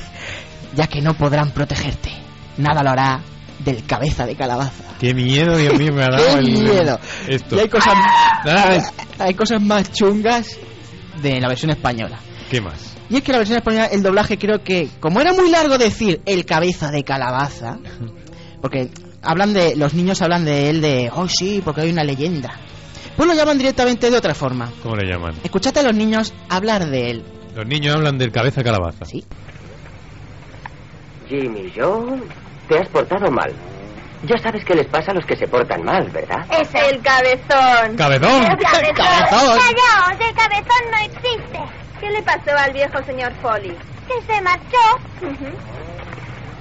[0.74, 2.10] ya que no podrán protegerte.
[2.56, 3.20] Nada lo hará
[3.60, 4.84] del cabeza de calabaza.
[5.00, 6.98] Qué miedo, Dios mío, me ha dado ¡Qué el- miedo!
[7.26, 7.56] Esto.
[7.56, 7.94] Y hay cosas,
[8.48, 8.78] Ah,
[9.18, 10.56] hay cosas más chungas
[11.22, 12.18] de la versión española.
[12.50, 12.94] ¿Qué más?
[13.08, 16.20] Y es que la versión española, el doblaje creo que, como era muy largo decir
[16.26, 17.78] el cabeza de calabaza,
[18.60, 18.90] porque
[19.22, 22.52] hablan de, los niños hablan de él de, oh sí, porque hay una leyenda.
[23.16, 24.70] Pues lo llaman directamente de otra forma.
[24.82, 25.34] ¿Cómo le llaman?
[25.42, 27.24] Escuchate a los niños hablar de él.
[27.54, 29.06] Los niños hablan del cabeza calabaza.
[29.06, 29.24] Sí.
[31.28, 32.20] Jimmy Joe,
[32.68, 33.52] te has portado mal.
[34.22, 36.44] Ya sabes qué les pasa a los que se portan mal, ¿verdad?
[36.50, 37.96] Es el cabezón.
[37.96, 38.42] ¡Cabezón!
[38.42, 38.94] El cabezón.
[38.94, 39.58] ¡Cabezón!
[39.58, 41.60] Callaos, el cabezón no existe.
[42.00, 43.76] ¿Qué le pasó al viejo señor Foley?
[44.08, 44.76] Que se marchó.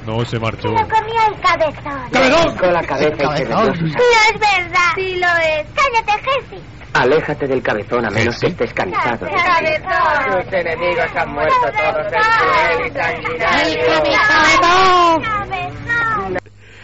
[0.05, 0.67] No se marchó.
[0.67, 2.09] Lo comió el cabezón.
[2.11, 2.57] ¡Cabezón!
[2.57, 4.91] Con la cabeza y se No es verdad.
[4.95, 5.67] Sí lo es.
[5.73, 6.74] Cállate, Jessie.
[6.95, 9.27] Aléjate del cabezón a menos que estés cansado.
[9.27, 10.43] Cabezón.
[10.43, 13.81] Tus enemigos han muerto todos en cruel y sanguinario.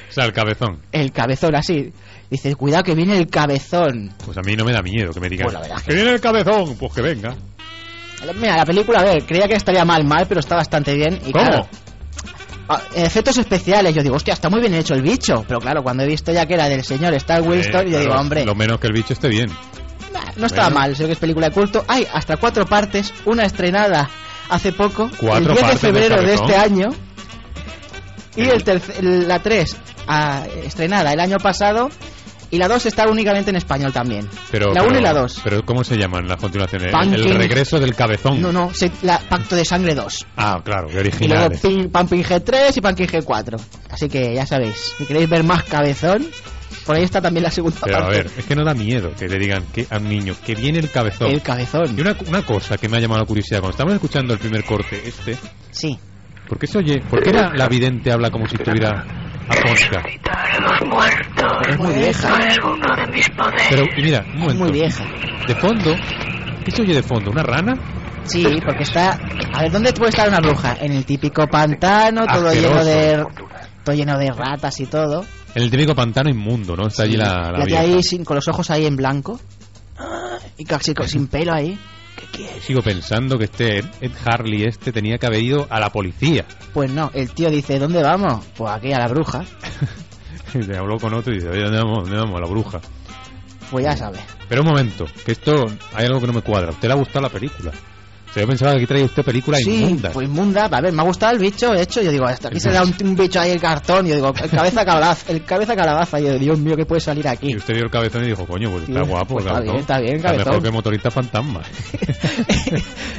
[0.09, 0.81] O sea, el cabezón.
[0.91, 1.93] El cabezón así.
[2.29, 4.11] Dice, cuidado que viene el cabezón.
[4.25, 5.45] Pues a mí no me da miedo que me digan.
[5.45, 7.35] Pues la verdad que viene el cabezón, pues que venga.
[8.35, 11.19] Mira, la película, a ver, creía que estaría mal, mal, pero está bastante bien.
[11.25, 11.45] Y ¿Cómo?
[11.45, 11.67] claro,
[12.69, 15.43] ah, efectos especiales, yo digo, hostia, está muy bien hecho el bicho.
[15.47, 18.09] Pero claro, cuando he visto ya que era del señor Star Winston, Eh, yo digo,
[18.11, 19.49] claro, hombre, Lo menos que el bicho esté bien.
[20.35, 20.79] No estaba bueno.
[20.79, 21.83] mal, sé que es película de culto.
[21.87, 24.09] Hay hasta cuatro partes, una estrenada
[24.49, 26.45] hace poco, el Cuatro 10 de febrero de cabezón.
[26.49, 26.89] este año.
[28.35, 29.77] Y el la 3
[30.65, 31.89] estrenada el año pasado.
[32.53, 34.27] Y la 2 está únicamente en español también.
[34.51, 35.39] Pero, la 1 pero- y la 2.
[35.41, 36.87] Pero ¿cómo se llaman las continuaciones?
[36.87, 37.27] El- Pumpkin.
[37.31, 38.41] El regreso del cabezón.
[38.41, 40.27] No, no, se- la Pacto de Sangre 2.
[40.35, 43.57] Ah, claro, qué Y luego Pumpkin G3 y Pumpkin G4.
[43.89, 46.27] Así que ya sabéis, si queréis ver más cabezón,
[46.85, 48.17] por ahí está también la segunda Pero a parte.
[48.17, 50.79] ver, es que no da miedo que le digan que a un niño que viene
[50.79, 51.31] el cabezón.
[51.31, 51.95] El cabezón.
[51.97, 54.63] Y una, una cosa que me ha llamado la curiosidad, cuando estamos escuchando el primer
[54.63, 55.37] corte, este.
[55.71, 55.97] Sí.
[56.47, 56.99] ¿Por qué se oye?
[57.09, 59.05] ¿Por qué la, la vidente habla como si estuviera
[59.47, 60.03] afónica?
[60.59, 61.67] los muertos.
[61.69, 62.37] Es muy vieja.
[62.47, 63.63] es uno de mis poderes.
[63.69, 64.63] Pero, y mira, un momento.
[64.63, 65.03] muy vieja.
[65.47, 65.95] De fondo,
[66.65, 67.31] ¿qué se oye de fondo?
[67.31, 67.73] ¿Una rana?
[68.23, 69.17] Sí, porque está.
[69.53, 70.77] A ver, ¿dónde puede estar una bruja?
[70.79, 72.69] En el típico pantano, todo Asqueroso.
[72.69, 73.25] lleno de.
[73.83, 75.25] Todo lleno de ratas y todo.
[75.55, 76.87] En el típico pantano inmundo, ¿no?
[76.87, 79.39] Está allí la, la ahí sin, con los ojos ahí en blanco.
[80.57, 81.77] Y casi con- sin pelo ahí.
[82.65, 86.45] Sigo pensando que este Ed, Ed Harley este tenía que haber ido a la policía.
[86.73, 88.45] Pues no, el tío dice, ¿dónde vamos?
[88.55, 89.43] Pues aquí a la bruja.
[90.53, 91.99] Y le habló con otro y dice, oye, ¿dónde vamos?
[92.03, 92.35] ¿Dónde vamos?
[92.37, 92.81] A la bruja.
[93.69, 94.19] Pues ya sabes.
[94.49, 96.67] Pero un momento, que esto hay algo que no me cuadra.
[96.67, 97.71] ¿A usted le ha gustado la película?
[98.31, 100.09] O sea, yo pensaba que aquí traía usted película Sí, inmunda.
[100.11, 100.65] pues inmunda.
[100.71, 102.01] A ver, me ha gustado el bicho, de hecho.
[102.01, 104.07] Yo digo, hasta aquí se da un, un bicho ahí el cartón.
[104.07, 106.19] Yo digo, el cabeza calabaza, el cabeza calabaza.
[106.19, 107.51] Y yo, Dios mío, ¿qué puede salir aquí?
[107.51, 109.33] Y usted vio el cabezón y dijo, coño, pues está Sí, guapo.
[109.35, 109.61] pues el está
[109.99, 111.61] bien, está bien, mejor que motorista fantasma.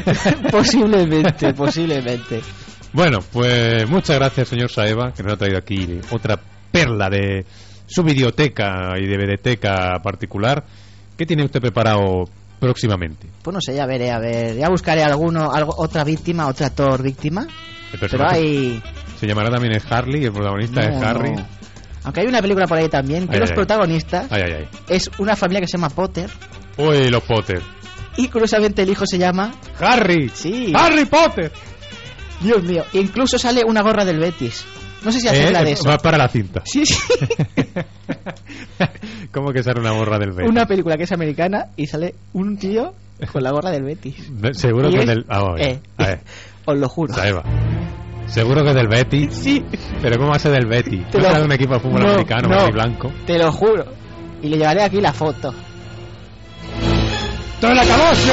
[0.51, 2.40] posiblemente, posiblemente.
[2.93, 6.39] Bueno, pues muchas gracias, señor Saeva, que nos ha traído aquí otra
[6.70, 7.44] perla de
[7.86, 10.64] su videoteca y de videoteca particular.
[11.16, 12.24] ¿Qué tiene usted preparado
[12.62, 13.28] próximamente?
[13.43, 14.56] Pues no sé, ya veré, a ver.
[14.56, 17.47] Ya buscaré alguno, algo, otra víctima, otra Thor víctima.
[17.98, 18.80] Pero hay.
[19.18, 21.32] se llamará también Harley, el protagonista No, es Harry.
[21.32, 21.47] no.
[22.05, 25.36] Aunque hay una película por ahí también, que Ay, los ay, protagonistas Ay, es una
[25.36, 26.30] familia que se llama Potter.
[26.76, 27.60] Uy, los Potter.
[28.16, 29.52] Y curiosamente el hijo se llama.
[29.80, 30.30] Harry.
[30.32, 30.72] Sí.
[30.76, 31.51] Harry Potter.
[32.40, 32.84] Dios mío.
[32.94, 34.64] Incluso sale una gorra del Betis.
[35.05, 35.89] No sé si hace Eh, la de eso.
[35.89, 36.62] Va para la cinta.
[36.65, 36.97] Sí, sí.
[39.33, 40.51] ¿Cómo que sale una borra del Betis?
[40.51, 42.93] Una película que es americana y sale un tío
[43.33, 44.31] con la gorra del Betis.
[44.53, 45.24] Seguro Y que es- del...
[45.29, 46.20] Ah, eh, a ver.
[46.66, 47.12] Os lo juro.
[47.15, 47.43] Saeva.
[48.27, 49.35] Seguro que es del Betis.
[49.43, 49.65] Sí.
[50.01, 51.09] Pero ¿cómo ser del Betis?
[51.11, 52.70] Te ¿No lo- de un equipo de fútbol No, americano, no.
[52.70, 53.12] blanco?
[53.27, 53.85] Te lo juro.
[54.43, 55.53] Y le llevaré aquí la foto.
[57.61, 58.33] ¡Todo la acabose!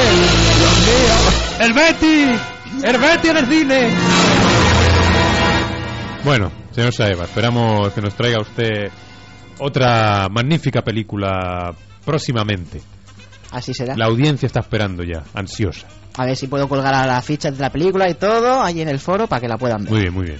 [0.58, 1.66] ¡Dios mío!
[1.66, 2.40] ¡El Betis!
[2.84, 3.88] ¡El Betis en el cine!
[6.24, 8.90] Bueno, señor Saeva, esperamos que nos traiga usted
[9.58, 11.74] otra magnífica película
[12.04, 12.80] próximamente.
[13.50, 13.96] Así será.
[13.96, 15.86] La audiencia está esperando ya, ansiosa.
[16.16, 18.88] A ver si puedo colgar a la ficha de la película y todo ahí en
[18.88, 19.92] el foro para que la puedan ver.
[19.92, 20.38] Muy bien, muy bien.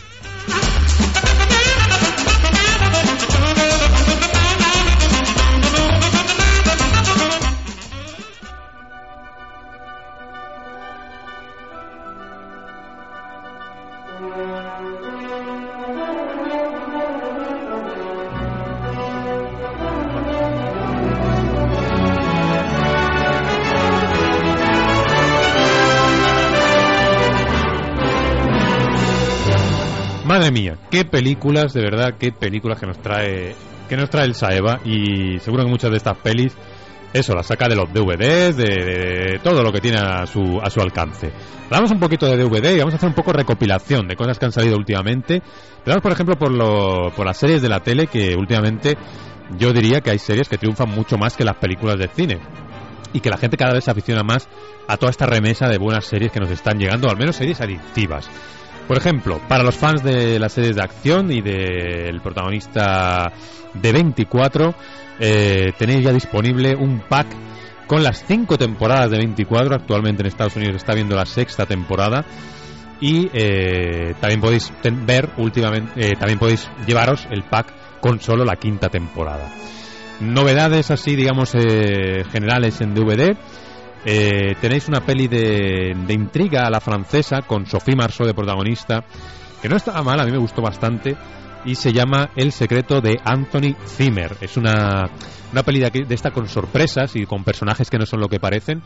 [30.50, 33.54] Mía, qué películas, de verdad, qué películas que nos trae
[33.88, 36.56] que nos trae el Saeva y seguro que muchas de estas pelis
[37.12, 40.80] eso las saca de los DVDs, de, todo lo que tiene a su, a su
[40.80, 41.32] alcance.
[41.64, 44.46] Hablamos un poquito de DVD y vamos a hacer un poco recopilación de cosas que
[44.46, 45.42] han salido últimamente.
[45.84, 48.96] Vamos, por ejemplo, por, lo, por las series de la tele que últimamente
[49.58, 52.38] yo diría que hay series que triunfan mucho más que las películas de cine
[53.12, 54.48] y que la gente cada vez se aficiona más
[54.86, 58.30] a toda esta remesa de buenas series que nos están llegando, al menos series adictivas.
[58.90, 63.32] Por ejemplo, para los fans de las series de acción y del protagonista
[63.72, 64.74] de 24,
[65.20, 67.28] eh, tenéis ya disponible un pack
[67.86, 69.76] con las cinco temporadas de 24.
[69.76, 72.24] Actualmente en Estados Unidos está viendo la sexta temporada.
[73.00, 78.56] Y eh, también podéis ver últimamente, eh, también podéis llevaros el pack con solo la
[78.56, 79.48] quinta temporada.
[80.18, 83.36] Novedades así, digamos, generales en DVD.
[84.04, 89.04] Eh, tenéis una peli de, de intriga a la francesa con Sophie Marceau de protagonista,
[89.60, 91.16] que no estaba mal, a mí me gustó bastante,
[91.64, 94.36] y se llama El secreto de Anthony Zimmer.
[94.40, 95.10] Es una,
[95.52, 98.40] una peli de, de esta con sorpresas y con personajes que no son lo que
[98.40, 98.82] parecen,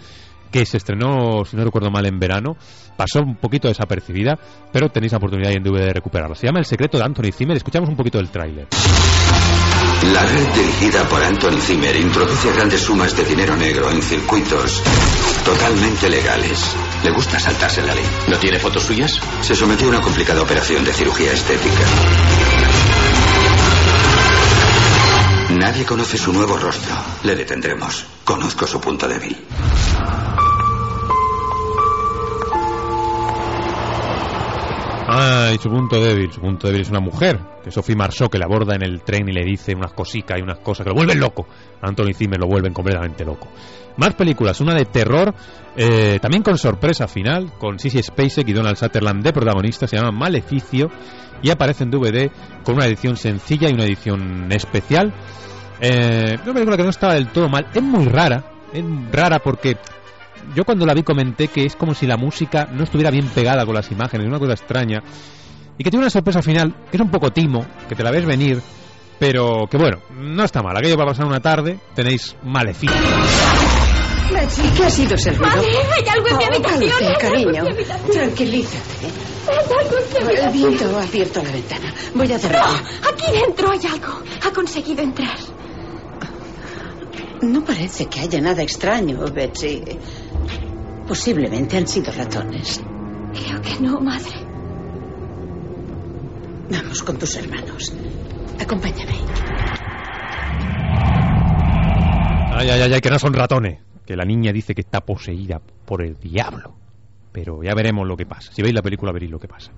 [0.51, 2.57] que se estrenó, si no recuerdo mal, en verano.
[2.97, 4.39] Pasó un poquito desapercibida,
[4.73, 6.35] pero tenéis la oportunidad en DVD de recuperarla.
[6.35, 7.57] Se llama El secreto de Anthony Zimmer.
[7.57, 8.69] Escuchamos un poquito del tráiler.
[10.12, 14.82] La red dirigida por Anthony Zimmer introduce grandes sumas de dinero negro en circuitos
[15.44, 16.62] totalmente legales.
[17.02, 18.05] Le gusta saltarse la ley.
[18.28, 19.18] ¿No tiene fotos suyas?
[19.40, 21.85] Se sometió a una complicada operación de cirugía estética.
[25.51, 26.94] Nadie conoce su nuevo rostro.
[27.22, 28.05] Le detendremos.
[28.24, 29.36] Conozco su punto débil.
[35.06, 36.32] Ah, y su punto débil.
[36.32, 39.28] Su punto débil es una mujer, que Sophie Marceau, que le aborda en el tren
[39.28, 41.47] y le dice unas cositas y unas cosas que lo vuelven loco.
[41.82, 43.48] Anthony Zimmer lo vuelven completamente loco.
[43.97, 45.35] Más películas, una de terror,
[45.76, 50.10] eh, también con sorpresa final, con Sissy Spacek y Donald Sutherland de protagonistas, se llama
[50.10, 50.90] Maleficio
[51.43, 52.31] y aparece en DVD
[52.64, 55.12] con una edición sencilla y una edición especial.
[55.81, 59.76] Eh, una película que no estaba del todo mal, es muy rara, es rara porque
[60.55, 63.65] yo cuando la vi comenté que es como si la música no estuviera bien pegada
[63.65, 65.03] con las imágenes, una cosa extraña.
[65.77, 68.25] Y que tiene una sorpresa final, que es un poco timo, que te la ves
[68.25, 68.61] venir,
[69.19, 70.77] pero que bueno, no está mal.
[70.77, 72.97] Aquello va a pasar una tarde, tenéis maleficio.
[74.33, 75.57] Betsy, ¿qué ha sido ese ruido?
[75.57, 77.65] Madre, hay algo en mi Oh, habitación, cálmate, cariño.
[78.12, 79.07] Tranquilízate.
[79.49, 81.95] Hay algo en mi El viento ha abierto la ventana.
[82.15, 82.81] Voy a cerrarla.
[82.81, 84.23] No, aquí dentro hay algo.
[84.45, 85.37] Ha conseguido entrar.
[87.43, 89.83] No parece que haya nada extraño, Betsy.
[91.06, 92.82] Posiblemente han sido ratones.
[93.32, 94.31] Creo que no, madre.
[96.70, 97.93] Vamos con tus hermanos.
[98.60, 99.12] Acompáñame.
[102.56, 103.81] Ay, ay, ay, que no son ratones.
[104.06, 106.74] Que la niña dice que está poseída por el diablo.
[107.32, 108.52] Pero ya veremos lo que pasa.
[108.52, 109.72] Si veis la película veréis lo que pasa.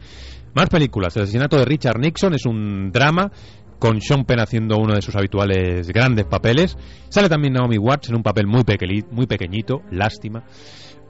[0.55, 1.17] Más películas.
[1.17, 3.31] El asesinato de Richard Nixon es un drama
[3.79, 6.77] con Sean Penn haciendo uno de sus habituales grandes papeles.
[7.09, 10.45] Sale también Naomi Watts en un papel muy, pequeñi- muy pequeñito, lástima.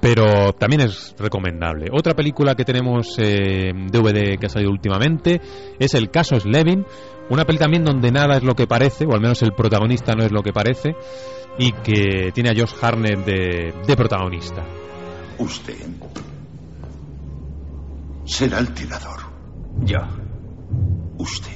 [0.01, 1.87] Pero también es recomendable.
[1.93, 5.41] Otra película que tenemos eh, DVD que ha salido últimamente
[5.79, 6.85] es El caso Slevin.
[7.31, 10.25] Una peli también donde nada es lo que parece, o al menos el protagonista no
[10.25, 10.95] es lo que parece,
[11.59, 14.63] y que tiene a Josh Harnett de, de protagonista.
[15.39, 15.75] Usted
[18.27, 19.21] será el tirador.
[19.81, 20.01] Yo.
[21.19, 21.53] Usted.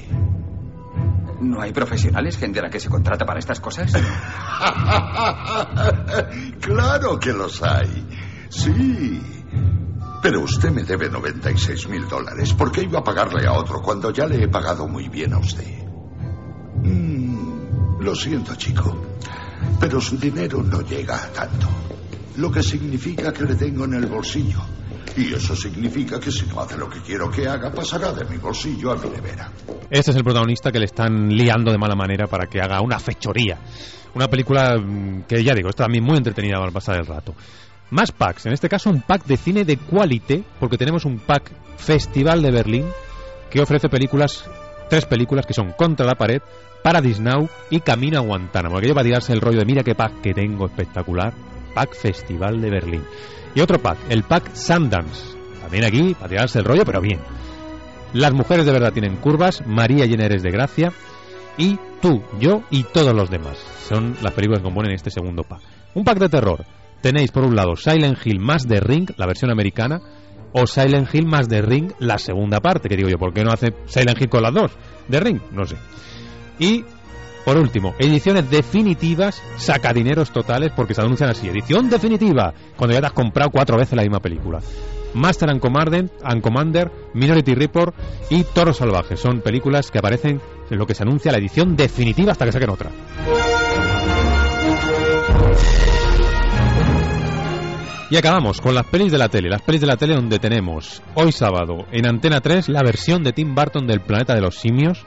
[1.41, 3.93] ¿No hay profesionales, gente a la que se contrata para estas cosas?
[6.61, 8.07] claro que los hay.
[8.51, 9.23] Sí.
[10.23, 12.53] Pero usted me debe 96 mil dólares.
[12.53, 15.39] ¿Por qué iba a pagarle a otro cuando ya le he pagado muy bien a
[15.39, 15.87] usted?
[16.83, 18.95] Mm, lo siento, chico.
[19.79, 21.69] Pero su dinero no llega a tanto.
[22.37, 24.61] Lo que significa que le tengo en el bolsillo.
[25.17, 28.37] Y eso significa que si no hace lo que quiero que haga, pasará de mi
[28.37, 29.51] bolsillo a mi nevera.
[29.91, 32.99] Este es el protagonista que le están liando de mala manera para que haga una
[32.99, 33.59] fechoría.
[34.15, 37.35] Una película mm, que ya digo, está también muy entretenida para pasar el rato.
[37.91, 41.51] Más packs, en este caso un pack de cine de qualité, porque tenemos un pack
[41.77, 42.87] Festival de Berlín
[43.51, 44.45] que ofrece películas,
[44.89, 46.41] tres películas que son Contra la pared,
[46.83, 48.79] Paradise Now y Camino a Guantánamo.
[48.79, 51.33] Aquello para tirarse el rollo de mira qué pack que tengo espectacular.
[51.75, 53.05] Pack Festival de Berlín.
[53.55, 55.37] Y otro pack, el pack Sundance.
[55.61, 57.19] También aquí para tirarse el rollo, pero bien.
[58.13, 60.93] Las mujeres de verdad tienen curvas, María llena eres de gracia
[61.57, 63.59] y tú, yo y todos los demás.
[63.89, 65.61] Son las películas que componen este segundo pack.
[65.95, 66.65] Un pack de terror.
[67.01, 70.01] Tenéis por un lado Silent Hill más de Ring, la versión americana,
[70.53, 73.53] o Silent Hill más The Ring, la segunda parte, que digo yo, ¿por qué no
[73.53, 74.73] hace Silent Hill con las dos?
[75.09, 75.77] The Ring, no sé.
[76.59, 76.85] Y
[77.45, 83.07] por último, ediciones definitivas, sacadineros totales, porque se anuncian así, edición definitiva, cuando ya te
[83.07, 84.61] has comprado cuatro veces la misma película.
[85.15, 87.95] Master and Commander, and Commander, Minority Report
[88.29, 89.17] y Toro Salvaje.
[89.17, 90.41] Son películas que aparecen
[90.71, 92.91] en lo que se anuncia la edición definitiva hasta que saquen otra.
[98.11, 99.49] Y acabamos con las pelis de la tele.
[99.49, 103.33] Las pelis de la tele donde tenemos hoy sábado en Antena 3 la versión de
[103.33, 105.07] Tim Burton del Planeta de los Simios,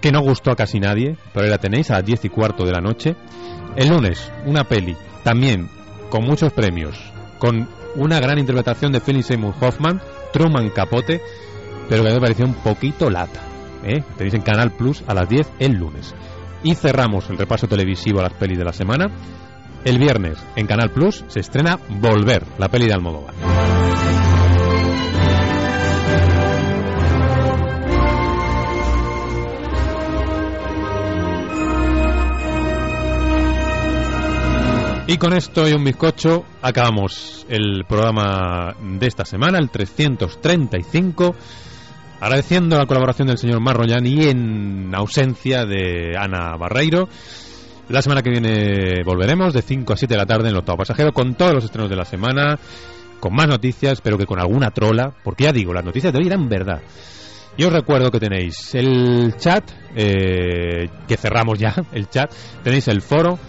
[0.00, 2.64] que no gustó a casi nadie, pero ahí la tenéis a las 10 y cuarto
[2.64, 3.16] de la noche.
[3.76, 5.68] El lunes, una peli también
[6.08, 6.96] con muchos premios,
[7.38, 10.00] con una gran interpretación de Philip Seymour Hoffman,
[10.32, 11.20] Truman Capote,
[11.90, 13.40] pero que me pareció un poquito lata.
[13.84, 14.02] ¿eh?
[14.16, 16.14] Tenéis en Canal Plus a las 10 el lunes.
[16.62, 19.10] Y cerramos el repaso televisivo a las pelis de la semana.
[19.84, 23.34] El viernes en Canal Plus se estrena Volver, la peli de Almodóvar.
[35.06, 41.34] Y con esto y un bizcocho acabamos el programa de esta semana, el 335,
[42.20, 47.08] agradeciendo la colaboración del señor Marroyan y en ausencia de Ana Barreiro.
[47.90, 50.78] La semana que viene volveremos de 5 a 7 de la tarde en el octavo
[50.78, 52.56] pasajero con todos los estrenos de la semana,
[53.18, 56.28] con más noticias, pero que con alguna trola, porque ya digo, las noticias de hoy
[56.28, 56.80] eran verdad.
[57.56, 63.02] Y os recuerdo que tenéis el chat, eh, que cerramos ya el chat, tenéis el
[63.02, 63.40] foro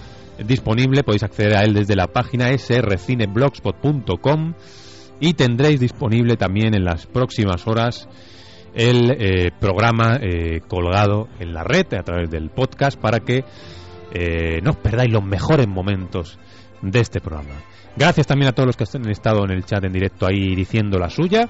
[0.44, 4.56] disponible, podéis acceder a él desde la página srcineblogspot.com
[5.20, 8.10] y tendréis disponible también en las próximas horas
[8.74, 13.44] el eh, programa eh, colgado en la red a través del podcast para que
[14.14, 16.38] eh, no os perdáis los mejores momentos
[16.82, 17.56] de este programa.
[17.96, 20.98] Gracias también a todos los que han estado en el chat en directo ahí diciendo
[20.98, 21.50] la suya.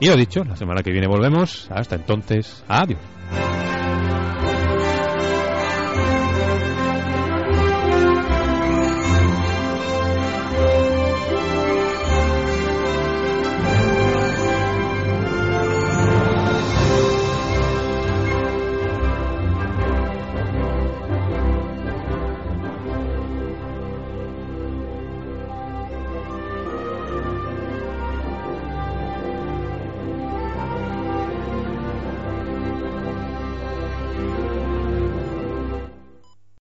[0.00, 1.68] Y lo dicho, la semana que viene volvemos.
[1.70, 2.98] Hasta entonces, adiós.